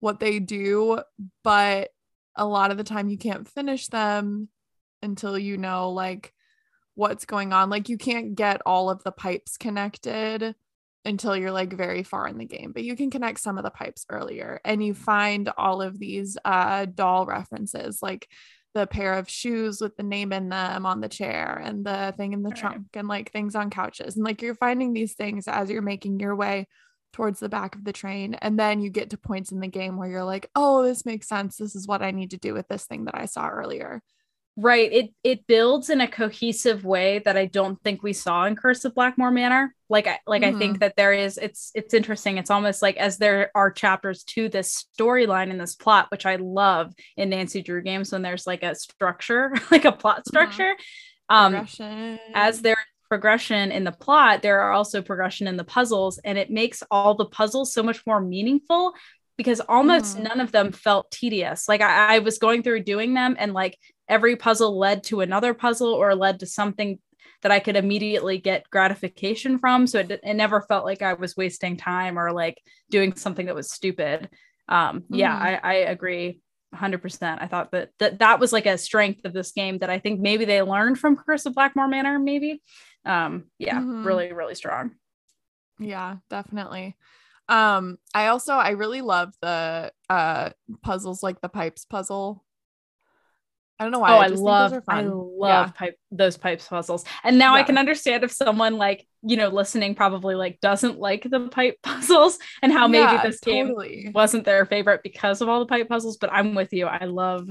what 0.00 0.20
they 0.20 0.38
do, 0.38 1.00
but 1.44 1.90
a 2.36 2.46
lot 2.46 2.70
of 2.70 2.76
the 2.76 2.84
time 2.84 3.08
you 3.08 3.18
can't 3.18 3.48
finish 3.48 3.88
them 3.88 4.48
until 5.02 5.38
you 5.38 5.56
know 5.56 5.90
like 5.90 6.32
what's 6.94 7.24
going 7.26 7.52
on. 7.52 7.70
Like 7.70 7.88
you 7.88 7.98
can't 7.98 8.34
get 8.34 8.62
all 8.66 8.90
of 8.90 9.02
the 9.04 9.12
pipes 9.12 9.56
connected 9.56 10.54
until 11.04 11.36
you're 11.36 11.52
like 11.52 11.72
very 11.72 12.02
far 12.02 12.26
in 12.26 12.38
the 12.38 12.44
game, 12.44 12.72
but 12.72 12.82
you 12.82 12.96
can 12.96 13.10
connect 13.10 13.38
some 13.40 13.58
of 13.58 13.64
the 13.64 13.70
pipes 13.70 14.04
earlier 14.10 14.60
and 14.64 14.84
you 14.84 14.92
find 14.92 15.50
all 15.56 15.80
of 15.80 15.98
these 15.98 16.36
uh 16.44 16.86
doll 16.86 17.26
references 17.26 18.00
like 18.02 18.28
the 18.74 18.86
pair 18.86 19.14
of 19.14 19.30
shoes 19.30 19.80
with 19.80 19.96
the 19.96 20.02
name 20.02 20.34
in 20.34 20.50
them 20.50 20.84
on 20.84 21.00
the 21.00 21.08
chair 21.08 21.60
and 21.64 21.84
the 21.86 22.12
thing 22.18 22.34
in 22.34 22.42
the 22.42 22.50
trunk 22.50 22.88
and 22.92 23.08
like 23.08 23.32
things 23.32 23.54
on 23.54 23.70
couches. 23.70 24.16
And 24.16 24.24
like 24.24 24.42
you're 24.42 24.54
finding 24.54 24.92
these 24.92 25.14
things 25.14 25.48
as 25.48 25.70
you're 25.70 25.80
making 25.80 26.20
your 26.20 26.36
way 26.36 26.68
towards 27.16 27.40
the 27.40 27.48
back 27.48 27.74
of 27.74 27.82
the 27.82 27.94
train. 27.94 28.34
And 28.34 28.58
then 28.58 28.82
you 28.82 28.90
get 28.90 29.08
to 29.10 29.16
points 29.16 29.50
in 29.50 29.60
the 29.60 29.68
game 29.68 29.96
where 29.96 30.08
you're 30.08 30.22
like, 30.22 30.50
oh, 30.54 30.82
this 30.82 31.06
makes 31.06 31.26
sense. 31.26 31.56
This 31.56 31.74
is 31.74 31.86
what 31.86 32.02
I 32.02 32.10
need 32.10 32.32
to 32.32 32.36
do 32.36 32.52
with 32.52 32.68
this 32.68 32.84
thing 32.84 33.06
that 33.06 33.14
I 33.16 33.24
saw 33.24 33.48
earlier. 33.48 34.02
Right. 34.58 34.92
It 34.92 35.10
it 35.22 35.46
builds 35.46 35.90
in 35.90 36.00
a 36.00 36.08
cohesive 36.08 36.84
way 36.84 37.20
that 37.20 37.36
I 37.36 37.46
don't 37.46 37.82
think 37.82 38.02
we 38.02 38.12
saw 38.12 38.44
in 38.44 38.56
Curse 38.56 38.84
of 38.84 38.94
Blackmoor 38.94 39.30
Manor. 39.30 39.74
Like 39.88 40.06
I 40.06 40.18
like 40.26 40.44
I 40.44 40.52
think 40.52 40.80
that 40.80 40.96
there 40.96 41.12
is 41.12 41.38
it's 41.38 41.72
it's 41.74 41.92
interesting. 41.92 42.38
It's 42.38 42.50
almost 42.50 42.80
like 42.80 42.96
as 42.96 43.18
there 43.18 43.50
are 43.54 43.70
chapters 43.70 44.24
to 44.24 44.48
this 44.48 44.86
storyline 44.98 45.50
in 45.50 45.58
this 45.58 45.74
plot, 45.74 46.10
which 46.10 46.24
I 46.24 46.36
love 46.36 46.94
in 47.18 47.30
Nancy 47.30 47.62
Drew 47.62 47.82
games 47.82 48.12
when 48.12 48.22
there's 48.22 48.46
like 48.46 48.62
a 48.62 48.74
structure, 48.74 49.52
like 49.70 49.84
a 49.84 49.92
plot 49.92 50.26
structure. 50.26 50.74
Um 51.28 51.66
as 52.34 52.62
there 52.62 52.78
progression 53.08 53.70
in 53.72 53.84
the 53.84 53.92
plot, 53.92 54.42
there 54.42 54.60
are 54.60 54.72
also 54.72 55.02
progression 55.02 55.46
in 55.46 55.56
the 55.56 55.64
puzzles, 55.64 56.18
and 56.18 56.38
it 56.38 56.50
makes 56.50 56.82
all 56.90 57.14
the 57.14 57.26
puzzles 57.26 57.72
so 57.72 57.82
much 57.82 58.04
more 58.06 58.20
meaningful 58.20 58.92
because 59.36 59.60
almost 59.60 60.16
Mhm. 60.16 60.22
none 60.22 60.40
of 60.40 60.52
them 60.52 60.72
felt 60.72 61.10
tedious. 61.10 61.68
Like 61.68 61.80
I, 61.82 62.16
I 62.16 62.18
was 62.20 62.38
going 62.38 62.62
through 62.62 62.84
doing 62.84 63.14
them, 63.14 63.36
and 63.38 63.52
like 63.52 63.76
every 64.08 64.36
puzzle 64.36 64.78
led 64.78 65.04
to 65.04 65.20
another 65.20 65.54
puzzle 65.54 65.92
or 65.92 66.14
led 66.14 66.40
to 66.40 66.46
something 66.46 66.98
that 67.42 67.52
I 67.52 67.58
could 67.60 67.76
immediately 67.76 68.38
get 68.38 68.68
gratification 68.70 69.58
from. 69.58 69.86
So 69.86 69.98
it, 70.00 70.10
it 70.22 70.34
never 70.34 70.62
felt 70.62 70.84
like 70.84 71.02
I 71.02 71.14
was 71.14 71.36
wasting 71.36 71.76
time 71.76 72.18
or 72.18 72.32
like 72.32 72.58
doing 72.90 73.14
something 73.14 73.46
that 73.46 73.54
was 73.54 73.70
stupid. 73.70 74.30
Um, 74.68 75.04
yeah, 75.10 75.36
Mhm. 75.36 75.42
I, 75.42 75.60
I 75.62 75.74
agree 75.90 76.40
100%. 76.70 77.40
I 77.42 77.46
thought 77.46 77.72
that, 77.72 77.90
that 77.98 78.18
that 78.20 78.40
was 78.40 78.52
like 78.52 78.66
a 78.66 78.78
strength 78.78 79.24
of 79.24 79.32
this 79.32 79.52
game 79.52 79.78
that 79.78 79.90
I 79.90 79.98
think 79.98 80.20
maybe 80.20 80.44
they 80.44 80.62
learned 80.62 80.98
from 80.98 81.16
Curse 81.16 81.46
of 81.46 81.54
Blackmoor 81.54 81.88
Manor, 81.88 82.18
maybe. 82.18 82.62
Um, 83.06 83.46
yeah, 83.58 83.82
Mhm. 83.82 84.02
really, 84.02 84.32
really 84.32 84.56
strong. 84.56 84.92
Yeah, 85.78 86.16
definitely. 86.30 86.96
Um, 87.48 87.98
I 88.14 88.28
also 88.28 88.54
I 88.54 88.70
really 88.70 89.02
love 89.02 89.34
the 89.40 89.92
uh 90.10 90.50
puzzles 90.82 91.22
like 91.22 91.40
the 91.40 91.48
pipes 91.48 91.84
puzzle. 91.84 92.44
I 93.78 93.84
don't 93.84 93.92
know 93.92 93.98
why. 93.98 94.14
oh, 94.14 94.18
I 94.18 94.28
just 94.28 94.42
think 94.44 94.58
love, 94.58 94.72
I 94.88 95.02
love 95.02 95.74
pipe 95.74 95.98
those 96.10 96.36
pipes 96.38 96.66
puzzles. 96.66 97.04
And 97.24 97.38
now 97.38 97.54
I 97.54 97.62
can 97.62 97.76
understand 97.76 98.24
if 98.24 98.32
someone 98.32 98.78
like, 98.78 99.06
you 99.22 99.36
know, 99.36 99.48
listening 99.48 99.94
probably 99.94 100.34
like 100.34 100.60
doesn't 100.60 100.98
like 100.98 101.28
the 101.28 101.48
pipe 101.48 101.76
puzzles 101.82 102.38
and 102.62 102.72
how 102.72 102.88
maybe 102.88 103.18
Yeah, 103.18 103.18
this 103.18 103.40
game 103.40 103.74
wasn't 104.14 104.44
their 104.44 104.64
favorite 104.64 105.02
because 105.02 105.42
of 105.42 105.48
all 105.48 105.60
the 105.60 105.66
pipe 105.66 105.88
puzzles, 105.88 106.16
but 106.16 106.32
I'm 106.32 106.54
with 106.54 106.72
you. 106.72 106.86
I 106.86 107.04
love 107.04 107.50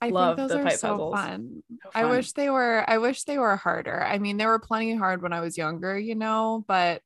I 0.00 0.10
love 0.10 0.36
think 0.36 0.48
the 0.48 0.56
those 0.56 0.66
are 0.66 0.70
so 0.76 0.88
puzzles. 0.90 1.14
fun. 1.14 1.62
so 1.82 1.90
I 1.94 2.04
wish 2.04 2.32
they 2.32 2.50
were 2.50 2.84
I 2.86 2.98
wish 2.98 3.24
they 3.24 3.38
were 3.38 3.56
harder. 3.56 4.02
I 4.02 4.18
mean, 4.18 4.36
they 4.36 4.46
were 4.46 4.58
plenty 4.58 4.94
hard 4.94 5.22
when 5.22 5.32
I 5.32 5.40
was 5.40 5.58
younger, 5.58 5.98
you 5.98 6.14
know, 6.14 6.64
but 6.68 7.02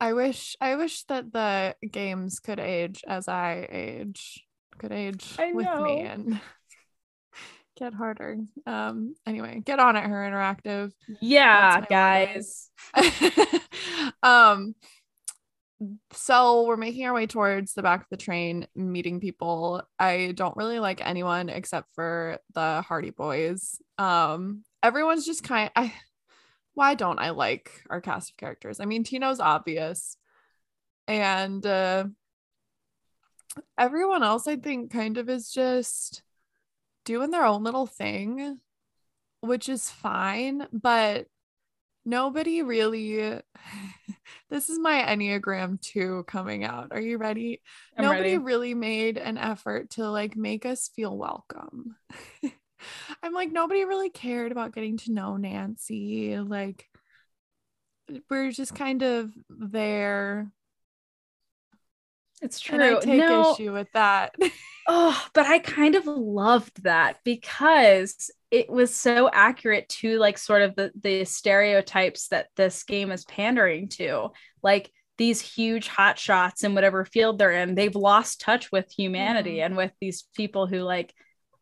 I 0.00 0.12
wish 0.12 0.56
I 0.60 0.74
wish 0.76 1.04
that 1.04 1.32
the 1.32 1.76
games 1.88 2.40
could 2.40 2.58
age 2.60 3.04
as 3.06 3.28
I 3.28 3.66
age, 3.70 4.44
could 4.78 4.92
age 4.92 5.34
I 5.38 5.52
with 5.52 5.66
me 5.82 6.00
and 6.02 6.40
get 7.78 7.94
harder. 7.94 8.38
Um 8.66 9.14
anyway, 9.26 9.62
get 9.64 9.78
on 9.78 9.96
it 9.96 10.04
her 10.04 10.28
interactive. 10.30 10.92
Yeah, 11.20 11.80
That's 11.80 11.90
my 11.90 11.96
word. 11.96 12.28
guys. 12.34 12.70
um 14.22 14.74
so 16.12 16.66
we're 16.66 16.76
making 16.76 17.04
our 17.06 17.12
way 17.12 17.26
towards 17.26 17.74
the 17.74 17.82
back 17.82 18.02
of 18.02 18.06
the 18.10 18.16
train 18.16 18.66
meeting 18.74 19.20
people. 19.20 19.82
I 19.98 20.32
don't 20.34 20.56
really 20.56 20.78
like 20.78 21.04
anyone 21.04 21.48
except 21.48 21.88
for 21.94 22.38
the 22.54 22.82
hardy 22.82 23.10
boys. 23.10 23.80
Um 23.98 24.64
everyone's 24.82 25.24
just 25.24 25.42
kind 25.42 25.70
i 25.74 25.94
why 26.74 26.94
don't 26.94 27.18
i 27.18 27.30
like 27.30 27.70
our 27.90 28.00
cast 28.00 28.30
of 28.30 28.36
characters? 28.36 28.80
I 28.80 28.84
mean 28.84 29.04
tino's 29.04 29.40
obvious. 29.40 30.16
And 31.06 31.64
uh 31.64 32.06
everyone 33.78 34.22
else 34.22 34.48
i 34.48 34.56
think 34.56 34.92
kind 34.92 35.18
of 35.18 35.28
is 35.28 35.50
just 35.50 36.22
doing 37.04 37.30
their 37.30 37.44
own 37.44 37.62
little 37.62 37.86
thing 37.86 38.58
which 39.40 39.68
is 39.68 39.90
fine 39.90 40.66
but 40.72 41.26
nobody 42.04 42.62
really 42.62 43.20
this 44.50 44.70
is 44.70 44.78
my 44.78 45.02
enneagram 45.02 45.80
2 45.80 46.24
coming 46.26 46.64
out. 46.64 46.88
Are 46.90 47.00
you 47.00 47.18
ready? 47.18 47.60
I'm 47.96 48.04
nobody 48.04 48.32
ready. 48.32 48.38
really 48.38 48.74
made 48.74 49.18
an 49.18 49.38
effort 49.38 49.90
to 49.90 50.08
like 50.10 50.36
make 50.36 50.66
us 50.66 50.90
feel 50.94 51.16
welcome. 51.16 51.96
I'm 53.22 53.32
like 53.32 53.50
nobody 53.50 53.84
really 53.84 54.10
cared 54.10 54.52
about 54.52 54.74
getting 54.74 54.98
to 54.98 55.12
know 55.12 55.36
nancy. 55.36 56.38
Like 56.38 56.86
we're 58.30 58.50
just 58.50 58.74
kind 58.74 59.02
of 59.02 59.30
there. 59.48 60.50
It's 62.42 62.68
and 62.68 62.82
i 62.82 62.98
take 63.00 63.20
no, 63.20 63.52
issue 63.52 63.72
with 63.72 63.88
that. 63.92 64.34
Oh, 64.86 65.18
but 65.32 65.46
I 65.46 65.60
kind 65.60 65.94
of 65.94 66.06
loved 66.06 66.82
that 66.82 67.16
because 67.24 68.30
it 68.58 68.70
was 68.70 68.94
so 68.94 69.28
accurate 69.32 69.88
to 69.88 70.18
like 70.18 70.38
sort 70.38 70.62
of 70.62 70.76
the 70.76 70.92
the 71.02 71.24
stereotypes 71.24 72.28
that 72.28 72.46
this 72.56 72.84
game 72.84 73.10
is 73.10 73.24
pandering 73.24 73.88
to. 73.88 74.28
Like 74.62 74.90
these 75.18 75.40
huge 75.40 75.88
hot 75.88 76.18
shots 76.18 76.64
in 76.64 76.74
whatever 76.74 77.04
field 77.04 77.38
they're 77.38 77.52
in, 77.62 77.74
they've 77.74 77.94
lost 77.96 78.40
touch 78.40 78.70
with 78.72 78.90
humanity 78.90 79.56
Mhm. 79.58 79.64
and 79.66 79.76
with 79.76 79.92
these 80.00 80.24
people 80.36 80.66
who 80.66 80.80
like 80.80 81.12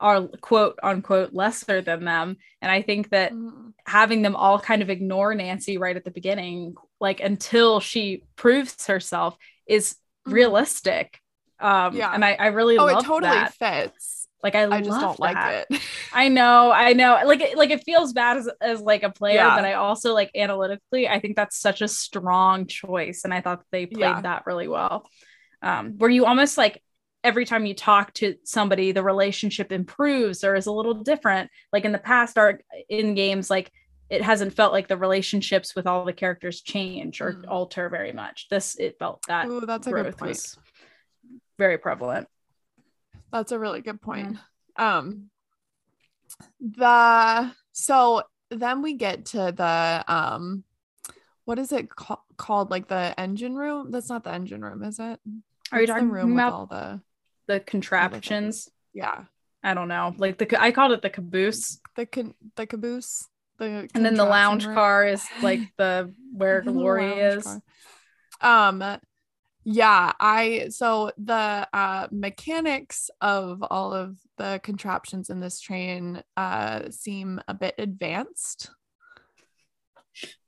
are 0.01 0.27
quote 0.41 0.79
unquote 0.83 1.33
lesser 1.33 1.81
than 1.83 2.05
them. 2.05 2.37
And 2.61 2.71
I 2.71 2.83
think 2.83 3.11
that 3.11 3.33
Mhm. 3.33 3.73
having 3.87 4.23
them 4.23 4.37
all 4.37 4.59
kind 4.59 4.83
of 4.83 4.91
ignore 4.91 5.35
Nancy 5.35 5.79
right 5.79 5.97
at 5.97 6.05
the 6.05 6.11
beginning, 6.11 6.75
like 7.01 7.21
until 7.21 7.81
she 7.81 8.25
proves 8.37 8.87
herself, 8.87 9.37
is 9.67 9.97
Mhm. 10.27 10.33
realistic. 10.33 11.19
Um, 11.61 11.95
Yeah. 11.97 12.13
and 12.13 12.25
I, 12.25 12.33
I 12.35 12.47
really 12.49 12.77
love 12.77 12.89
that. 12.89 12.97
oh 12.97 12.99
it 12.99 13.05
totally 13.05 13.31
that. 13.39 13.55
fits 13.55 14.22
Like 14.43 14.55
I, 14.57 14.65
i 14.65 14.81
just 14.81 15.01
don't 15.01 15.21
like 15.21 15.37
it 15.71 15.81
I 16.13 16.29
know, 16.29 16.73
I 16.73 16.93
know. 16.95 17.21
Like, 17.25 17.41
it- 17.41 17.57
like 17.57 17.71
it 17.71 17.85
feels 17.85 18.13
bad 18.13 18.37
as, 18.39 18.49
as 18.61 18.81
like 18.81 19.03
a 19.03 19.11
player, 19.11 19.37
Yeah. 19.37 19.55
but 19.57 19.65
I 19.65 19.75
also 19.75 20.13
like 20.15 20.31
analytically, 20.35 21.09
I 21.09 21.21
think 21.21 21.37
that's 21.37 21.57
such 21.59 21.81
a 21.81 21.89
strong 21.89 22.67
choice, 22.67 23.23
and 23.25 23.33
I 23.33 23.41
thought 23.41 23.63
they 23.71 23.87
played 23.87 24.01
Yeah. 24.01 24.21
that 24.23 24.43
really 24.47 24.69
well. 24.69 25.09
Um, 25.63 25.95
where 25.99 26.11
you 26.11 26.27
almost 26.27 26.59
like 26.59 26.83
every 27.25 27.45
time 27.45 27.67
you 27.67 27.75
talk 27.75 28.13
to 28.15 28.35
somebody, 28.43 28.91
the 28.91 29.03
relationship 29.05 29.71
improves 29.71 30.43
or 30.43 30.57
is 30.57 30.67
a 30.67 30.73
little 30.73 30.95
different. 30.95 31.51
Like 31.73 31.85
in 31.85 31.93
the 31.93 31.99
past, 31.99 32.37
our 32.37 32.61
in 32.89 33.15
games, 33.15 33.49
like 33.49 33.71
it 34.11 34.23
hasn't 34.23 34.55
felt 34.55 34.73
like 34.73 34.89
the 34.89 34.97
relationships 34.97 35.75
with 35.77 35.87
all 35.87 36.05
the 36.05 36.13
characters 36.13 36.61
change 36.63 37.21
or 37.21 37.35
Mm. 37.35 37.45
alter 37.49 37.89
very 37.89 38.13
much. 38.13 38.49
This 38.51 38.75
it 38.75 38.97
felt 38.99 39.23
that 39.29 39.47
Ooh, 39.47 39.61
that's 39.65 39.87
a 39.87 39.93
good 39.93 40.19
point 40.19 40.31
was 40.31 40.59
very 41.59 41.79
prevalent. 41.79 42.27
That's 43.33 43.53
a 43.53 43.59
really 43.59 43.81
good 43.81 44.01
point. 44.01 44.37
Um 44.77 45.31
the 46.61 47.51
so 47.73 48.23
then 48.51 48.83
we 48.83 48.95
get 48.95 49.27
to 49.27 49.53
the 49.57 50.05
um 50.07 50.65
what 51.45 51.59
is 51.59 51.73
it 51.73 51.89
ca- 51.95 52.23
called 52.37 52.71
like 52.71 52.89
the 52.89 53.19
engine 53.19 53.57
room? 53.57 53.91
That's 53.91 54.09
not 54.09 54.25
the 54.25 54.33
engine 54.33 54.63
room, 54.63 54.83
is 54.85 54.99
it? 54.99 55.19
Are 55.73 55.81
you 55.81 55.83
What's 55.83 55.93
talking 55.93 56.11
room 56.11 56.33
about 56.35 56.47
with 56.47 56.55
all 56.55 56.67
the 56.67 57.01
the 57.47 57.61
contraptions. 57.61 58.69
Yeah. 58.93 59.25
I 59.65 59.75
don't 59.75 59.89
know. 59.89 60.15
Like 60.17 60.39
the 60.39 60.61
I 60.61 60.71
called 60.73 60.93
it 60.93 61.03
the 61.03 61.11
caboose. 61.11 61.81
The 61.97 62.07
con- 62.07 62.35
the 62.57 62.67
caboose. 62.67 63.27
The 63.59 63.89
and 63.95 64.05
then 64.05 64.15
the 64.15 64.25
lounge 64.25 64.67
room. 64.67 64.75
car 64.75 65.07
is 65.07 65.27
like 65.41 65.61
the 65.77 66.13
where 66.33 66.63
lounge 66.63 67.19
is. 67.21 67.45
car. 67.45 67.63
Um 68.41 68.99
yeah, 69.65 70.13
I 70.19 70.67
so 70.71 71.11
the 71.19 71.69
uh 71.73 72.09
mechanics 72.11 73.11
of 73.21 73.63
all 73.71 73.93
of 73.93 74.19
the 74.39 74.61
contraptions 74.63 75.31
in 75.31 75.41
this 75.41 75.61
train 75.61 76.23
uh 76.37 76.91
seem 76.91 77.41
a 77.49 77.55
bit 77.55 77.75
advanced. 77.79 78.71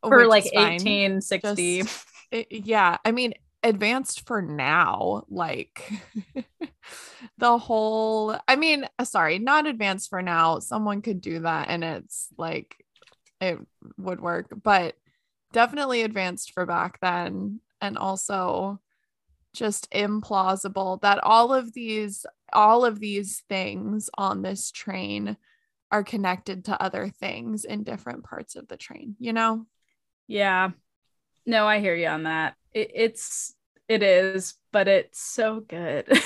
For 0.02 0.26
like 0.26 0.44
1860. 0.44 1.82
Just- 1.82 1.98
it- 2.30 2.48
yeah, 2.50 2.98
I 3.04 3.12
mean 3.12 3.34
advanced 3.62 4.26
for 4.26 4.42
now 4.42 5.24
like 5.28 5.90
the 7.38 7.56
whole 7.56 8.36
I 8.46 8.56
mean 8.56 8.86
uh, 8.98 9.04
sorry, 9.04 9.38
not 9.38 9.66
advanced 9.66 10.10
for 10.10 10.22
now. 10.22 10.58
Someone 10.58 11.02
could 11.02 11.20
do 11.20 11.40
that 11.40 11.68
and 11.68 11.82
it's 11.84 12.28
like 12.36 12.76
it 13.40 13.58
would 13.98 14.20
work, 14.20 14.52
but 14.62 14.96
definitely 15.52 16.02
advanced 16.02 16.52
for 16.52 16.66
back 16.66 16.98
then 17.00 17.60
and 17.80 17.96
also 17.96 18.80
just 19.54 19.90
implausible 19.90 21.00
that 21.00 21.22
all 21.22 21.54
of 21.54 21.72
these 21.72 22.26
all 22.52 22.84
of 22.84 23.00
these 23.00 23.42
things 23.48 24.10
on 24.16 24.42
this 24.42 24.70
train 24.70 25.36
are 25.90 26.04
connected 26.04 26.64
to 26.66 26.82
other 26.82 27.08
things 27.08 27.64
in 27.64 27.84
different 27.84 28.24
parts 28.24 28.56
of 28.56 28.68
the 28.68 28.76
train, 28.76 29.16
you 29.18 29.32
know? 29.32 29.66
Yeah. 30.26 30.70
No, 31.46 31.66
I 31.66 31.80
hear 31.80 31.94
you 31.94 32.08
on 32.08 32.24
that. 32.24 32.54
It, 32.72 32.90
it's 32.94 33.54
it 33.88 34.02
is, 34.02 34.54
but 34.72 34.88
it's 34.88 35.20
so 35.20 35.60
good. 35.60 36.06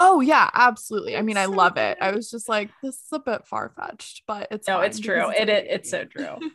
Oh 0.00 0.20
yeah, 0.20 0.48
absolutely. 0.54 1.16
I 1.16 1.22
mean, 1.22 1.36
I 1.36 1.46
love 1.46 1.76
it. 1.76 1.98
I 2.00 2.12
was 2.12 2.30
just 2.30 2.48
like, 2.48 2.70
this 2.84 2.94
is 2.94 3.08
a 3.12 3.18
bit 3.18 3.44
far 3.46 3.72
fetched, 3.76 4.22
but 4.28 4.46
it's 4.52 4.68
no, 4.68 4.80
it's 4.80 5.00
true. 5.00 5.28
It, 5.30 5.48
it 5.48 5.66
it's 5.68 5.90
so 5.90 6.04
true. 6.04 6.36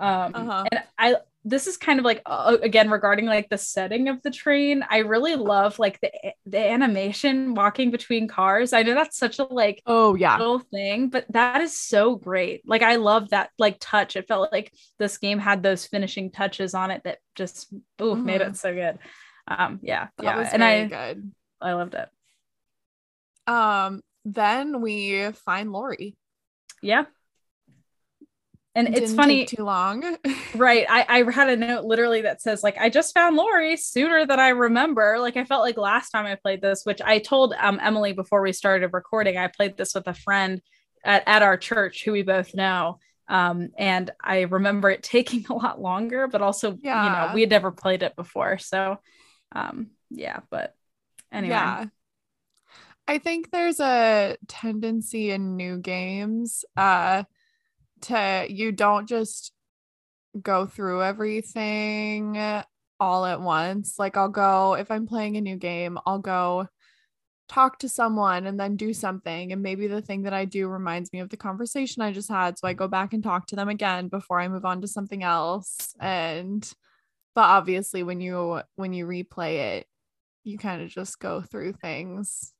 Um 0.00 0.32
Uh-huh. 0.32 0.64
and 0.70 0.82
I 0.96 1.16
this 1.44 1.66
is 1.66 1.76
kind 1.76 1.98
of 1.98 2.04
like 2.04 2.22
uh, 2.26 2.56
again 2.62 2.90
regarding 2.90 3.26
like 3.26 3.48
the 3.48 3.58
setting 3.58 4.08
of 4.08 4.22
the 4.22 4.30
train. 4.30 4.84
I 4.90 4.98
really 4.98 5.36
love 5.36 5.78
like 5.78 6.00
the 6.00 6.10
the 6.46 6.58
animation 6.58 7.54
walking 7.54 7.90
between 7.90 8.28
cars. 8.28 8.72
I 8.72 8.82
know 8.82 8.94
that's 8.94 9.16
such 9.18 9.38
a 9.38 9.44
like 9.44 9.82
Oh 9.86 10.14
yeah, 10.14 10.38
little 10.38 10.58
thing, 10.58 11.08
but 11.08 11.26
that 11.32 11.60
is 11.62 11.78
so 11.78 12.16
great. 12.16 12.62
Like 12.66 12.82
I 12.82 12.96
love 12.96 13.30
that 13.30 13.50
like 13.58 13.78
touch. 13.80 14.16
It 14.16 14.28
felt 14.28 14.52
like 14.52 14.72
this 14.98 15.18
game 15.18 15.38
had 15.38 15.62
those 15.62 15.86
finishing 15.86 16.30
touches 16.30 16.74
on 16.74 16.90
it 16.90 17.02
that 17.04 17.18
just 17.34 17.72
ooh 18.02 18.20
made 18.24 18.40
Mhm. 18.40 18.42
it 18.42 18.56
so 18.56 18.74
good. 18.74 18.98
Um 19.46 19.80
yeah, 19.82 20.08
that 20.18 20.24
yeah. 20.24 20.34
was 20.34 20.52
And 20.52 20.62
I 20.64 20.90
good. 20.90 21.32
I 21.60 21.72
loved 21.74 21.94
it. 21.94 22.08
Um, 23.46 24.02
then 24.24 24.80
we 24.80 25.32
find 25.32 25.72
Lori. 25.72 26.16
Yeah. 26.82 27.06
And 28.78 28.94
it's 28.94 29.12
funny, 29.12 29.44
too 29.44 29.64
long. 29.64 30.16
right? 30.54 30.86
I, 30.88 31.20
I 31.20 31.30
had 31.30 31.48
a 31.50 31.56
note 31.56 31.84
literally 31.84 32.22
that 32.22 32.40
says 32.40 32.62
like 32.62 32.78
I 32.78 32.88
just 32.88 33.14
found 33.14 33.36
Lori 33.36 33.76
sooner 33.76 34.26
than 34.26 34.40
I 34.40 34.48
remember. 34.50 35.18
Like 35.18 35.36
I 35.36 35.44
felt 35.44 35.62
like 35.62 35.76
last 35.76 36.10
time 36.10 36.26
I 36.26 36.36
played 36.36 36.62
this, 36.62 36.84
which 36.84 37.00
I 37.02 37.18
told 37.18 37.54
um 37.60 37.78
Emily 37.82 38.12
before 38.12 38.40
we 38.42 38.52
started 38.52 38.92
recording, 38.92 39.36
I 39.36 39.48
played 39.48 39.76
this 39.76 39.94
with 39.94 40.06
a 40.06 40.14
friend 40.14 40.60
at, 41.04 41.22
at 41.26 41.42
our 41.42 41.56
church 41.56 42.04
who 42.04 42.12
we 42.12 42.22
both 42.22 42.54
know. 42.54 42.98
Um, 43.28 43.68
and 43.76 44.10
I 44.22 44.42
remember 44.42 44.90
it 44.90 45.02
taking 45.04 45.46
a 45.50 45.54
lot 45.54 45.80
longer, 45.80 46.28
but 46.28 46.40
also, 46.42 46.72
you 46.72 46.80
Yeah. 46.84 47.10
know, 47.10 47.26
we 47.34 47.42
had 47.42 47.50
never 47.50 47.70
played 47.70 48.02
it 48.02 48.16
before. 48.16 48.58
So 48.58 48.98
um, 49.52 49.88
yeah, 50.10 50.40
but 50.50 50.74
anyway. 51.32 51.54
Yeah. 51.54 51.86
I 53.06 53.18
think 53.18 53.50
there's 53.50 53.80
a 53.80 54.36
tendency 54.48 55.30
in 55.30 55.56
new 55.56 55.78
games 55.78 56.64
uh 56.76 57.24
to 58.02 58.46
you 58.48 58.72
don't 58.72 59.08
just 59.08 59.52
go 60.40 60.66
through 60.66 61.02
everything 61.02 62.36
all 63.00 63.24
at 63.24 63.40
once. 63.40 63.98
Like 63.98 64.16
I'll 64.16 64.28
go 64.28 64.74
if 64.74 64.90
I'm 64.90 65.06
playing 65.06 65.36
a 65.36 65.40
new 65.40 65.56
game, 65.56 65.98
I'll 66.06 66.18
go 66.18 66.68
talk 67.48 67.78
to 67.78 67.88
someone 67.88 68.46
and 68.46 68.60
then 68.60 68.76
do 68.76 68.92
something. 68.92 69.52
And 69.52 69.62
maybe 69.62 69.86
the 69.86 70.02
thing 70.02 70.22
that 70.22 70.34
I 70.34 70.44
do 70.44 70.68
reminds 70.68 71.12
me 71.12 71.20
of 71.20 71.30
the 71.30 71.36
conversation 71.36 72.02
I 72.02 72.12
just 72.12 72.28
had. 72.28 72.58
So 72.58 72.68
I 72.68 72.74
go 72.74 72.88
back 72.88 73.14
and 73.14 73.22
talk 73.22 73.46
to 73.46 73.56
them 73.56 73.68
again 73.68 74.08
before 74.08 74.38
I 74.40 74.48
move 74.48 74.64
on 74.64 74.82
to 74.82 74.88
something 74.88 75.22
else. 75.22 75.94
And 75.98 76.70
but 77.34 77.44
obviously 77.44 78.02
when 78.02 78.20
you 78.20 78.62
when 78.74 78.92
you 78.92 79.06
replay 79.06 79.76
it 79.76 79.86
you 80.42 80.58
kind 80.58 80.82
of 80.82 80.88
just 80.88 81.20
go 81.20 81.40
through 81.40 81.72
things 81.72 82.52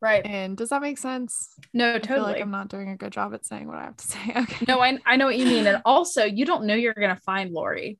Right. 0.00 0.24
and 0.24 0.56
does 0.56 0.68
that 0.68 0.80
make 0.82 0.98
sense 0.98 1.54
No, 1.72 1.98
totally. 1.98 2.04
I 2.04 2.14
feel 2.14 2.22
like 2.24 2.42
I'm 2.42 2.50
not 2.50 2.68
doing 2.68 2.90
a 2.90 2.96
good 2.96 3.12
job 3.12 3.34
at 3.34 3.44
saying 3.44 3.66
what 3.66 3.78
I 3.78 3.84
have 3.84 3.96
to 3.96 4.06
say 4.08 4.32
okay 4.36 4.64
No, 4.68 4.80
I, 4.80 4.98
I 5.04 5.16
know 5.16 5.26
what 5.26 5.36
you 5.38 5.46
mean. 5.46 5.66
And 5.66 5.82
also, 5.84 6.24
you 6.24 6.44
don't 6.44 6.64
know 6.66 6.74
you're 6.74 6.94
going 6.94 7.14
to 7.14 7.20
find 7.22 7.52
Lori 7.52 7.98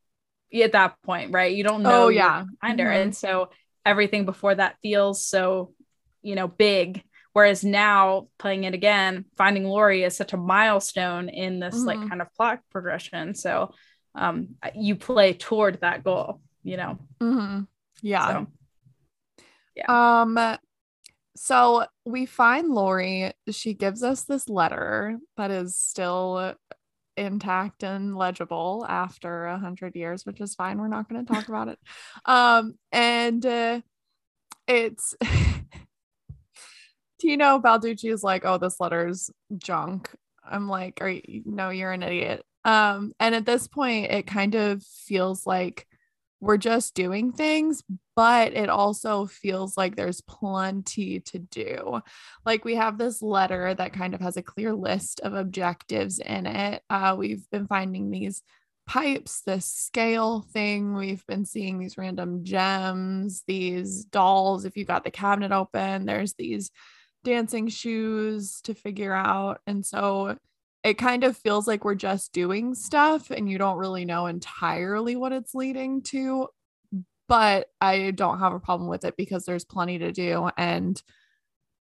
at 0.62 0.72
that 0.72 0.94
point, 1.02 1.32
right? 1.32 1.54
You 1.54 1.64
don't 1.64 1.82
know. 1.82 2.04
Oh, 2.04 2.08
yeah. 2.08 2.44
Find 2.60 2.78
her. 2.80 2.86
Mhm. 2.88 3.02
And 3.02 3.16
so 3.16 3.50
everything 3.84 4.24
before 4.24 4.54
that 4.54 4.76
feels 4.82 5.24
so, 5.26 5.74
you 6.22 6.34
know, 6.34 6.48
big. 6.48 7.02
Whereas 7.32 7.62
now 7.64 8.28
playing 8.38 8.64
it 8.64 8.74
again, 8.74 9.26
finding 9.36 9.64
Lori 9.64 10.02
is 10.04 10.16
such 10.16 10.32
a 10.32 10.36
milestone 10.36 11.28
in 11.28 11.60
this 11.60 11.74
like 11.84 11.98
Mhm. 11.98 12.08
kind 12.08 12.22
of 12.22 12.32
plot 12.34 12.60
progression. 12.70 13.34
So 13.34 13.74
um, 14.14 14.56
you 14.74 14.96
play 14.96 15.32
toward 15.34 15.80
that 15.82 16.02
goal, 16.02 16.40
you 16.64 16.76
know? 16.76 16.98
Mhm. 17.20 17.66
yeah 18.02 18.46
So, 19.86 19.92
Um, 19.92 20.58
so 21.38 21.86
we 22.04 22.26
find 22.26 22.68
Lori. 22.68 23.32
She 23.50 23.74
gives 23.74 24.02
us 24.02 24.24
this 24.24 24.48
letter 24.48 25.18
that 25.36 25.50
is 25.50 25.76
still 25.76 26.54
intact 27.16 27.82
and 27.82 28.16
legible 28.16 28.86
after 28.88 29.46
a 29.46 29.58
hundred 29.58 29.96
years, 29.96 30.24
which 30.24 30.40
is 30.40 30.54
fine. 30.54 30.78
We're 30.78 30.88
not 30.88 31.08
going 31.08 31.24
to 31.24 31.32
talk 31.32 31.48
about 31.48 31.68
it. 31.68 31.78
Um, 32.24 32.74
and 32.92 33.44
uh, 33.46 33.80
it's 34.66 35.14
Tino 37.20 37.58
Balducci 37.58 38.12
is 38.12 38.22
like, 38.22 38.44
"Oh, 38.44 38.58
this 38.58 38.80
letter's 38.80 39.30
junk." 39.56 40.10
I'm 40.44 40.68
like, 40.68 40.98
"Are 41.00 41.08
you? 41.08 41.42
No, 41.46 41.70
you're 41.70 41.92
an 41.92 42.02
idiot." 42.02 42.44
Um, 42.64 43.12
and 43.18 43.34
at 43.34 43.46
this 43.46 43.66
point, 43.66 44.10
it 44.10 44.26
kind 44.26 44.54
of 44.54 44.82
feels 44.82 45.46
like 45.46 45.86
we're 46.40 46.58
just 46.58 46.94
doing 46.94 47.32
things, 47.32 47.82
but 48.18 48.52
it 48.52 48.68
also 48.68 49.26
feels 49.26 49.76
like 49.76 49.94
there's 49.94 50.20
plenty 50.22 51.20
to 51.20 51.38
do. 51.38 52.00
Like 52.44 52.64
we 52.64 52.74
have 52.74 52.98
this 52.98 53.22
letter 53.22 53.72
that 53.74 53.92
kind 53.92 54.12
of 54.12 54.20
has 54.20 54.36
a 54.36 54.42
clear 54.42 54.74
list 54.74 55.20
of 55.20 55.34
objectives 55.34 56.18
in 56.18 56.44
it. 56.44 56.82
Uh, 56.90 57.14
we've 57.16 57.48
been 57.52 57.68
finding 57.68 58.10
these 58.10 58.42
pipes, 58.88 59.42
this 59.42 59.66
scale 59.66 60.40
thing. 60.40 60.94
We've 60.94 61.24
been 61.28 61.44
seeing 61.44 61.78
these 61.78 61.96
random 61.96 62.42
gems, 62.42 63.44
these 63.46 64.04
dolls. 64.06 64.64
If 64.64 64.76
you 64.76 64.84
got 64.84 65.04
the 65.04 65.12
cabinet 65.12 65.52
open, 65.52 66.04
there's 66.04 66.34
these 66.34 66.72
dancing 67.22 67.68
shoes 67.68 68.60
to 68.62 68.74
figure 68.74 69.14
out. 69.14 69.60
And 69.64 69.86
so 69.86 70.38
it 70.82 70.94
kind 70.94 71.22
of 71.22 71.36
feels 71.36 71.68
like 71.68 71.84
we're 71.84 71.94
just 71.94 72.32
doing 72.32 72.74
stuff 72.74 73.30
and 73.30 73.48
you 73.48 73.58
don't 73.58 73.78
really 73.78 74.04
know 74.04 74.26
entirely 74.26 75.14
what 75.14 75.30
it's 75.30 75.54
leading 75.54 76.02
to. 76.02 76.48
But 77.28 77.68
I 77.80 78.10
don't 78.12 78.38
have 78.38 78.54
a 78.54 78.60
problem 78.60 78.88
with 78.88 79.04
it 79.04 79.16
because 79.16 79.44
there's 79.44 79.64
plenty 79.64 79.98
to 79.98 80.12
do. 80.12 80.48
And 80.56 81.00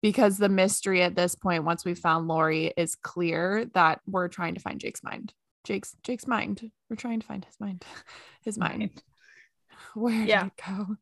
because 0.01 0.37
the 0.37 0.49
mystery 0.49 1.01
at 1.03 1.15
this 1.15 1.35
point, 1.35 1.63
once 1.63 1.85
we 1.85 1.93
found 1.93 2.27
Lori, 2.27 2.73
is 2.75 2.95
clear 2.95 3.65
that 3.73 4.01
we're 4.07 4.27
trying 4.27 4.55
to 4.55 4.61
find 4.61 4.79
Jake's 4.79 5.03
mind. 5.03 5.33
Jake's 5.63 5.95
Jake's 6.03 6.27
mind. 6.27 6.69
We're 6.89 6.95
trying 6.95 7.19
to 7.21 7.25
find 7.27 7.43
his 7.45 7.59
mind. 7.59 7.85
His 8.43 8.57
mind. 8.59 9.01
Where 9.95 10.13
did 10.19 10.27
Yeah. 10.27 10.45
it 10.47 10.51
go? 10.63 10.95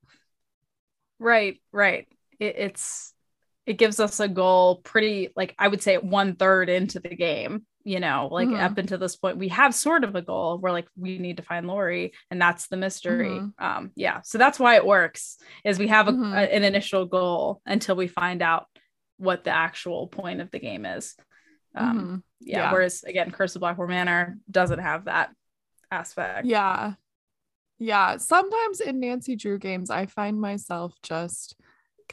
Right, 1.20 1.60
right. 1.74 2.08
It, 2.40 2.56
it's 2.58 3.14
it 3.66 3.78
gives 3.78 4.00
us 4.00 4.20
a 4.20 4.28
goal 4.28 4.78
pretty 4.84 5.30
like 5.36 5.56
I 5.60 5.68
would 5.68 5.82
say 5.82 5.98
one 5.98 6.36
third 6.36 6.70
into 6.70 7.00
the 7.00 7.16
game. 7.16 7.66
You 7.86 8.00
know, 8.00 8.30
like 8.32 8.48
Mhm. 8.48 8.62
up 8.64 8.78
until 8.78 8.98
this 8.98 9.18
point, 9.18 9.38
we 9.38 9.50
have 9.50 9.76
sort 9.76 10.06
of 10.06 10.16
a 10.16 10.22
goal. 10.22 10.58
We're 10.58 10.72
like, 10.72 10.88
we 10.96 11.18
need 11.18 11.38
to 11.38 11.44
find 11.44 11.68
Lori, 11.68 12.14
and 12.32 12.42
that's 12.42 12.68
the 12.68 12.78
mystery. 12.78 13.28
Mhm. 13.30 13.54
Um, 13.60 13.92
yeah. 13.96 14.22
So 14.22 14.38
that's 14.38 14.58
why 14.58 14.76
it 14.76 14.86
works. 14.86 15.38
Is 15.66 15.80
we 15.80 15.90
have 15.90 16.08
a, 16.08 16.14
Mhm. 16.14 16.34
a- 16.34 16.56
an 16.56 16.64
initial 16.64 17.06
goal 17.06 17.62
until 17.66 17.96
we 17.98 18.08
find 18.08 18.42
out 18.42 18.68
what 19.18 19.44
the 19.44 19.52
actual 19.52 20.08
point 20.08 20.40
of 20.40 20.50
the 20.52 20.60
game 20.60 20.86
is. 20.86 21.16
Um, 21.76 22.00
Mhm. 22.00 22.24
yeah, 22.40 22.58
yeah. 22.60 22.72
Whereas 22.72 23.04
again, 23.04 23.32
Curse 23.32 23.56
of 23.56 23.62
Blackmoor 23.62 23.88
Manor 23.90 24.38
doesn't 24.50 24.80
have 24.80 25.06
that 25.06 25.34
aspect. 25.92 26.46
Yeah. 26.46 26.94
Yeah. 27.80 28.16
Sometimes 28.18 28.80
in 28.80 29.00
Nancy 29.02 29.36
Drew 29.36 29.58
games, 29.60 29.90
I 29.90 30.06
find 30.06 30.40
myself 30.40 30.94
just 31.04 31.56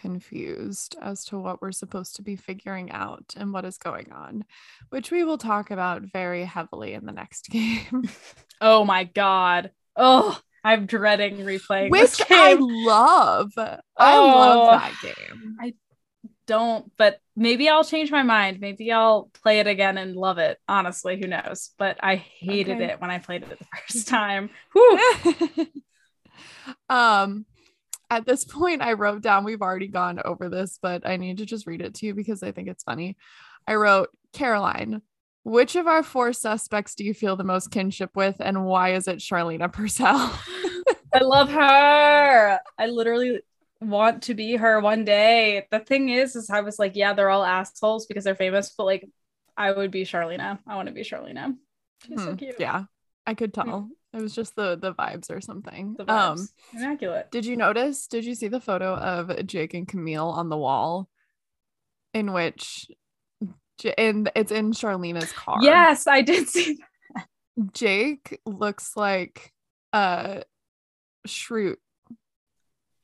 confused 0.00 0.96
as 1.00 1.24
to 1.26 1.38
what 1.38 1.60
we're 1.62 1.72
supposed 1.72 2.16
to 2.16 2.22
be 2.22 2.36
figuring 2.36 2.90
out 2.90 3.34
and 3.36 3.52
what 3.52 3.64
is 3.64 3.78
going 3.78 4.12
on, 4.12 4.44
which 4.90 5.10
we 5.10 5.24
will 5.24 5.38
talk 5.38 5.70
about 5.70 6.02
very 6.02 6.44
heavily 6.44 6.94
in 6.94 7.06
the 7.06 7.12
next 7.12 7.48
game. 7.50 8.08
Oh 8.60 8.84
my 8.84 9.04
god. 9.04 9.72
Oh, 9.96 10.38
I'm 10.64 10.86
dreading 10.86 11.38
replaying 11.38 11.90
Which 11.90 11.98
this 11.98 12.24
I 12.32 12.54
game. 12.54 12.58
love. 12.58 13.52
I 13.98 14.18
Oh. 14.18 14.26
love 14.28 14.64
that 14.70 14.98
game. 14.98 15.56
I 15.60 15.74
don't, 16.46 16.90
but 16.96 17.20
maybe 17.36 17.68
I'll 17.68 17.84
change 17.84 18.10
my 18.10 18.22
mind. 18.22 18.60
Maybe 18.60 18.92
I'll 18.92 19.30
play 19.42 19.60
it 19.60 19.66
again 19.66 19.98
and 19.98 20.16
love 20.16 20.38
it. 20.38 20.58
Honestly, 20.68 21.18
who 21.20 21.28
knows? 21.28 21.70
But 21.78 21.98
I 22.02 22.16
hated 22.16 22.80
Okay. 22.80 22.90
it 22.90 23.00
when 23.00 23.10
I 23.10 23.18
played 23.18 23.42
it 23.42 23.50
the 23.50 23.58
first 23.88 24.08
time. 24.08 24.50
Um 26.88 27.46
at 28.10 28.26
this 28.26 28.44
point 28.44 28.82
I 28.82 28.94
wrote 28.94 29.22
down 29.22 29.44
we've 29.44 29.62
already 29.62 29.88
gone 29.88 30.20
over 30.24 30.48
this, 30.48 30.78
but 30.80 31.06
I 31.06 31.16
need 31.16 31.38
to 31.38 31.46
just 31.46 31.66
read 31.66 31.80
it 31.82 31.94
to 31.96 32.06
you 32.06 32.14
because 32.14 32.42
I 32.42 32.52
think 32.52 32.68
it's 32.68 32.84
funny. 32.84 33.16
I 33.66 33.74
wrote 33.76 34.10
Caroline, 34.32 35.02
which 35.44 35.76
of 35.76 35.86
our 35.86 36.02
four 36.02 36.32
suspects 36.32 36.94
do 36.94 37.04
you 37.04 37.14
feel 37.14 37.36
the 37.36 37.44
most 37.44 37.70
kinship 37.70 38.10
with 38.14 38.36
and 38.40 38.64
why 38.64 38.94
is 38.94 39.08
it 39.08 39.18
Charlena 39.20 39.72
Purcell? 39.72 40.38
I 41.14 41.20
love 41.20 41.50
her. 41.50 42.60
I 42.78 42.86
literally 42.86 43.40
want 43.80 44.24
to 44.24 44.34
be 44.34 44.56
her 44.56 44.80
one 44.80 45.04
day. 45.04 45.66
The 45.70 45.80
thing 45.80 46.08
is, 46.10 46.36
is 46.36 46.50
I 46.50 46.60
was 46.60 46.78
like, 46.78 46.94
yeah, 46.96 47.14
they're 47.14 47.30
all 47.30 47.44
assholes 47.44 48.06
because 48.06 48.24
they're 48.24 48.34
famous, 48.34 48.72
but 48.76 48.84
like, 48.84 49.08
I 49.56 49.72
would 49.72 49.90
be 49.90 50.04
Charlena. 50.04 50.58
I 50.66 50.76
want 50.76 50.88
to 50.88 50.94
be 50.94 51.02
Charlena. 51.02 51.56
She's 52.06 52.24
so 52.24 52.32
Hmm, 52.32 52.34
cute. 52.34 52.56
Yeah. 52.58 52.84
I 53.26 53.34
could 53.34 53.52
tell. 53.54 53.90
It 54.12 54.20
was 54.20 54.34
just 54.34 54.56
the 54.56 54.76
the 54.76 54.92
vibes 54.92 55.30
or 55.30 55.40
something. 55.40 55.94
The 55.96 56.12
Um. 56.12 56.48
Immaculate. 56.74 57.30
Did 57.30 57.46
you 57.46 57.56
notice? 57.56 58.06
Did 58.06 58.24
you 58.24 58.34
see 58.34 58.48
the 58.48 58.60
photo 58.60 58.94
of 58.94 59.46
Jake 59.46 59.74
and 59.74 59.86
Camille 59.86 60.28
on 60.28 60.48
the 60.48 60.56
wall, 60.56 61.08
in 62.12 62.32
which, 62.32 62.90
and 63.96 64.30
it's 64.34 64.50
in 64.50 64.72
Charlena's 64.72 65.32
car. 65.32 65.58
Yes, 65.62 66.06
I 66.06 66.22
did 66.22 66.48
see 66.48 66.78
that. 67.14 67.26
Jake 67.72 68.40
looks 68.46 68.96
like 68.96 69.52
uh 69.92 70.40
Schrute, 71.28 71.76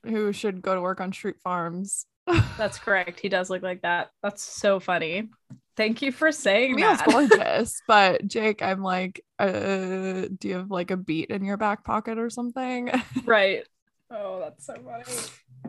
who 0.05 0.33
should 0.33 0.63
go 0.63 0.75
to 0.75 0.81
work 0.81 1.01
on 1.01 1.13
Schrute 1.13 1.41
Farms. 1.41 2.07
That's 2.59 2.79
correct. 2.79 3.21
He 3.21 3.29
does 3.29 3.49
look 3.51 3.63
like 3.63 3.83
that. 3.83 4.11
That's 4.23 4.43
so 4.43 4.81
funny. 4.81 5.29
Thank 5.77 6.03
you 6.03 6.13
for 6.13 6.33
saying 6.33 6.73
Camille's 6.73 6.99
that. 6.99 7.07
gorgeous, 7.11 7.83
but 7.87 8.27
Jake, 8.27 8.63
I'm 8.63 8.83
like, 8.83 9.23
uh, 9.39 10.29
do 10.39 10.49
you 10.49 10.55
have 10.55 10.71
like 10.71 10.91
a 10.91 10.97
beat 10.97 11.31
in 11.31 11.45
your 11.45 11.57
back 11.57 11.85
pocket 11.85 12.19
or 12.19 12.31
something? 12.31 12.91
right. 13.25 13.67
Oh, 14.11 14.41
that's 14.41 14.67
so 14.67 14.75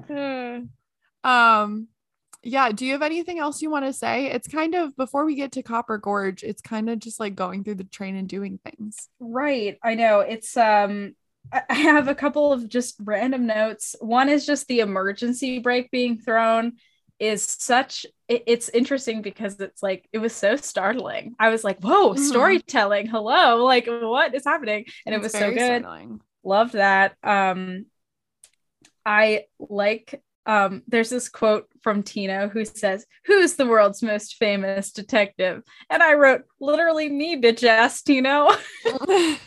funny. 0.07 0.69
um 1.23 1.87
yeah 2.43 2.71
do 2.71 2.85
you 2.85 2.93
have 2.93 3.01
anything 3.01 3.39
else 3.39 3.63
you 3.63 3.69
want 3.69 3.83
to 3.83 3.91
say 3.91 4.27
it's 4.27 4.47
kind 4.47 4.75
of 4.75 4.95
before 4.95 5.25
we 5.25 5.33
get 5.33 5.51
to 5.51 5.63
copper 5.63 5.97
gorge 5.97 6.43
it's 6.43 6.61
kind 6.61 6.87
of 6.87 6.99
just 6.99 7.19
like 7.19 7.35
going 7.35 7.63
through 7.63 7.75
the 7.75 7.83
train 7.83 8.15
and 8.15 8.29
doing 8.29 8.59
things 8.63 9.09
Right. 9.19 9.77
I 9.83 9.95
know. 9.95 10.21
It's 10.21 10.55
um 10.57 11.15
I 11.51 11.63
I 11.69 11.73
have 11.75 12.07
a 12.07 12.15
couple 12.15 12.51
of 12.51 12.67
just 12.67 12.95
random 13.03 13.45
notes. 13.47 13.95
One 13.99 14.29
is 14.29 14.45
just 14.45 14.67
the 14.67 14.79
emergency 14.79 15.59
brake 15.59 15.91
being 15.91 16.17
thrown 16.17 16.73
is 17.19 17.43
such 17.43 18.05
it- 18.27 18.43
it's 18.47 18.69
interesting 18.69 19.21
because 19.21 19.59
it's 19.59 19.81
like 19.81 20.07
it 20.13 20.19
was 20.19 20.33
so 20.35 20.55
startling. 20.55 21.35
I 21.39 21.49
was 21.49 21.63
like, 21.63 21.79
"Whoa, 21.79 22.13
Mhm. 22.13 22.19
storytelling. 22.19 23.07
Hello. 23.07 23.63
Like 23.65 23.87
what 23.87 24.35
is 24.35 24.45
happening?" 24.45 24.85
And 25.05 25.15
it 25.15 25.21
was 25.21 25.31
so 25.31 25.49
good. 25.51 25.81
startling. 25.83 26.21
Loved 26.43 26.73
that. 26.73 27.15
Um 27.23 27.85
I 29.05 29.45
like 29.59 30.21
um 30.45 30.83
there's 30.87 31.09
this 31.09 31.27
quote 31.29 31.67
from 31.81 32.03
Tino 32.03 32.47
who 32.49 32.65
says, 32.65 33.05
"Who's 33.25 33.55
the 33.55 33.65
world's 33.65 34.01
most 34.03 34.35
famous 34.35 34.91
detective?" 34.91 35.63
And 35.89 36.03
I 36.03 36.13
wrote, 36.13 36.43
"Literally 36.59 37.09
me, 37.09 37.41
bitch 37.41 37.63
ass 37.63 38.01
Tino." 38.01 38.47
because 38.83 39.37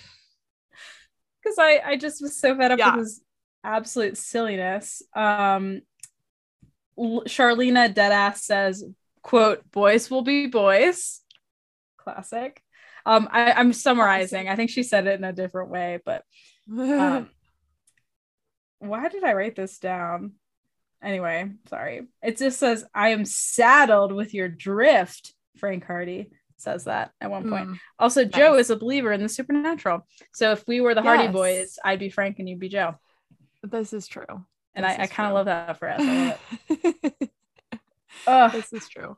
I 1.59 1.81
I 1.85 1.97
just 1.97 2.21
was 2.23 2.37
so 2.39 2.57
fed 2.57 2.73
up 2.73 2.79
Yeah. 2.79 2.97
with 2.97 3.01
his 3.07 3.23
absolute 3.65 4.17
silliness. 4.17 5.03
Um, 5.15 5.83
Charlena 7.01 7.93
deadass 7.93 8.39
says, 8.39 8.85
"quote 9.23 9.69
Boys 9.71 10.11
will 10.11 10.23
be 10.23 10.47
boys." 10.47 11.21
Classic. 11.97 12.63
Um, 13.07 13.29
I, 13.33 13.53
I'm 13.53 13.73
summarizing. 13.73 14.49
I 14.49 14.57
think 14.57 14.71
she 14.71 14.83
said 14.83 15.07
it 15.07 15.19
in 15.19 15.25
a 15.25 15.33
different 15.33 15.71
way, 15.71 16.01
but 16.05 16.25
um, 16.71 17.31
why 18.79 19.09
did 19.09 19.25
I 19.25 19.33
write 19.33 19.57
this 19.57 19.79
down? 19.79 20.33
Anyway, 21.03 21.51
sorry. 21.69 22.03
It 22.23 22.37
just 22.37 22.59
says, 22.59 22.85
"I 22.95 23.11
am 23.11 23.25
saddled 23.25 24.13
with 24.13 24.35
your 24.35 24.49
drift." 24.49 25.35
Frank 25.57 25.85
Hardy 25.87 26.31
says 26.59 26.85
that 26.85 27.13
at 27.21 27.31
one 27.31 27.49
point. 27.49 27.69
Mm, 27.71 27.79
Also, 27.99 28.25
Joe 28.25 28.55
is 28.57 28.69
a 28.69 28.77
believer 28.77 29.13
in 29.13 29.23
the 29.23 29.29
supernatural. 29.29 30.07
So 30.33 30.53
if 30.53 30.67
we 30.69 30.83
were 30.83 30.95
the 30.95 31.03
Hardy 31.03 31.25
Yes. 31.25 31.33
Boys, 31.33 31.79
I'd 31.83 31.99
be 31.99 32.11
Frank 32.11 32.39
and 32.39 32.49
you'd 32.49 32.61
be 32.61 32.69
Joe. 32.69 32.97
this 33.63 33.93
is 33.95 34.07
true 34.07 34.45
And 34.75 34.85
This 34.85 34.99
I, 34.99 35.03
I 35.03 35.07
kind 35.07 35.29
of 35.29 35.35
love 35.35 35.47
that 35.47 35.79
for 35.79 35.89
us. 35.89 36.39
Ugh. 38.27 38.53
this 38.53 38.73
is 38.73 38.89
true 38.89 39.17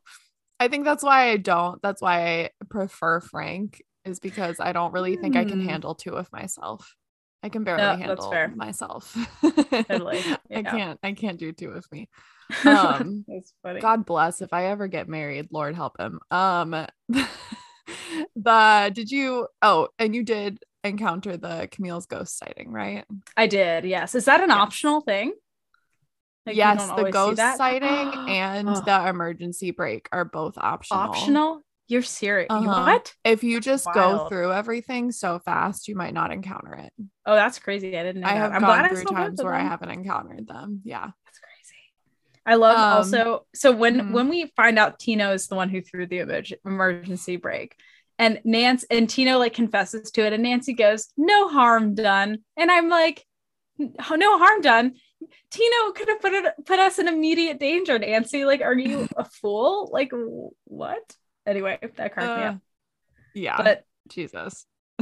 i 0.60 0.68
think 0.68 0.84
that's 0.84 1.02
why 1.02 1.30
i 1.30 1.36
don't 1.36 1.82
that's 1.82 2.00
why 2.00 2.20
i 2.44 2.50
prefer 2.70 3.20
frank 3.20 3.82
is 4.04 4.20
because 4.20 4.60
i 4.60 4.72
don't 4.72 4.92
really 4.92 5.16
think 5.16 5.36
i 5.36 5.44
can 5.44 5.58
Hmm. 5.60 5.66
handle 5.68 5.94
two 5.94 6.14
of 6.14 6.30
myself 6.32 6.94
i 7.42 7.48
can 7.48 7.64
barely 7.64 7.82
that's 7.82 8.00
handle 8.00 8.54
myself 8.56 9.16
Totally, 9.88 10.24
i 10.54 10.62
can't 10.62 11.00
i 11.02 11.12
can't 11.12 11.38
do 11.38 11.52
two 11.52 11.70
of 11.70 11.84
me 11.90 12.08
um 12.66 13.24
That's 13.26 13.52
funny. 13.62 13.80
God 13.80 14.04
bless 14.06 14.40
if 14.42 14.52
I 14.52 14.66
ever 14.66 14.86
get 14.86 15.08
married, 15.08 15.48
Lord 15.50 15.74
help 15.74 15.98
him. 15.98 16.20
Um 16.30 16.86
the 18.36 18.92
did 18.94 19.10
you 19.10 19.48
oh 19.62 19.88
and 19.98 20.14
you 20.14 20.22
did 20.22 20.62
encounter 20.84 21.36
the 21.36 21.68
Camille's 21.70 22.06
ghost 22.06 22.38
sighting, 22.38 22.70
right? 22.72 23.04
I 23.36 23.46
did. 23.46 23.84
Yes. 23.84 24.14
Is 24.14 24.26
that 24.26 24.42
an 24.42 24.50
optional 24.50 25.00
thing? 25.00 25.32
Like, 26.46 26.56
yes, 26.56 26.86
the 26.96 27.10
ghost 27.10 27.38
sighting 27.56 27.88
and 28.28 28.68
Oh. 28.68 28.80
the 28.80 29.08
emergency 29.08 29.70
break 29.70 30.08
are 30.12 30.24
both 30.24 30.58
optional. 30.58 31.00
optional. 31.00 31.62
You're 31.88 32.02
serious? 32.02 32.46
Uh-huh. 32.50 32.84
What? 32.84 33.12
If 33.24 33.44
you 33.44 33.60
just 33.60 33.86
go 33.92 34.26
through 34.28 34.52
everything 34.52 35.12
so 35.12 35.38
fast, 35.40 35.88
you 35.88 35.94
might 35.94 36.14
not 36.14 36.32
encounter 36.32 36.74
it. 36.74 36.92
Oh, 37.26 37.34
that's 37.34 37.58
crazy. 37.58 37.96
I 37.98 38.02
didn't 38.02 38.22
know 38.22 38.28
I 38.28 38.34
that. 38.34 38.38
have 38.38 38.52
I'm 38.54 38.60
gone 38.62 38.88
through 38.88 39.04
times 39.04 39.42
where 39.42 39.54
I 39.54 39.60
haven't 39.62 39.90
encountered 39.90 40.46
them. 40.48 40.80
Yeah. 40.84 41.10
That's 41.24 41.38
crazy. 41.38 41.78
I 42.46 42.54
love 42.54 42.76
Um, 42.78 42.96
also 42.96 43.46
so 43.54 43.72
when 43.72 44.00
mhm. 44.00 44.12
when 44.12 44.28
we 44.28 44.50
find 44.56 44.78
out 44.78 44.98
Tino 44.98 45.32
is 45.32 45.48
the 45.48 45.54
one 45.54 45.68
who 45.68 45.80
threw 45.82 46.06
the 46.06 46.18
emerg- 46.20 46.54
emergency 46.64 47.36
brake, 47.36 47.76
and 48.18 48.40
Nance 48.44 48.84
and 48.90 49.08
Tino 49.08 49.38
like 49.38 49.52
confesses 49.54 50.10
to 50.12 50.24
it, 50.26 50.32
and 50.32 50.42
Nancy 50.44 50.72
goes, 50.72 51.12
"No 51.16 51.48
harm 51.48 51.94
done," 51.94 52.38
and 52.56 52.70
I'm 52.70 52.88
like, 52.88 53.24
"Oh, 53.80 54.14
"No 54.16 54.38
harm 54.38 54.60
done." 54.62 54.94
Tino 55.50 55.92
could 55.92 56.08
have 56.08 56.20
put 56.20 56.32
it 56.32 56.54
put 56.66 56.78
us 56.78 56.98
in 56.98 57.08
immediate 57.08 57.58
danger, 57.60 57.98
Nancy. 57.98 58.44
Like, 58.44 58.60
are 58.62 58.74
you 58.76 59.08
a 59.16 59.24
fool? 59.40 59.90
Like, 59.92 60.10
what? 60.64 61.14
Anyway, 61.46 61.78
that 61.96 62.12
cracked 62.12 62.38
me 62.38 62.44
Uh, 62.44 62.50
up. 62.52 62.58
yeah. 63.34 63.56
But 63.62 63.84
Jesus. 64.08 64.66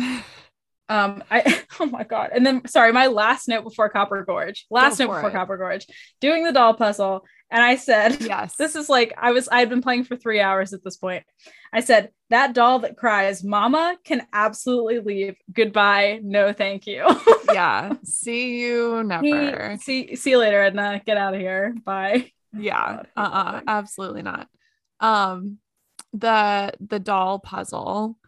um, 0.88 1.22
I 1.30 1.62
oh 1.80 1.86
my 1.86 2.04
god, 2.04 2.30
and 2.34 2.44
then 2.44 2.66
sorry, 2.66 2.92
my 2.92 3.06
last 3.06 3.48
note 3.48 3.64
before 3.64 3.88
Copper 3.88 4.24
Gorge, 4.24 4.66
last 4.70 4.98
Go 4.98 5.04
note 5.06 5.14
before 5.14 5.28
it. 5.30 5.32
Copper 5.32 5.56
Gorge, 5.56 5.86
doing 6.20 6.44
the 6.44 6.52
doll 6.52 6.74
puzzle, 6.74 7.24
and 7.50 7.62
I 7.62 7.76
said, 7.76 8.20
yes. 8.20 8.56
this 8.56 8.76
is 8.76 8.88
like 8.88 9.12
I 9.16 9.32
was 9.32 9.48
I 9.48 9.60
had 9.60 9.68
been 9.68 9.82
playing 9.82 10.04
for 10.04 10.16
three 10.16 10.40
hours 10.40 10.72
at 10.72 10.84
this 10.84 10.96
point. 10.96 11.24
I 11.72 11.80
said 11.80 12.10
that 12.30 12.52
doll 12.54 12.80
that 12.80 12.96
cries, 12.96 13.44
"Mama," 13.44 13.96
can 14.04 14.26
absolutely 14.32 15.00
leave. 15.00 15.36
Goodbye, 15.52 16.20
no, 16.22 16.52
thank 16.52 16.86
you. 16.86 17.06
yeah. 17.52 17.94
See 18.04 18.60
you 18.60 19.02
never. 19.04 19.76
see 19.80 20.16
see 20.16 20.30
you 20.30 20.38
later, 20.38 20.60
Edna. 20.62 21.00
Get 21.04 21.16
out 21.16 21.34
of 21.34 21.40
here. 21.40 21.74
Bye. 21.84 22.32
yeah 22.52 22.96
God, 22.96 23.08
uh-uh 23.16 23.58
it. 23.58 23.64
absolutely 23.68 24.22
not 24.22 24.48
um 24.98 25.58
the 26.12 26.72
the 26.80 26.98
doll 26.98 27.38
puzzle 27.38 28.18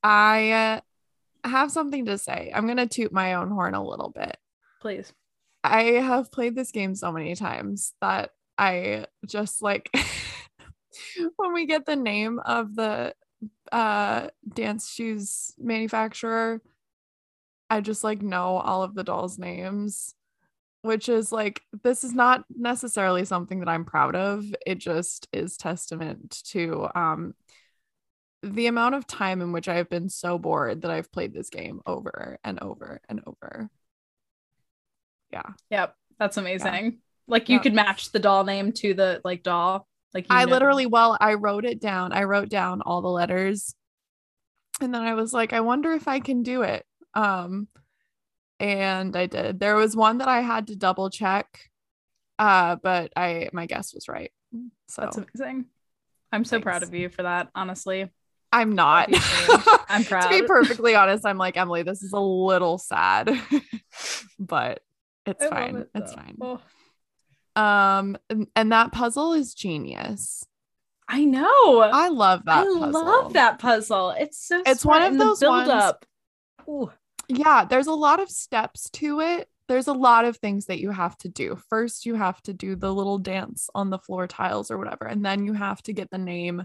i 0.00 0.50
uh, 0.52 0.80
have 1.42 1.72
something 1.72 2.04
to 2.04 2.18
say 2.18 2.52
i'm 2.54 2.68
gonna 2.68 2.86
toot 2.86 3.10
my 3.12 3.34
own 3.34 3.50
horn 3.50 3.74
a 3.74 3.84
little 3.84 4.10
bit 4.10 4.36
Please. 4.82 5.12
I 5.64 5.82
have 5.82 6.32
played 6.32 6.54
this 6.54 6.72
game 6.72 6.94
so 6.94 7.12
many 7.12 7.34
times 7.34 7.94
that 8.00 8.30
i 8.58 9.06
just 9.26 9.62
like 9.62 9.90
when 11.36 11.52
we 11.52 11.66
get 11.66 11.86
the 11.86 11.96
name 11.96 12.38
of 12.40 12.74
the 12.74 13.14
uh 13.70 14.28
dance 14.54 14.90
shoes 14.90 15.54
manufacturer 15.58 16.60
i 17.70 17.80
just 17.80 18.04
like 18.04 18.22
know 18.22 18.58
all 18.58 18.82
of 18.82 18.94
the 18.94 19.04
dolls 19.04 19.38
names 19.38 20.14
which 20.82 21.08
is 21.08 21.32
like 21.32 21.62
this 21.82 22.04
is 22.04 22.12
not 22.12 22.44
necessarily 22.54 23.24
something 23.24 23.60
that 23.60 23.68
I'm 23.68 23.84
proud 23.84 24.16
of. 24.16 24.44
It 24.66 24.78
just 24.78 25.28
is 25.32 25.56
testament 25.56 26.42
to 26.46 26.88
um 26.94 27.34
the 28.42 28.66
amount 28.66 28.96
of 28.96 29.06
time 29.06 29.40
in 29.40 29.52
which 29.52 29.68
I've 29.68 29.88
been 29.88 30.08
so 30.08 30.36
bored 30.36 30.82
that 30.82 30.90
I've 30.90 31.12
played 31.12 31.32
this 31.32 31.48
game 31.48 31.80
over 31.86 32.38
and 32.42 32.58
over 32.60 33.00
and 33.08 33.20
over. 33.24 33.70
Yeah. 35.32 35.42
Yep, 35.70 35.94
that's 36.18 36.36
amazing. 36.36 36.98
Like 37.26 37.48
you 37.48 37.54
Yep. 37.56 37.62
could 37.62 37.74
match 37.74 38.12
the 38.12 38.18
doll 38.18 38.44
name 38.44 38.72
to 38.72 38.94
the 38.94 39.20
like 39.24 39.42
doll. 39.42 39.86
Like 40.12 40.24
you 40.28 40.36
I 40.36 40.44
know. 40.44 40.50
literally 40.50 40.86
well, 40.86 41.16
I 41.20 41.34
wrote 41.34 41.64
it 41.64 41.80
down. 41.80 42.12
I 42.12 42.24
wrote 42.24 42.48
down 42.48 42.82
all 42.82 43.00
the 43.00 43.08
letters. 43.08 43.74
And 44.80 44.94
then 44.94 45.02
I 45.02 45.14
was 45.14 45.32
like, 45.32 45.52
I 45.52 45.60
wonder 45.60 45.92
if 45.92 46.08
I 46.08 46.20
can 46.20 46.42
do 46.42 46.62
it. 46.62 46.84
Um 47.14 47.68
and 48.60 49.16
I 49.16 49.26
did. 49.26 49.58
There 49.58 49.76
was 49.76 49.96
one 49.96 50.18
that 50.18 50.28
I 50.28 50.40
had 50.40 50.68
to 50.68 50.76
double 50.76 51.10
check, 51.10 51.70
uh, 52.38 52.76
but 52.76 53.12
I 53.16 53.48
my 53.52 53.66
guess 53.66 53.94
was 53.94 54.08
right. 54.08 54.32
So 54.88 55.02
That's 55.02 55.16
amazing. 55.16 55.66
I'm 56.30 56.44
so 56.44 56.60
proud 56.60 56.82
of 56.82 56.94
you 56.94 57.08
for 57.08 57.22
that, 57.22 57.48
honestly. 57.54 58.10
I'm 58.52 58.74
not. 58.74 59.08
I'm 59.88 60.04
proud. 60.04 60.30
to 60.30 60.40
be 60.42 60.46
perfectly 60.46 60.94
honest, 60.94 61.24
I'm 61.26 61.38
like 61.38 61.56
Emily. 61.56 61.82
This 61.82 62.02
is 62.02 62.12
a 62.12 62.20
little 62.20 62.76
sad, 62.78 63.30
but 64.38 64.80
it's 65.26 65.44
I 65.44 65.48
fine. 65.48 65.76
it, 65.76 65.90
it's 65.94 66.14
fine. 66.14 66.36
Oh, 66.40 66.60
Um, 67.54 68.16
and, 68.30 68.46
and 68.56 68.72
that 68.72 68.92
puzzle 68.92 69.32
is 69.34 69.54
genius. 69.54 70.44
I 71.08 71.24
know. 71.24 71.80
I 71.80 72.08
love 72.08 72.44
that. 72.46 72.62
I 72.62 72.64
puzzle. 72.64 72.90
love 73.04 73.32
that 73.34 73.58
puzzle. 73.58 74.10
It's 74.10 74.38
so 74.46 74.62
It's 74.64 74.84
one 74.84 75.02
of 75.02 75.18
those 75.18 75.42
ones- 75.42 75.68
build-up. 75.68 76.06
Ooh. 76.68 76.90
Yeah, 77.28 77.64
there's 77.64 77.86
a 77.86 77.92
lot 77.94 78.20
of 78.20 78.30
steps 78.30 78.88
to 78.90 79.20
it. 79.20 79.48
There's 79.68 79.86
a 79.88 79.92
lot 79.92 80.24
of 80.24 80.36
things 80.36 80.66
that 80.66 80.80
you 80.80 80.90
have 80.90 81.16
to 81.18 81.28
do. 81.28 81.56
First, 81.68 82.04
you 82.04 82.14
have 82.14 82.40
to 82.42 82.52
do 82.52 82.76
the 82.76 82.92
little 82.92 83.18
dance 83.18 83.70
on 83.74 83.90
the 83.90 83.98
floor 83.98 84.26
tiles 84.26 84.70
or 84.70 84.76
whatever, 84.78 85.06
and 85.06 85.24
then 85.24 85.44
you 85.46 85.52
have 85.54 85.82
to 85.84 85.92
get 85.92 86.10
the 86.10 86.18
name 86.18 86.64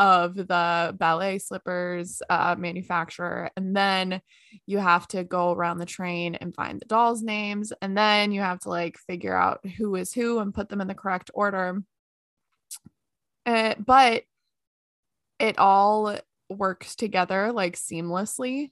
of 0.00 0.34
the 0.34 0.96
ballet 0.98 1.38
slippers 1.38 2.22
uh, 2.30 2.56
manufacturer, 2.58 3.50
and 3.56 3.76
then 3.76 4.22
you 4.66 4.78
have 4.78 5.06
to 5.08 5.22
go 5.22 5.52
around 5.52 5.78
the 5.78 5.86
train 5.86 6.34
and 6.36 6.54
find 6.54 6.80
the 6.80 6.86
dolls' 6.86 7.22
names, 7.22 7.72
and 7.82 7.96
then 7.96 8.32
you 8.32 8.40
have 8.40 8.58
to 8.60 8.70
like 8.70 8.96
figure 8.98 9.36
out 9.36 9.64
who 9.76 9.94
is 9.94 10.12
who 10.12 10.38
and 10.38 10.54
put 10.54 10.70
them 10.70 10.80
in 10.80 10.88
the 10.88 10.94
correct 10.94 11.30
order. 11.34 11.82
Uh, 13.44 13.74
but 13.78 14.22
it 15.38 15.58
all 15.58 16.16
works 16.48 16.96
together 16.96 17.52
like 17.52 17.76
seamlessly 17.76 18.70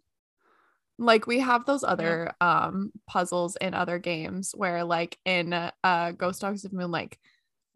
like 0.98 1.26
we 1.26 1.38
have 1.38 1.64
those 1.64 1.84
other 1.84 2.32
um 2.40 2.90
puzzles 3.06 3.56
in 3.56 3.72
other 3.72 3.98
games 3.98 4.52
where 4.56 4.82
like 4.84 5.16
in 5.24 5.52
uh 5.52 6.12
ghost 6.16 6.40
dogs 6.40 6.64
of 6.64 6.72
moonlake 6.72 7.14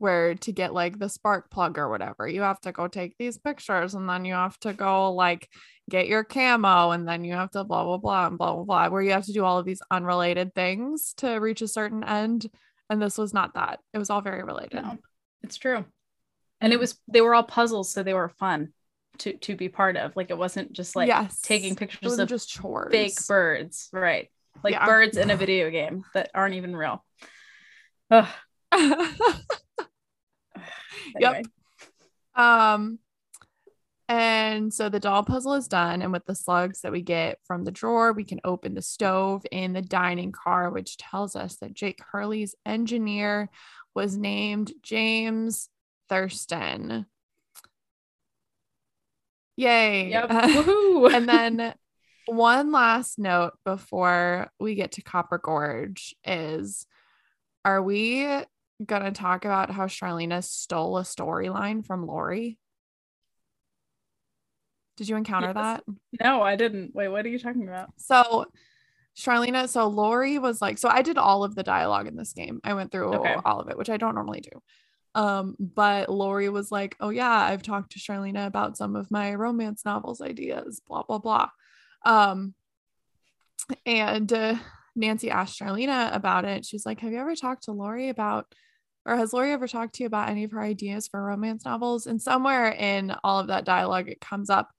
where 0.03 0.35
to 0.35 0.53
get 0.53 0.75
like 0.75 0.99
the 0.99 1.09
spark 1.09 1.49
plug 1.51 1.79
or 1.79 1.89
whatever 1.89 2.27
you 2.27 2.43
have 2.43 2.61
to 2.61 2.73
go 2.73 2.89
take 2.89 3.17
these 3.19 3.39
pictures 3.39 3.95
and 3.95 4.09
then 4.09 4.25
you 4.25 4.35
have 4.35 4.59
to 4.59 4.73
go 4.73 5.13
like 5.13 5.49
get 5.89 6.09
your 6.09 6.25
camo 6.25 6.91
and 6.91 7.07
then 7.07 7.23
you 7.25 7.33
have 7.35 7.51
to 7.51 7.63
blah 7.63 7.85
blah 7.85 7.97
blah 7.99 8.27
and 8.27 8.37
blah 8.37 8.53
blah 8.55 8.65
blah 8.65 8.89
where 8.89 9.03
you 9.03 9.13
have 9.13 9.25
to 9.25 9.33
do 9.33 9.45
all 9.45 9.59
of 9.59 9.65
these 9.65 9.81
unrelated 9.93 10.53
things 10.55 11.15
to 11.17 11.29
reach 11.37 11.63
a 11.63 11.69
certain 11.69 12.03
end 12.03 12.51
and 12.91 13.01
this 13.01 13.17
was 13.17 13.33
not 13.33 13.55
that 13.55 13.79
it 13.95 13.99
was 13.99 14.11
all 14.11 14.21
very 14.21 14.43
related 14.43 14.83
No, 14.83 14.99
it's 15.43 15.57
true. 15.57 15.85
And 16.61 16.73
it 16.73 16.79
was 16.79 16.99
they 17.09 17.21
were 17.21 17.35
all 17.35 17.43
puzzles, 17.43 17.91
so 17.91 18.03
they 18.03 18.15
were 18.15 18.29
fun 18.29 18.73
to 19.19 19.33
to 19.39 19.57
be 19.57 19.69
part 19.69 19.97
of. 19.97 20.15
Like 20.17 20.31
it 20.31 20.39
wasn't 20.39 20.73
just 20.73 20.95
like 20.95 21.09
yes 21.09 21.41
taking 21.43 21.75
pictures 21.77 22.19
of 22.19 22.29
just 22.29 22.49
chores 22.49 22.93
fake 22.93 23.19
birds, 23.27 23.89
right? 23.93 24.29
Like 24.63 24.73
Yeah. 24.73 24.87
birds 24.87 25.17
in 25.17 25.31
a 25.31 25.37
video 25.37 25.71
game 25.71 26.05
that 26.15 26.31
aren't 26.35 26.55
even 26.55 26.77
real. 26.77 27.05
Ugh, 28.11 28.29
Yep. 31.19 31.47
Um, 32.35 32.99
and 34.09 34.73
so 34.73 34.89
the 34.89 35.01
doll 35.01 35.23
puzzle 35.23 35.55
is 35.55 35.69
done, 35.69 36.03
and 36.03 36.13
with 36.13 36.27
the 36.27 36.35
slugs 36.35 36.81
that 36.83 36.93
we 36.93 37.03
get 37.03 37.39
from 37.45 37.65
the 37.65 37.71
drawer, 37.71 38.13
we 38.13 38.25
can 38.25 38.41
open 38.45 38.75
the 38.75 38.83
stove 38.83 39.45
in 39.51 39.73
the 39.73 39.83
dining 39.83 40.33
car, 40.33 40.71
which 40.71 40.97
tells 40.97 41.37
us 41.37 41.57
that 41.57 41.75
Jake 41.75 42.01
Hurley's 42.11 42.55
engineer 42.67 43.49
was 43.95 44.17
named 44.17 44.73
James 44.83 45.69
Thurston. 46.09 47.07
Yay! 49.57 50.11
Yep. 50.11 50.29
Woohoo. 50.31 51.15
and 51.15 51.29
then 51.29 51.75
one 52.27 52.73
last 52.73 53.19
note 53.19 53.53
before 53.65 54.51
we 54.59 54.75
get 54.75 54.93
to 54.93 55.03
Copper 55.03 55.39
Gorge 55.39 56.15
is 56.25 56.87
are 57.65 57.83
we 57.83 58.27
gonna 58.85 59.13
talk 59.13 59.45
about 59.45 59.71
how 59.71 59.87
Charlena 59.87 60.43
stole 60.43 60.99
a 60.99 61.03
storyline 61.03 61.85
from 61.85 62.07
Lori? 62.07 62.59
Did 64.97 65.09
you 65.09 65.17
encounter 65.17 65.53
Yes. 65.55 65.55
that? 65.57 65.85
no, 66.23 66.43
I 66.43 66.57
didn't. 66.57 66.95
Wait, 66.95 67.09
what 67.09 67.25
are 67.25 67.29
you 67.29 67.39
talking 67.39 67.67
about? 67.67 67.91
So 67.97 68.47
Charlena, 69.17 69.69
so 69.69 69.89
Lori 69.89 70.39
was 70.39 70.61
like, 70.63 70.79
so 70.79 70.89
I 70.89 71.03
did 71.03 71.19
all 71.19 71.45
of 71.45 71.55
the 71.55 71.63
dialogue 71.63 72.07
in 72.07 72.17
this 72.17 72.33
game. 72.33 72.61
I 72.65 72.75
went 72.75 72.93
through 72.93 73.15
Okay. 73.15 73.37
all 73.45 73.61
of 73.61 73.69
it, 73.69 73.77
which 73.79 73.91
I 73.91 73.97
don't 73.97 74.15
normally 74.15 74.41
do. 74.41 74.63
Um, 75.15 75.57
but 75.59 76.09
Lori 76.09 76.49
was 76.49 76.71
like, 76.71 76.97
Oh 77.01 77.11
yeah, 77.11 77.31
I've 77.31 77.63
talked 77.63 77.93
to 77.93 77.99
Charlena 77.99 78.47
about 78.47 78.77
some 78.77 78.97
of 78.97 79.11
my 79.11 79.35
romance 79.35 79.85
novels 79.85 80.21
ideas, 80.21 80.81
blah 80.87 81.03
blah 81.03 81.19
blah. 81.19 81.49
Um, 82.05 82.55
and 83.87 84.33
uh, 84.33 84.57
Nancy 84.97 85.31
asked 85.31 85.59
Charlena 85.59 86.15
about 86.15 86.45
it. 86.45 86.65
She's 86.65 86.85
like, 86.87 87.01
Have 87.01 87.13
you 87.13 87.19
ever 87.19 87.35
talked 87.37 87.65
to 87.65 87.73
Lori 87.73 88.09
about 88.09 88.55
or 89.05 89.17
has 89.17 89.33
Lori 89.33 89.53
ever 89.53 89.67
talked 89.67 89.95
to 89.97 90.03
you 90.03 90.07
about 90.07 90.29
any 90.29 90.45
of 90.45 90.53
her 90.53 90.63
ideas 90.63 91.09
for 91.09 91.23
romance 91.23 91.65
novels? 91.65 92.07
And 92.07 92.21
somewhere 92.21 92.69
in 92.71 93.15
all 93.25 93.41
of 93.41 93.49
that 93.49 93.65
dialogue, 93.65 94.09
it 94.09 94.21
comes 94.21 94.51
up 94.51 94.71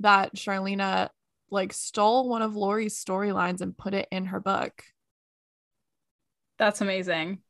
that 0.00 0.34
Charlena 0.34 1.10
like 1.50 1.72
stole 1.72 2.28
one 2.28 2.42
of 2.42 2.56
Lori's 2.56 3.02
storylines 3.02 3.60
and 3.60 3.76
put 3.76 3.94
it 3.94 4.08
in 4.10 4.26
her 4.26 4.40
book. 4.40 4.82
That's 6.58 6.80
amazing. 6.80 7.40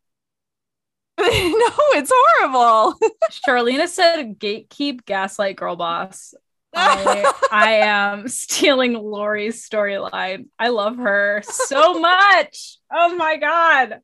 no, 1.19 1.27
it's 1.29 2.13
horrible. 2.15 2.99
Charlena 3.47 3.89
said 3.89 4.39
gatekeep 4.39 5.05
gaslight 5.05 5.57
girl 5.57 5.77
boss. 5.77 6.35
I, 6.75 7.33
I 7.51 7.73
am 7.75 8.29
stealing 8.29 8.93
Lori's 8.93 9.67
storyline. 9.67 10.49
I 10.59 10.69
love 10.69 10.99
her 10.99 11.43
so 11.43 11.99
much. 11.99 12.79
Oh 12.93 13.15
my 13.17 13.37
god. 13.39 14.01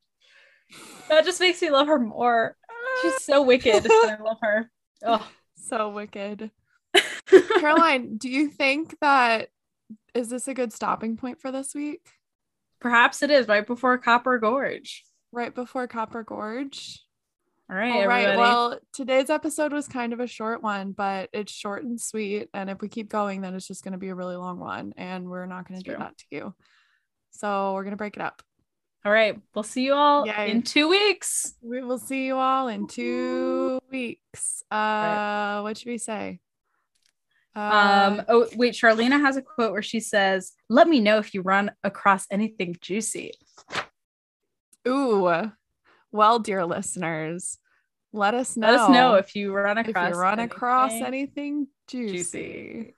That 1.09 1.25
just 1.25 1.41
makes 1.41 1.61
me 1.61 1.71
love 1.71 1.87
her 1.89 1.99
more. 1.99 2.57
She's 3.03 3.23
so 3.25 3.43
wicked. 3.43 3.87
I 3.91 4.17
love 4.23 4.39
her. 4.43 4.71
Oh. 5.05 5.29
so 5.57 5.91
wicked. 5.91 6.51
Caroline, 7.27 8.17
do 8.17 8.29
you 8.29 8.49
think 8.49 8.97
that 9.01 9.49
is 10.15 10.29
this 10.29 10.49
a 10.49 10.55
good 10.55 10.73
stopping 10.73 11.17
point 11.17 11.41
for 11.41 11.51
this 11.51 11.75
week? 11.75 12.07
Perhaps 12.81 13.23
it 13.23 13.31
is 13.31 13.49
right 13.49 13.67
before 13.67 13.97
Copper 13.99 14.39
Gorge. 14.39 15.05
Right 15.31 15.55
before 15.55 15.87
Copper 15.87 16.23
Gorge? 16.25 17.01
All 17.71 17.77
right, 17.77 17.93
All 17.93 18.07
right. 18.07 18.25
everybody. 18.25 18.39
Well, 18.39 18.79
today's 18.93 19.31
episode 19.31 19.73
was 19.73 19.89
kind 19.89 20.13
of 20.13 20.21
a 20.21 20.27
short 20.27 20.63
one, 20.63 20.93
but 20.93 21.31
it's 21.33 21.53
short 21.53 21.85
and 21.85 21.99
sweet. 21.99 22.49
And 22.53 22.69
if 22.69 22.83
we 22.83 22.89
keep 22.89 23.09
going, 23.09 23.41
then 23.41 23.55
it's 23.55 23.67
just 23.67 23.83
going 23.83 23.93
to 23.93 23.99
be 23.99 24.09
a 24.09 24.15
really 24.15 24.37
long 24.37 24.59
one. 24.59 24.93
And 24.97 25.29
we're 25.29 25.47
not 25.47 25.67
going 25.67 25.81
to 25.81 25.91
do 25.91 25.97
that 25.97 26.19
to 26.19 26.25
you. 26.31 26.55
So 27.31 27.73
we're 27.73 27.85
going 27.85 27.93
to 27.93 27.97
break 27.97 28.17
it 28.17 28.23
up. 28.23 28.43
All 29.05 29.13
right. 29.13 29.41
We'll 29.55 29.65
see 29.65 29.85
you 29.85 29.95
all 29.95 30.27
Yay. 30.27 30.51
in 30.51 30.63
two 30.63 30.89
weeks. 30.89 31.55
We 31.61 31.83
will 31.83 31.99
see 31.99 32.25
you 32.27 32.37
all 32.37 32.69
in 32.69 32.87
two 32.87 33.81
weeks. 33.91 34.63
Uh, 34.71 35.61
what 35.63 35.77
should 35.77 35.89
we 35.89 35.99
say? 35.99 36.39
Uh, 37.55 37.61
Um, 37.61 38.23
oh 38.29 38.49
wait, 38.55 38.75
Charlena 38.75 39.21
has 39.21 39.37
a 39.37 39.43
quote 39.43 39.73
where 39.73 39.83
she 39.83 40.01
says, 40.01 40.53
Let 40.69 40.89
me 40.89 41.01
know 41.01 41.19
if 41.19 41.35
you 41.35 41.43
run 41.43 41.73
across 41.83 42.27
anything 42.31 42.77
juicy. 42.81 43.33
ooh, 44.87 45.51
well, 46.13 46.39
dear 46.39 46.65
listeners, 46.65 47.59
let 48.13 48.35
us 48.35 48.57
know. 48.57 48.67
Let 48.71 48.81
us 48.81 48.91
know 48.91 49.15
if 49.15 49.35
you 49.35 49.53
run 49.53 49.79
if 49.79 49.89
across 49.89 50.11
you 50.11 50.21
run 50.21 50.39
across 50.39 50.93
anything 50.93 51.05
anything 51.05 51.67
juicy. 51.89 52.15
juicy. 52.15 52.95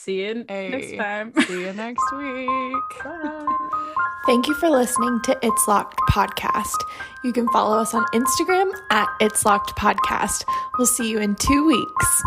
See 0.00 0.22
you 0.22 0.44
next 0.44 0.96
time. 0.96 1.34
See 1.46 1.60
you 1.60 1.74
next 1.74 2.02
week. 2.16 2.48
Bye. 3.04 3.68
Thank 4.24 4.48
you 4.48 4.54
for 4.54 4.70
listening 4.70 5.20
to 5.24 5.38
It's 5.42 5.68
Locked 5.68 5.98
Podcast. 6.08 6.74
You 7.22 7.34
can 7.34 7.46
follow 7.48 7.76
us 7.76 7.92
on 7.92 8.06
Instagram 8.14 8.72
at 8.90 9.08
It's 9.20 9.44
Locked 9.44 9.76
Podcast. 9.76 10.42
We'll 10.78 10.86
see 10.86 11.10
you 11.10 11.18
in 11.18 11.34
two 11.34 11.66
weeks. 11.66 12.22